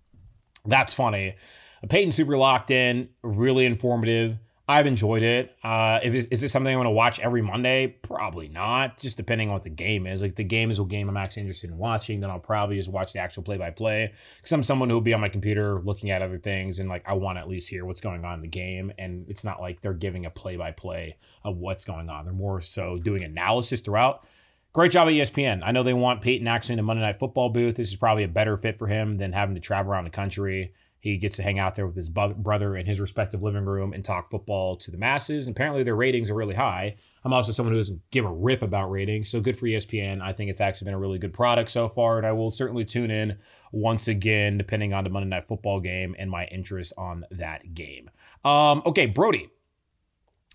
That's 0.65 0.93
funny. 0.93 1.35
A 1.81 1.87
Peyton 1.87 2.11
super 2.11 2.37
locked 2.37 2.71
in, 2.71 3.09
really 3.21 3.65
informative. 3.65 4.37
I've 4.65 4.87
enjoyed 4.87 5.23
it. 5.23 5.57
Uh, 5.61 5.99
if 6.01 6.13
is 6.13 6.41
it 6.41 6.49
something 6.49 6.73
I'm 6.73 6.77
going 6.77 6.85
to 6.85 6.91
watch 6.91 7.19
every 7.19 7.41
Monday? 7.41 7.87
Probably 8.01 8.47
not. 8.47 8.97
Just 8.97 9.17
depending 9.17 9.49
on 9.49 9.53
what 9.55 9.63
the 9.63 9.69
game 9.69 10.07
is. 10.07 10.21
Like 10.21 10.35
the 10.35 10.45
game 10.45 10.71
is 10.71 10.79
a 10.79 10.85
game 10.85 11.09
I'm 11.09 11.17
actually 11.17 11.41
interested 11.41 11.69
in 11.69 11.77
watching, 11.77 12.21
then 12.21 12.29
I'll 12.29 12.39
probably 12.39 12.77
just 12.77 12.89
watch 12.89 13.11
the 13.11 13.19
actual 13.19 13.43
play 13.43 13.57
by 13.57 13.71
play. 13.71 14.13
Because 14.37 14.53
I'm 14.53 14.63
someone 14.63 14.89
who 14.89 14.95
will 14.95 15.01
be 15.01 15.13
on 15.13 15.19
my 15.19 15.27
computer 15.27 15.81
looking 15.81 16.11
at 16.11 16.21
other 16.21 16.37
things, 16.37 16.79
and 16.79 16.87
like 16.87 17.03
I 17.05 17.13
want 17.13 17.37
to 17.37 17.41
at 17.41 17.49
least 17.49 17.69
hear 17.69 17.83
what's 17.83 17.99
going 17.99 18.23
on 18.23 18.35
in 18.35 18.41
the 18.41 18.47
game. 18.47 18.93
And 18.97 19.25
it's 19.27 19.43
not 19.43 19.59
like 19.59 19.81
they're 19.81 19.93
giving 19.93 20.25
a 20.25 20.29
play 20.29 20.55
by 20.55 20.71
play 20.71 21.17
of 21.43 21.57
what's 21.57 21.83
going 21.83 22.09
on. 22.09 22.23
They're 22.23 22.33
more 22.33 22.61
so 22.61 22.97
doing 22.97 23.25
analysis 23.25 23.81
throughout. 23.81 24.25
Great 24.73 24.91
job 24.91 25.07
at 25.07 25.13
ESPN. 25.13 25.61
I 25.63 25.71
know 25.71 25.83
they 25.83 25.93
want 25.93 26.23
Peyton 26.23 26.47
actually 26.47 26.73
in 26.73 26.77
the 26.77 26.83
Monday 26.83 27.03
Night 27.03 27.19
Football 27.19 27.49
booth. 27.49 27.75
This 27.75 27.89
is 27.89 27.95
probably 27.95 28.23
a 28.23 28.27
better 28.27 28.57
fit 28.57 28.79
for 28.79 28.87
him 28.87 29.17
than 29.17 29.31
having 29.31 29.53
to 29.53 29.61
travel 29.61 29.91
around 29.91 30.05
the 30.05 30.09
country. 30.09 30.73
He 30.99 31.17
gets 31.17 31.35
to 31.35 31.43
hang 31.43 31.59
out 31.59 31.75
there 31.75 31.85
with 31.85 31.95
his 31.95 32.09
brother 32.09 32.75
in 32.75 32.87
his 32.87 32.99
respective 32.99 33.43
living 33.43 33.65
room 33.65 33.93
and 33.93 34.03
talk 34.03 34.31
football 34.31 34.75
to 34.77 34.89
the 34.89 34.97
masses. 34.97 35.45
And 35.45 35.55
apparently, 35.55 35.83
their 35.83 35.95
ratings 35.95 36.31
are 36.31 36.33
really 36.33 36.55
high. 36.55 36.95
I'm 37.23 37.33
also 37.33 37.51
someone 37.51 37.73
who 37.73 37.79
doesn't 37.79 38.01
give 38.09 38.25
a 38.25 38.31
rip 38.31 38.63
about 38.63 38.89
ratings, 38.89 39.29
so 39.29 39.41
good 39.41 39.59
for 39.59 39.67
ESPN. 39.67 40.21
I 40.21 40.33
think 40.33 40.49
it's 40.49 40.61
actually 40.61 40.85
been 40.85 40.95
a 40.95 40.99
really 40.99 41.19
good 41.19 41.33
product 41.33 41.69
so 41.69 41.87
far, 41.87 42.17
and 42.17 42.25
I 42.25 42.31
will 42.31 42.49
certainly 42.49 42.83
tune 42.83 43.11
in 43.11 43.37
once 43.71 44.07
again, 44.07 44.57
depending 44.57 44.91
on 44.91 45.03
the 45.03 45.11
Monday 45.11 45.29
Night 45.29 45.47
Football 45.47 45.81
game 45.81 46.15
and 46.17 46.31
my 46.31 46.45
interest 46.45 46.93
on 46.97 47.25
that 47.29 47.75
game. 47.75 48.09
Um, 48.43 48.81
okay, 48.87 49.05
Brody 49.05 49.49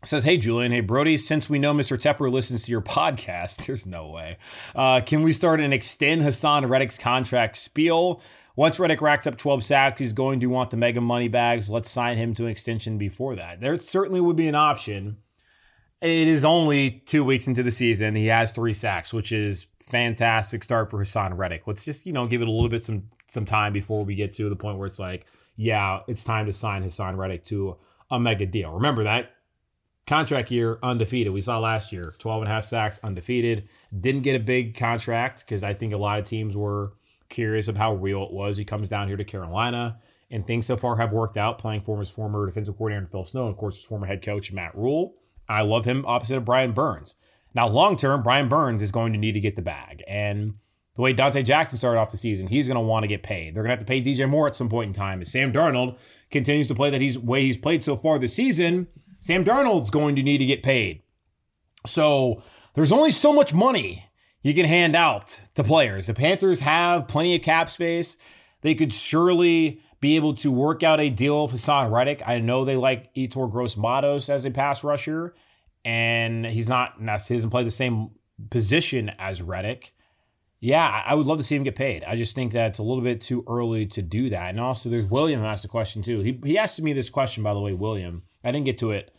says, 0.04 0.24
Hey, 0.24 0.38
Julian. 0.38 0.72
Hey, 0.72 0.80
Brody. 0.80 1.18
Since 1.18 1.50
we 1.50 1.58
know 1.58 1.74
Mr. 1.74 1.98
Tepper 1.98 2.30
listens 2.30 2.64
to 2.64 2.70
your 2.70 2.80
podcast, 2.80 3.56
there's 3.66 3.86
no 3.86 4.08
way. 4.08 4.38
Uh, 4.74 5.00
can 5.00 5.22
we 5.22 5.32
start 5.32 5.60
an 5.60 5.72
extend 5.72 6.22
Haason 6.22 6.68
Reddick's 6.68 6.98
contract 6.98 7.56
spiel? 7.56 8.20
Once 8.56 8.80
Reddick 8.80 9.00
racks 9.00 9.26
up 9.26 9.36
12 9.36 9.62
sacks, 9.62 10.00
he's 10.00 10.12
going 10.12 10.40
to 10.40 10.46
want 10.46 10.70
the 10.70 10.76
mega 10.76 11.00
money 11.00 11.28
bags. 11.28 11.70
Let's 11.70 11.88
sign 11.88 12.18
him 12.18 12.34
to 12.34 12.44
an 12.44 12.50
extension 12.50 12.98
before 12.98 13.36
that. 13.36 13.60
There 13.60 13.78
certainly 13.78 14.20
would 14.20 14.34
be 14.34 14.48
an 14.48 14.56
option. 14.56 15.18
It 16.00 16.26
is 16.26 16.44
only 16.44 17.02
two 17.06 17.24
weeks 17.24 17.46
into 17.46 17.62
the 17.62 17.70
season. 17.70 18.16
He 18.16 18.26
has 18.26 18.50
three 18.50 18.74
sacks, 18.74 19.12
which 19.12 19.30
is 19.30 19.66
fantastic 19.80 20.64
start 20.64 20.90
for 20.90 20.98
Haason 20.98 21.36
Reddick. 21.36 21.66
Let's 21.66 21.84
just, 21.84 22.04
you 22.04 22.12
know, 22.12 22.26
give 22.26 22.42
it 22.42 22.48
a 22.48 22.50
little 22.50 22.68
bit 22.68 22.84
some 22.84 23.10
some 23.26 23.44
time 23.44 23.72
before 23.72 24.04
we 24.04 24.14
get 24.14 24.32
to 24.32 24.48
the 24.48 24.56
point 24.56 24.78
where 24.78 24.86
it's 24.86 24.98
like, 24.98 25.26
yeah, 25.54 26.00
it's 26.08 26.24
time 26.24 26.46
to 26.46 26.52
sign 26.52 26.82
Haason 26.82 27.16
Reddick 27.16 27.44
to 27.44 27.76
a 28.10 28.18
mega 28.18 28.46
deal. 28.46 28.72
Remember 28.72 29.04
that 29.04 29.32
contract 30.08 30.50
year 30.50 30.78
undefeated. 30.82 31.32
We 31.32 31.42
saw 31.42 31.58
last 31.58 31.92
year 31.92 32.14
12 32.18 32.42
and 32.42 32.50
a 32.50 32.54
half 32.54 32.64
sacks 32.64 32.98
undefeated. 33.04 33.68
Didn't 33.98 34.22
get 34.22 34.34
a 34.34 34.42
big 34.42 34.74
contract 34.74 35.40
because 35.40 35.62
I 35.62 35.74
think 35.74 35.92
a 35.92 35.98
lot 35.98 36.18
of 36.18 36.24
teams 36.24 36.56
were 36.56 36.94
curious 37.28 37.68
of 37.68 37.76
how 37.76 37.94
real 37.94 38.22
it 38.24 38.32
was. 38.32 38.56
He 38.56 38.64
comes 38.64 38.88
down 38.88 39.08
here 39.08 39.18
to 39.18 39.24
Carolina, 39.24 39.98
and 40.30 40.46
things 40.46 40.66
so 40.66 40.76
far 40.76 40.96
have 40.96 41.12
worked 41.12 41.36
out. 41.36 41.58
Playing 41.58 41.82
for 41.82 41.98
his 41.98 42.10
former 42.10 42.46
defensive 42.46 42.76
coordinator 42.76 43.06
Phil 43.06 43.24
Snow, 43.26 43.42
and 43.42 43.50
of 43.50 43.56
course 43.56 43.76
his 43.76 43.84
former 43.84 44.06
head 44.06 44.22
coach 44.22 44.50
Matt 44.50 44.74
Rhule. 44.74 45.14
I 45.48 45.62
love 45.62 45.84
him 45.84 46.04
opposite 46.06 46.38
of 46.38 46.44
Brian 46.44 46.72
Burns. 46.72 47.14
Now, 47.54 47.68
long 47.68 47.96
term, 47.96 48.22
Brian 48.22 48.48
Burns 48.48 48.82
is 48.82 48.90
going 48.90 49.12
to 49.12 49.18
need 49.18 49.32
to 49.32 49.40
get 49.40 49.56
the 49.56 49.62
bag, 49.62 50.02
and 50.08 50.54
the 50.94 51.02
way 51.02 51.14
Donte 51.14 51.44
Jackson 51.44 51.78
started 51.78 52.00
off 52.00 52.10
the 52.10 52.16
season, 52.16 52.48
he's 52.48 52.66
going 52.66 52.76
to 52.76 52.80
want 52.80 53.04
to 53.04 53.08
get 53.08 53.22
paid. 53.22 53.54
They're 53.54 53.62
going 53.62 53.70
to 53.70 53.76
have 53.76 53.78
to 53.78 53.84
pay 53.84 54.02
DJ 54.02 54.28
Moore 54.28 54.48
at 54.48 54.56
some 54.56 54.68
point 54.68 54.88
in 54.88 54.94
time. 54.94 55.20
As 55.20 55.30
Sam 55.30 55.52
Darnold 55.52 55.96
continues 56.30 56.66
to 56.68 56.74
play 56.74 56.90
that 56.90 57.00
he's 57.00 57.18
way 57.18 57.42
he's 57.42 57.56
played 57.56 57.84
so 57.84 57.96
far 57.96 58.18
this 58.18 58.34
season, 58.34 58.88
Sam 59.20 59.44
Darnold's 59.44 59.90
going 59.90 60.16
to 60.16 60.22
need 60.22 60.38
to 60.38 60.46
get 60.46 60.62
paid. 60.62 61.02
So 61.86 62.42
there's 62.74 62.92
only 62.92 63.10
so 63.10 63.32
much 63.32 63.52
money 63.52 64.08
you 64.42 64.54
can 64.54 64.66
hand 64.66 64.94
out 64.94 65.40
to 65.54 65.64
players. 65.64 66.06
The 66.06 66.14
Panthers 66.14 66.60
have 66.60 67.08
plenty 67.08 67.34
of 67.34 67.42
cap 67.42 67.70
space. 67.70 68.16
They 68.62 68.74
could 68.74 68.92
surely 68.92 69.80
be 70.00 70.16
able 70.16 70.34
to 70.34 70.52
work 70.52 70.82
out 70.82 71.00
a 71.00 71.10
deal 71.10 71.48
for 71.48 71.56
Haason 71.56 71.90
Reddick. 71.90 72.22
I 72.26 72.38
know 72.38 72.64
they 72.64 72.76
like 72.76 73.12
Yetur 73.14 73.50
Gross-Matos 73.50 74.28
as 74.28 74.44
a 74.44 74.50
pass 74.50 74.84
rusher, 74.84 75.34
and 75.84 76.46
he's 76.46 76.68
not 76.68 76.94
he 76.98 77.34
doesn't 77.34 77.50
play 77.50 77.64
the 77.64 77.70
same 77.70 78.10
position 78.50 79.10
as 79.18 79.42
Reddick. 79.42 79.94
Yeah, 80.60 81.02
I 81.06 81.14
would 81.14 81.26
love 81.26 81.38
to 81.38 81.44
see 81.44 81.54
him 81.54 81.62
get 81.62 81.76
paid. 81.76 82.02
I 82.04 82.16
just 82.16 82.34
think 82.34 82.52
that 82.52 82.68
it's 82.68 82.78
a 82.80 82.82
little 82.82 83.02
bit 83.02 83.20
too 83.20 83.44
early 83.48 83.86
to 83.86 84.02
do 84.02 84.28
that. 84.30 84.50
And 84.50 84.60
also, 84.60 84.88
there's 84.88 85.04
William 85.04 85.44
asked 85.44 85.64
a 85.64 85.68
question 85.68 86.02
too. 86.02 86.20
He 86.20 86.40
he 86.44 86.58
asked 86.58 86.80
me 86.80 86.92
this 86.92 87.10
question, 87.10 87.42
by 87.42 87.54
the 87.54 87.60
way, 87.60 87.72
William. 87.72 88.22
I 88.42 88.52
didn't 88.52 88.66
get 88.66 88.78
to 88.78 88.92
it 88.92 89.14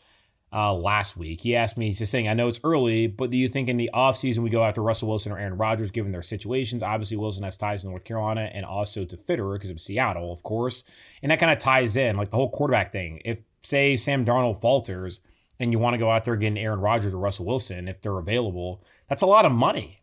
uh, 0.52 0.74
last 0.74 1.16
week. 1.16 1.42
He 1.42 1.56
asked 1.56 1.78
me, 1.78 1.88
he's 1.88 2.00
just 2.00 2.12
saying, 2.12 2.28
I 2.28 2.34
know 2.34 2.48
it's 2.48 2.60
early, 2.64 3.08
but 3.08 3.30
do 3.30 3.38
you 3.38 3.48
think 3.48 3.70
in 3.70 3.78
the 3.78 3.90
offseason 3.94 4.40
we 4.40 4.50
go 4.50 4.64
after 4.64 4.82
Russell 4.82 5.10
Wilson 5.10 5.32
or 5.32 5.38
Aaron 5.38 5.58
Rodgers 5.58 5.92
given 5.92 6.12
their 6.12 6.22
situations? 6.22 6.82
Obviously, 6.82 7.18
Wilson 7.18 7.44
has 7.44 7.58
ties 7.58 7.84
in 7.84 7.92
North 7.92 8.06
Carolina 8.06 8.50
and 8.54 8.66
also 8.66 9.06
to 9.06 9.18
Fitterer 9.18 9.56
because 9.56 9.70
of 9.70 9.82
Seattle, 9.82 10.32
of 10.32 10.42
course. 10.44 10.84
And 11.22 11.32
that 11.32 11.40
kind 11.40 11.52
of 11.52 11.60
ties 11.60 11.96
in, 11.96 12.16
like 12.16 12.32
the 12.32 12.38
whole 12.38 12.50
quarterback 12.50 12.92
thing. 12.92 13.22
If, 13.26 13.40
say, 13.64 13.96
Sam 13.98 14.26
Darnold 14.26 14.62
falters 14.62 15.22
and 15.60 15.72
you 15.72 15.80
want 15.80 15.94
to 15.94 16.00
go 16.00 16.10
out 16.10 16.26
there 16.26 16.34
again, 16.34 16.58
Aaron 16.58 16.80
Rodgers 16.80 17.14
or 17.14 17.20
Russell 17.20 17.46
Wilson, 17.46 17.88
if 17.88 18.02
they're 18.02 18.18
available, 18.18 18.84
that's 19.08 19.22
a 19.22 19.28
lot 19.28 19.46
of 19.46 19.52
money 19.52 20.02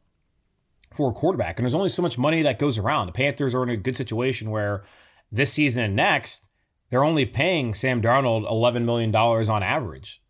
for 0.94 1.10
a 1.10 1.14
quarterback. 1.14 1.58
And 1.58 1.64
there's 1.64 1.74
only 1.74 1.88
so 1.88 2.02
much 2.02 2.18
money 2.18 2.42
that 2.42 2.58
goes 2.58 2.78
around. 2.78 3.06
The 3.06 3.12
Panthers 3.12 3.54
are 3.54 3.62
in 3.62 3.70
a 3.70 3.76
good 3.76 3.96
situation 3.96 4.50
where 4.50 4.84
this 5.32 5.52
season 5.52 5.82
and 5.82 5.96
next, 5.96 6.45
they're 6.90 7.04
only 7.04 7.26
paying 7.26 7.74
Sam 7.74 8.00
Darnold 8.00 8.50
$11 8.50 8.84
million 8.84 9.14
on 9.14 9.62
average 9.62 10.22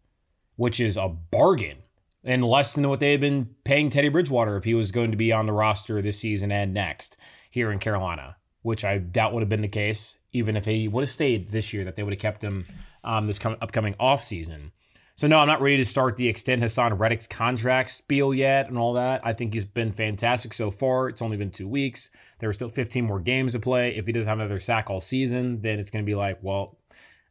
which 0.57 0.81
is 0.81 0.97
a 0.97 1.09
bargain 1.09 1.79
and 2.25 2.45
less 2.45 2.73
than 2.73 2.89
what 2.89 2.99
they 2.99 3.13
had 3.13 3.21
been 3.21 3.51
paying 3.63 3.89
Teddy 3.89 4.09
Bridgewater 4.09 4.57
if 4.57 4.65
he 4.65 4.75
was 4.75 4.91
going 4.91 5.11
to 5.13 5.17
be 5.17 5.33
on 5.33 5.47
the 5.47 5.53
roster 5.53 6.03
this 6.03 6.19
season 6.19 6.51
and 6.51 6.75
next 6.75 7.17
here 7.51 7.71
in 7.71 7.79
Carolina, 7.79 8.37
which 8.63 8.85
I 8.85 8.99
doubt 8.99 9.33
would 9.33 9.43
have 9.43 9.49
been 9.49 9.63
the 9.63 9.69
case, 9.69 10.19
even 10.33 10.57
if 10.57 10.65
he 10.65 10.89
would 10.89 11.03
have 11.03 11.11
stayed 11.11 11.51
this 11.51 11.73
year, 11.73 11.85
that 11.85 11.95
they 11.95 12.03
would 12.03 12.13
have 12.13 12.21
kept 12.21 12.43
him 12.43 12.67
um, 13.05 13.29
this 13.29 13.39
com- 13.39 13.57
upcoming 13.61 13.95
offseason. 13.95 14.73
So, 15.19 15.27
no, 15.27 15.39
I'm 15.39 15.49
not 15.49 15.63
ready 15.63 15.79
to 15.79 15.85
start 15.87 16.17
the 16.17 16.29
extend 16.29 16.63
Haason 16.63 16.99
Reddick's 16.99 17.27
contract 17.27 17.89
spiel 17.89 18.35
yet 18.35 18.69
and 18.69 18.77
all 18.77 18.93
that. 18.93 19.23
I 19.25 19.33
think 19.33 19.55
he's 19.55 19.65
been 19.65 19.91
fantastic 19.91 20.53
so 20.53 20.71
far. 20.71 21.09
It's 21.09 21.23
only 21.23 21.39
been 21.39 21.51
two 21.51 21.67
weeks. 21.67 22.11
There 22.39 22.51
are 22.51 22.53
still 22.53 22.69
15 22.69 23.07
more 23.07 23.19
games 23.19 23.53
to 23.53 23.59
play. 23.59 23.97
If 23.97 24.05
he 24.05 24.13
doesn't 24.13 24.29
have 24.29 24.39
another 24.39 24.59
sack 24.59 24.91
all 24.91 25.01
season, 25.01 25.63
then 25.63 25.79
it's 25.79 25.89
going 25.89 26.05
to 26.05 26.07
be 26.07 26.15
like, 26.15 26.41
well, 26.43 26.77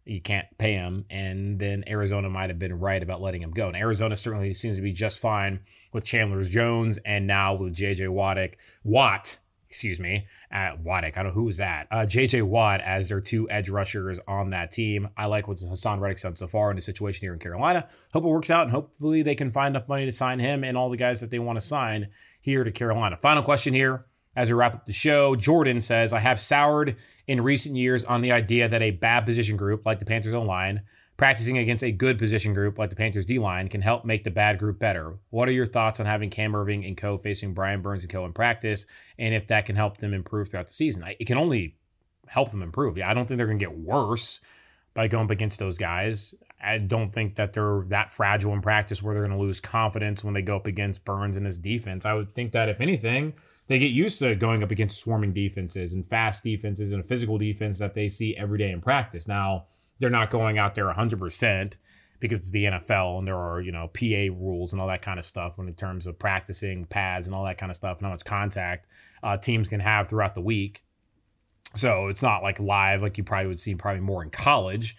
you 0.04 0.20
can't 0.20 0.48
pay 0.58 0.74
him. 0.74 1.06
And 1.12 1.60
then 1.60 1.84
Arizona 1.88 2.28
might 2.28 2.50
have 2.50 2.58
been 2.58 2.80
right 2.80 3.04
about 3.04 3.22
letting 3.22 3.44
him 3.44 3.52
go. 3.52 3.68
And 3.68 3.78
Arizona 3.78 4.18
certainly 4.18 4.56
seems 4.56 4.78
to 4.78 4.82
be 4.82 4.92
just 4.92 5.20
fine 5.20 5.60
with 5.94 6.06
Chandler 6.06 6.44
Jones 6.44 6.98
and 7.06 7.28
now 7.28 7.54
with 7.54 7.76
JJ 7.76 8.08
Waddick, 8.08 8.54
Watt, 8.84 9.38
excuse 9.76 10.00
me, 10.00 10.26
at 10.50 10.82
Waddick. 10.82 11.18
I 11.18 11.24
don't 11.24 11.28
know 11.28 11.32
who 11.32 11.44
was 11.44 11.58
that. 11.58 11.88
Uh, 11.92 12.06
JJ 12.06 12.44
Watt 12.44 12.80
as 12.80 13.10
their 13.10 13.20
two 13.20 13.50
edge 13.50 13.70
rushers 13.70 14.22
on 14.26 14.52
that 14.52 14.72
team. 14.72 15.10
I 15.18 15.26
like 15.26 15.50
what 15.50 15.58
Haason 15.58 16.00
Reddick's 16.00 16.22
done 16.22 16.38
so 16.38 16.48
far 16.48 16.70
in 16.70 16.78
the 16.78 16.82
situation 16.82 17.26
here 17.26 17.34
in 17.34 17.40
Carolina. 17.40 17.90
Hope 18.14 18.24
it 18.24 18.28
works 18.28 18.50
out 18.50 18.64
and 18.64 18.72
hopefully 18.72 19.22
they 19.22 19.36
can 19.36 19.52
find 19.52 19.76
enough 19.76 19.90
money 19.90 20.06
to 20.06 20.14
sign 20.14 20.40
him 20.40 20.64
and 20.64 20.78
all 20.78 20.90
the 20.90 20.96
guys 20.96 21.20
that 21.20 21.30
they 21.30 21.40
want 21.40 21.60
to 21.60 21.62
sign 21.62 22.08
here 22.40 22.64
to 22.64 22.72
Carolina. 22.72 23.18
Final 23.18 23.44
question 23.44 23.74
here 23.74 24.06
as 24.34 24.48
we 24.48 24.54
wrap 24.54 24.76
up 24.76 24.86
the 24.86 24.94
show, 24.94 25.36
Jordan 25.36 25.82
says, 25.82 26.14
I 26.14 26.22
have 26.22 26.40
soured 26.40 26.96
in 27.28 27.42
recent 27.42 27.76
years 27.76 28.06
on 28.06 28.22
the 28.22 28.32
idea 28.32 28.70
that 28.70 28.82
a 28.82 28.92
bad 28.92 29.26
position 29.26 29.58
group 29.58 29.86
like 29.86 30.00
the 30.00 30.06
Panthers 30.06 30.32
O 30.32 30.42
line 30.42 30.84
practicing 31.18 31.58
against 31.58 31.84
a 31.84 31.92
good 31.92 32.18
position 32.18 32.54
group 32.54 32.78
like 32.78 32.90
the 32.90 32.96
Panthers 32.96 33.26
D 33.26 33.40
line 33.40 33.70
can 33.70 33.82
help 33.82 34.04
make 34.06 34.24
the 34.24 34.32
bad 34.32 34.60
group 34.60 34.80
better. 34.80 35.18
What 35.30 35.48
are 35.48 35.54
your 35.54 35.66
thoughts 35.66 36.00
on 36.00 36.06
having 36.06 36.30
Cam 36.30 36.54
Erving 36.54 36.86
and 36.86 36.98
co 36.98 37.18
facing 37.18 37.54
Brian 37.54 37.82
Burns 37.82 38.04
and 38.04 38.12
co 38.12 38.26
in 38.26 38.34
practice, 38.34 38.86
and 39.18 39.34
if 39.34 39.48
that 39.48 39.66
can 39.66 39.76
help 39.76 39.98
them 39.98 40.14
improve 40.14 40.50
throughout 40.50 40.68
the 40.68 40.74
season? 40.74 41.04
It 41.20 41.26
can 41.26 41.38
only 41.38 41.78
help 42.28 42.52
them 42.52 42.62
improve. 42.62 42.98
Yeah, 42.98 43.10
I 43.10 43.14
don't 43.14 43.28
think 43.28 43.38
they're 43.38 43.48
going 43.48 43.60
to 43.60 43.66
get 43.66 43.78
worse 43.78 44.42
by 44.94 45.08
going 45.08 45.26
up 45.26 45.32
against 45.32 45.60
those 45.60 45.78
guys. 45.78 46.34
I 46.62 46.80
don't 46.80 47.10
think 47.10 47.36
that 47.36 47.54
they're 47.54 47.84
that 47.90 48.12
fragile 48.12 48.54
in 48.54 48.62
practice 48.62 49.04
where 49.04 49.14
they're 49.14 49.28
going 49.28 49.38
to 49.38 49.44
lose 49.44 49.60
confidence 49.60 50.24
when 50.24 50.34
they 50.34 50.42
go 50.42 50.56
up 50.56 50.66
against 50.66 51.06
Burns 51.06 51.38
and 51.38 51.46
his 51.46 51.60
defense. 51.60 52.06
I 52.06 52.14
would 52.14 52.34
think 52.34 52.54
that 52.54 52.70
if 52.70 52.82
anything, 52.82 53.34
they 53.68 53.78
get 53.78 53.92
used 53.92 54.20
to 54.20 54.36
going 54.36 54.64
up 54.64 54.72
against 54.72 55.00
swarming 55.00 55.34
defenses 55.34 55.94
and 55.94 56.08
fast 56.08 56.44
defenses 56.44 56.92
and 56.92 57.04
a 57.04 57.08
physical 57.08 57.38
defense 57.38 57.80
that 57.80 57.94
they 57.94 58.10
see 58.10 58.36
every 58.36 58.58
day 58.58 58.72
in 58.72 58.82
practice. 58.82 59.28
Now, 59.28 59.66
they're 60.00 60.10
not 60.10 60.30
going 60.30 60.58
out 60.58 60.76
there 60.76 60.86
100% 60.86 61.74
because 62.20 62.40
it's 62.40 62.52
the 62.52 62.66
NFL 62.66 63.20
and 63.20 63.28
there 63.28 63.38
are, 63.38 63.62
you 63.62 63.72
know, 63.72 63.88
PA 63.88 64.34
rules 64.36 64.72
and 64.72 64.82
all 64.82 64.88
that 64.88 65.02
kind 65.02 65.20
of 65.20 65.26
stuff 65.26 65.58
when 65.58 65.68
in 65.68 65.74
terms 65.74 66.08
of 66.08 66.18
practicing 66.18 66.86
pads 66.86 67.28
and 67.28 67.36
all 67.36 67.46
that 67.46 67.58
kind 67.58 67.70
of 67.70 67.76
stuff 67.76 67.98
and 67.98 68.06
how 68.06 68.12
much 68.12 68.26
contact 68.26 68.88
uh, 69.24 69.38
teams 69.38 69.68
can 69.68 69.80
have 69.80 70.08
throughout 70.08 70.36
the 70.36 70.42
week. 70.42 70.84
So 71.76 72.08
it's 72.08 72.22
not 72.22 72.42
like 72.42 72.60
live 72.60 73.02
like 73.02 73.18
you 73.18 73.24
probably 73.24 73.48
would 73.48 73.60
see 73.60 73.76
probably 73.76 74.02
more 74.02 74.24
in 74.24 74.30
college. 74.30 74.96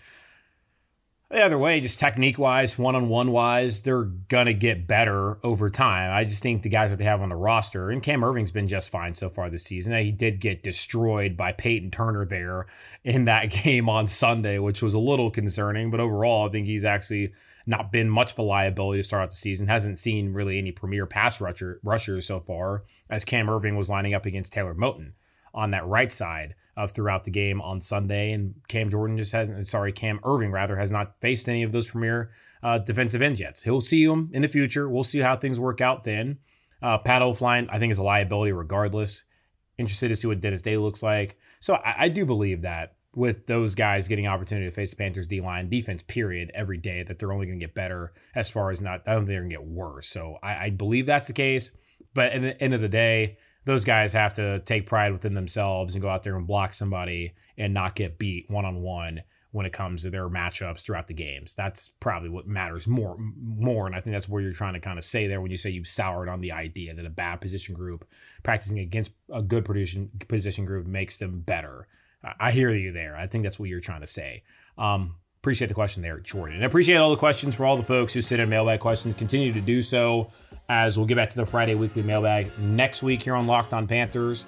Either 1.29 1.59
way, 1.59 1.81
just 1.81 1.99
technique 1.99 2.39
wise, 2.39 2.79
one 2.79 2.95
on 2.95 3.09
one 3.09 3.33
wise, 3.33 3.83
they're 3.83 4.05
going 4.05 4.47
to 4.47 4.55
get 4.55 4.87
better 4.87 5.45
over 5.45 5.69
time. 5.69 6.13
I 6.13 6.23
just 6.23 6.41
think 6.41 6.63
the 6.63 6.69
guys 6.69 6.91
that 6.91 6.99
they 6.99 7.05
have 7.05 7.21
on 7.21 7.31
the 7.31 7.37
roster, 7.37 7.91
and 7.91 8.01
Cam 8.01 8.21
Erving's 8.21 8.53
been 8.53 8.69
just 8.69 8.91
fine 8.91 9.13
so 9.13 9.29
far 9.29 9.51
this 9.51 9.65
season. 9.65 9.93
He 9.97 10.13
did 10.13 10.39
get 10.39 10.63
destroyed 10.63 11.37
by 11.37 11.51
Payton 11.51 11.91
Turner 11.91 12.25
there 12.25 12.67
in 13.03 13.25
that 13.25 13.51
game 13.65 13.89
on 13.89 14.07
Sunday, 14.07 14.61
which 14.61 14.83
was 14.83 14.95
a 14.95 15.01
little 15.01 15.33
concerning. 15.33 15.91
But 15.91 15.99
overall, 15.99 16.47
I 16.47 16.53
think 16.53 16.69
he's 16.69 16.85
actually 16.85 17.33
not 17.67 17.91
been 17.91 18.09
much 18.09 18.31
of 18.31 18.39
a 18.39 18.43
liability 18.43 19.01
to 19.01 19.05
start 19.05 19.25
out 19.25 19.31
the 19.31 19.37
season. 19.37 19.67
Hasn't 19.67 19.99
seen 19.99 20.33
really 20.33 20.59
any 20.59 20.71
premier 20.71 21.07
pass 21.07 21.41
rusher, 21.41 21.81
rushers 21.83 22.25
so 22.25 22.39
far, 22.39 22.85
as 23.11 23.25
Cam 23.25 23.49
Erving 23.49 23.77
was 23.77 23.91
lining 23.91 24.15
up 24.15 24.27
against 24.27 24.53
Taylor 24.53 24.77
Moton 24.77 25.15
on 25.53 25.73
that 25.73 25.87
right 25.89 26.13
side 26.13 26.55
uh, 26.77 26.87
throughout 26.87 27.25
the 27.25 27.31
game 27.31 27.61
on 27.61 27.81
Sunday. 27.81 28.33
And 28.33 28.55
Cam 28.69 28.91
Jordan 28.91 29.17
just 29.17 29.33
has, 29.33 29.69
sorry, 29.69 29.93
Cam 29.93 30.19
Erving 30.21 30.53
rather 30.53 30.77
has 30.77 30.91
not 30.91 31.21
faced 31.21 31.49
any 31.49 31.63
of 31.63 31.73
those 31.73 31.91
premier 31.91 32.31
uh, 32.63 32.79
defensive 32.79 33.23
ends 33.23 33.41
yet. 33.41 33.61
He'll 33.65 33.81
see 33.81 34.07
them 34.07 34.31
in 34.33 34.43
the 34.43 34.49
future. 34.49 34.89
We'll 34.89 35.05
see 35.05 35.21
how 35.21 35.37
things 35.37 35.61
work 35.61 35.81
out 35.81 36.05
then. 36.05 36.39
Uh, 36.83 36.99
Pat 36.99 37.23
Elflein, 37.23 37.69
I 37.71 37.79
think, 37.79 37.91
is 37.91 37.99
a 37.99 38.03
liability 38.03 38.53
regardless. 38.53 39.25
Interested 39.79 40.09
to 40.09 40.17
see 40.17 40.27
what 40.27 40.41
Dennis 40.41 40.63
Daley 40.63 40.79
looks 40.79 41.03
like. 41.03 41.39
So 41.61 41.75
I, 41.75 42.05
I 42.05 42.09
do 42.09 42.27
believe 42.27 42.63
that 42.63 42.97
with 43.15 43.47
those 43.47 43.75
guys 43.75 44.09
getting 44.09 44.27
opportunity 44.27 44.69
to 44.69 44.75
face 44.75 44.91
the 44.91 44.97
Panthers 44.97 45.27
D 45.27 45.41
line 45.41 45.71
defense, 45.71 46.03
period, 46.03 46.51
every 46.55 46.77
day, 46.77 47.03
that 47.03 47.19
they're 47.19 47.33
only 47.33 47.47
going 47.47 47.59
to 47.59 47.65
get 47.65 47.75
better 47.75 48.13
as 48.35 48.51
far 48.51 48.71
as 48.71 48.81
not, 48.83 49.03
I 49.07 49.13
don't 49.13 49.23
think 49.23 49.29
they're 49.29 49.41
going 49.41 49.51
to 49.51 49.57
get 49.57 49.67
worse. 49.67 50.09
So 50.09 50.39
I, 50.43 50.67
I 50.67 50.71
believe 50.71 51.07
that's 51.07 51.27
the 51.27 51.33
case. 51.33 51.73
But 52.13 52.33
at 52.33 52.43
the 52.43 52.63
end 52.63 52.75
of 52.75 52.81
the 52.83 52.89
day, 52.89 53.39
those 53.67 53.85
guys 53.85 54.13
have 54.13 54.35
to 54.35 54.61
take 54.61 54.87
pride 54.87 55.13
within 55.13 55.35
themselves 55.35 55.95
and 55.95 56.03
go 56.03 56.09
out 56.09 56.23
there 56.23 56.37
and 56.37 56.47
block 56.47 56.73
somebody 56.73 57.35
and 57.59 57.75
not 57.75 57.97
get 57.97 58.19
beat 58.19 58.49
one 58.49 58.65
on 58.65 58.81
one 58.81 59.23
when 59.51 59.67
it 59.67 59.73
comes 59.73 60.03
to 60.03 60.11
their 60.11 60.29
matchups 60.29 60.81
throughout 60.81 61.09
the 61.09 61.15
games. 61.15 61.55
That's 61.55 61.89
probably 62.01 62.29
what 62.29 62.47
matters 62.47 62.87
more 62.87 63.17
more 63.19 63.87
and 63.87 63.95
I 63.95 64.01
think 64.01 64.15
that's 64.15 64.29
where 64.29 64.41
you're 64.41 64.53
trying 64.53 64.75
to 64.75 64.81
kind 64.81 64.99
of 64.99 65.05
say 65.05 65.27
there 65.27 65.41
when 65.41 65.51
you 65.51 65.57
say 65.57 65.71
you've 65.71 65.89
soured 65.89 66.29
on 66.29 66.41
the 66.41 66.53
idea 66.53 66.95
that 66.95 67.05
a 67.05 67.11
bad 67.11 67.41
position 67.41 67.75
group 67.75 68.07
practicing 68.45 68.79
against 68.79 69.11
a 69.33 69.43
good 69.43 69.65
position 69.65 70.11
position 70.29 70.65
group 70.65 70.87
makes 70.87 71.17
them 71.17 71.41
better. 71.41 71.89
I 72.41 72.53
hear 72.53 72.71
you 72.71 72.93
there. 72.93 73.17
I 73.17 73.27
think 73.27 73.45
that's 73.45 73.59
what 73.59 73.69
you're 73.69 73.81
trying 73.81 74.01
to 74.01 74.07
say. 74.07 74.43
Um, 74.79 75.17
appreciate 75.43 75.69
the 75.69 75.75
question 75.75 76.03
there, 76.03 76.19
Jordan. 76.19 76.57
And 76.57 76.65
appreciate 76.65 76.97
all 76.97 77.11
the 77.11 77.17
questions 77.17 77.55
for 77.55 77.65
all 77.65 77.77
the 77.77 77.85
folks 77.85 78.15
who 78.15 78.23
sent 78.23 78.41
in 78.41 78.49
mailbag 78.49 78.81
questions. 78.81 79.15
Continue 79.15 79.53
to 79.53 79.61
do 79.61 79.81
so 79.81 80.33
as 80.69 80.99
we'll 80.99 81.07
get 81.07 81.17
back 81.17 81.31
to 81.31 81.37
the 81.37 81.47
Friday 81.47 81.75
weekly 81.75 82.03
mailbag 82.03 82.51
next 82.59 83.03
week 83.03 83.23
here 83.23 83.35
on 83.35 83.47
Locked 83.47 83.73
On 83.73 83.87
Panthers. 83.87 84.47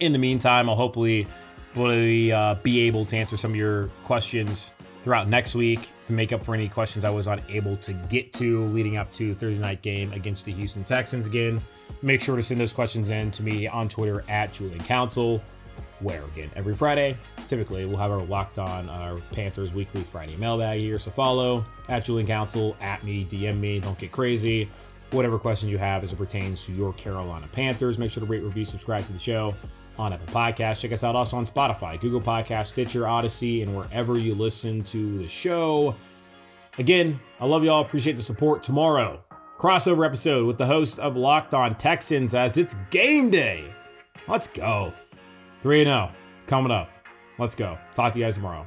In 0.00 0.12
the 0.12 0.18
meantime, 0.18 0.68
I'll 0.68 0.76
hopefully 0.76 1.26
hopefully 1.74 2.32
uh, 2.32 2.54
be 2.56 2.80
able 2.80 3.04
to 3.04 3.16
answer 3.16 3.36
some 3.36 3.52
of 3.52 3.56
your 3.56 3.88
questions 4.02 4.72
throughout 5.04 5.28
next 5.28 5.54
week 5.54 5.92
to 6.06 6.12
make 6.12 6.32
up 6.32 6.44
for 6.44 6.54
any 6.54 6.68
questions 6.68 7.04
I 7.04 7.10
was 7.10 7.26
unable 7.26 7.76
to 7.78 7.92
get 7.92 8.32
to 8.34 8.64
leading 8.66 8.96
up 8.96 9.12
to 9.12 9.34
Thursday 9.34 9.60
night 9.60 9.82
game 9.82 10.12
against 10.12 10.44
the 10.44 10.52
Houston 10.52 10.82
Texans. 10.82 11.26
Again, 11.26 11.62
make 12.02 12.20
sure 12.20 12.36
to 12.36 12.42
send 12.42 12.60
those 12.60 12.72
questions 12.72 13.10
in 13.10 13.30
to 13.32 13.42
me 13.42 13.66
on 13.66 13.88
Twitter 13.88 14.24
at 14.28 14.52
Julian 14.52 14.80
Council, 14.80 15.40
where 16.00 16.24
again 16.24 16.50
every 16.56 16.74
Friday, 16.74 17.16
typically 17.46 17.84
we'll 17.86 17.96
have 17.96 18.10
our 18.10 18.20
locked 18.22 18.58
on 18.58 18.88
our 18.88 19.18
Panthers 19.32 19.72
weekly 19.72 20.02
Friday 20.02 20.36
mailbag 20.36 20.80
here. 20.80 20.98
So 20.98 21.10
follow 21.10 21.64
at 21.88 22.04
Julian 22.04 22.26
Council, 22.26 22.76
at 22.80 23.04
me, 23.04 23.24
DM 23.24 23.60
me, 23.60 23.78
don't 23.78 23.98
get 23.98 24.10
crazy. 24.10 24.68
Whatever 25.10 25.38
question 25.38 25.68
you 25.68 25.78
have 25.78 26.02
as 26.02 26.12
it 26.12 26.16
pertains 26.16 26.66
to 26.66 26.72
your 26.72 26.92
Carolina 26.92 27.48
Panthers, 27.50 27.98
make 27.98 28.10
sure 28.10 28.20
to 28.20 28.26
rate, 28.26 28.42
review, 28.42 28.64
subscribe 28.64 29.06
to 29.06 29.12
the 29.12 29.18
show 29.18 29.54
on 29.98 30.12
Apple 30.12 30.26
Podcasts. 30.26 30.80
Check 30.80 30.92
us 30.92 31.02
out 31.02 31.16
also 31.16 31.36
on 31.38 31.46
Spotify, 31.46 31.98
Google 31.98 32.20
Podcasts, 32.20 32.68
Stitcher, 32.68 33.02
Audacy, 33.02 33.62
and 33.62 33.74
wherever 33.76 34.18
you 34.18 34.34
listen 34.34 34.84
to 34.84 35.18
the 35.18 35.28
show. 35.28 35.94
Again, 36.78 37.18
I 37.40 37.46
love 37.46 37.64
y'all. 37.64 37.80
Appreciate 37.80 38.16
the 38.16 38.22
support. 38.22 38.62
Tomorrow, 38.62 39.22
crossover 39.58 40.06
episode 40.06 40.46
with 40.46 40.58
the 40.58 40.66
host 40.66 40.98
of 40.98 41.16
Locked 41.16 41.54
On 41.54 41.74
Texans 41.74 42.34
as 42.34 42.56
it's 42.56 42.76
game 42.90 43.30
day. 43.30 43.74
Let's 44.28 44.46
go. 44.46 44.92
3 45.62 45.84
0 45.84 46.12
coming 46.46 46.70
up. 46.70 46.90
Let's 47.38 47.56
go. 47.56 47.78
Talk 47.94 48.12
to 48.12 48.18
you 48.18 48.24
guys 48.26 48.34
tomorrow. 48.34 48.66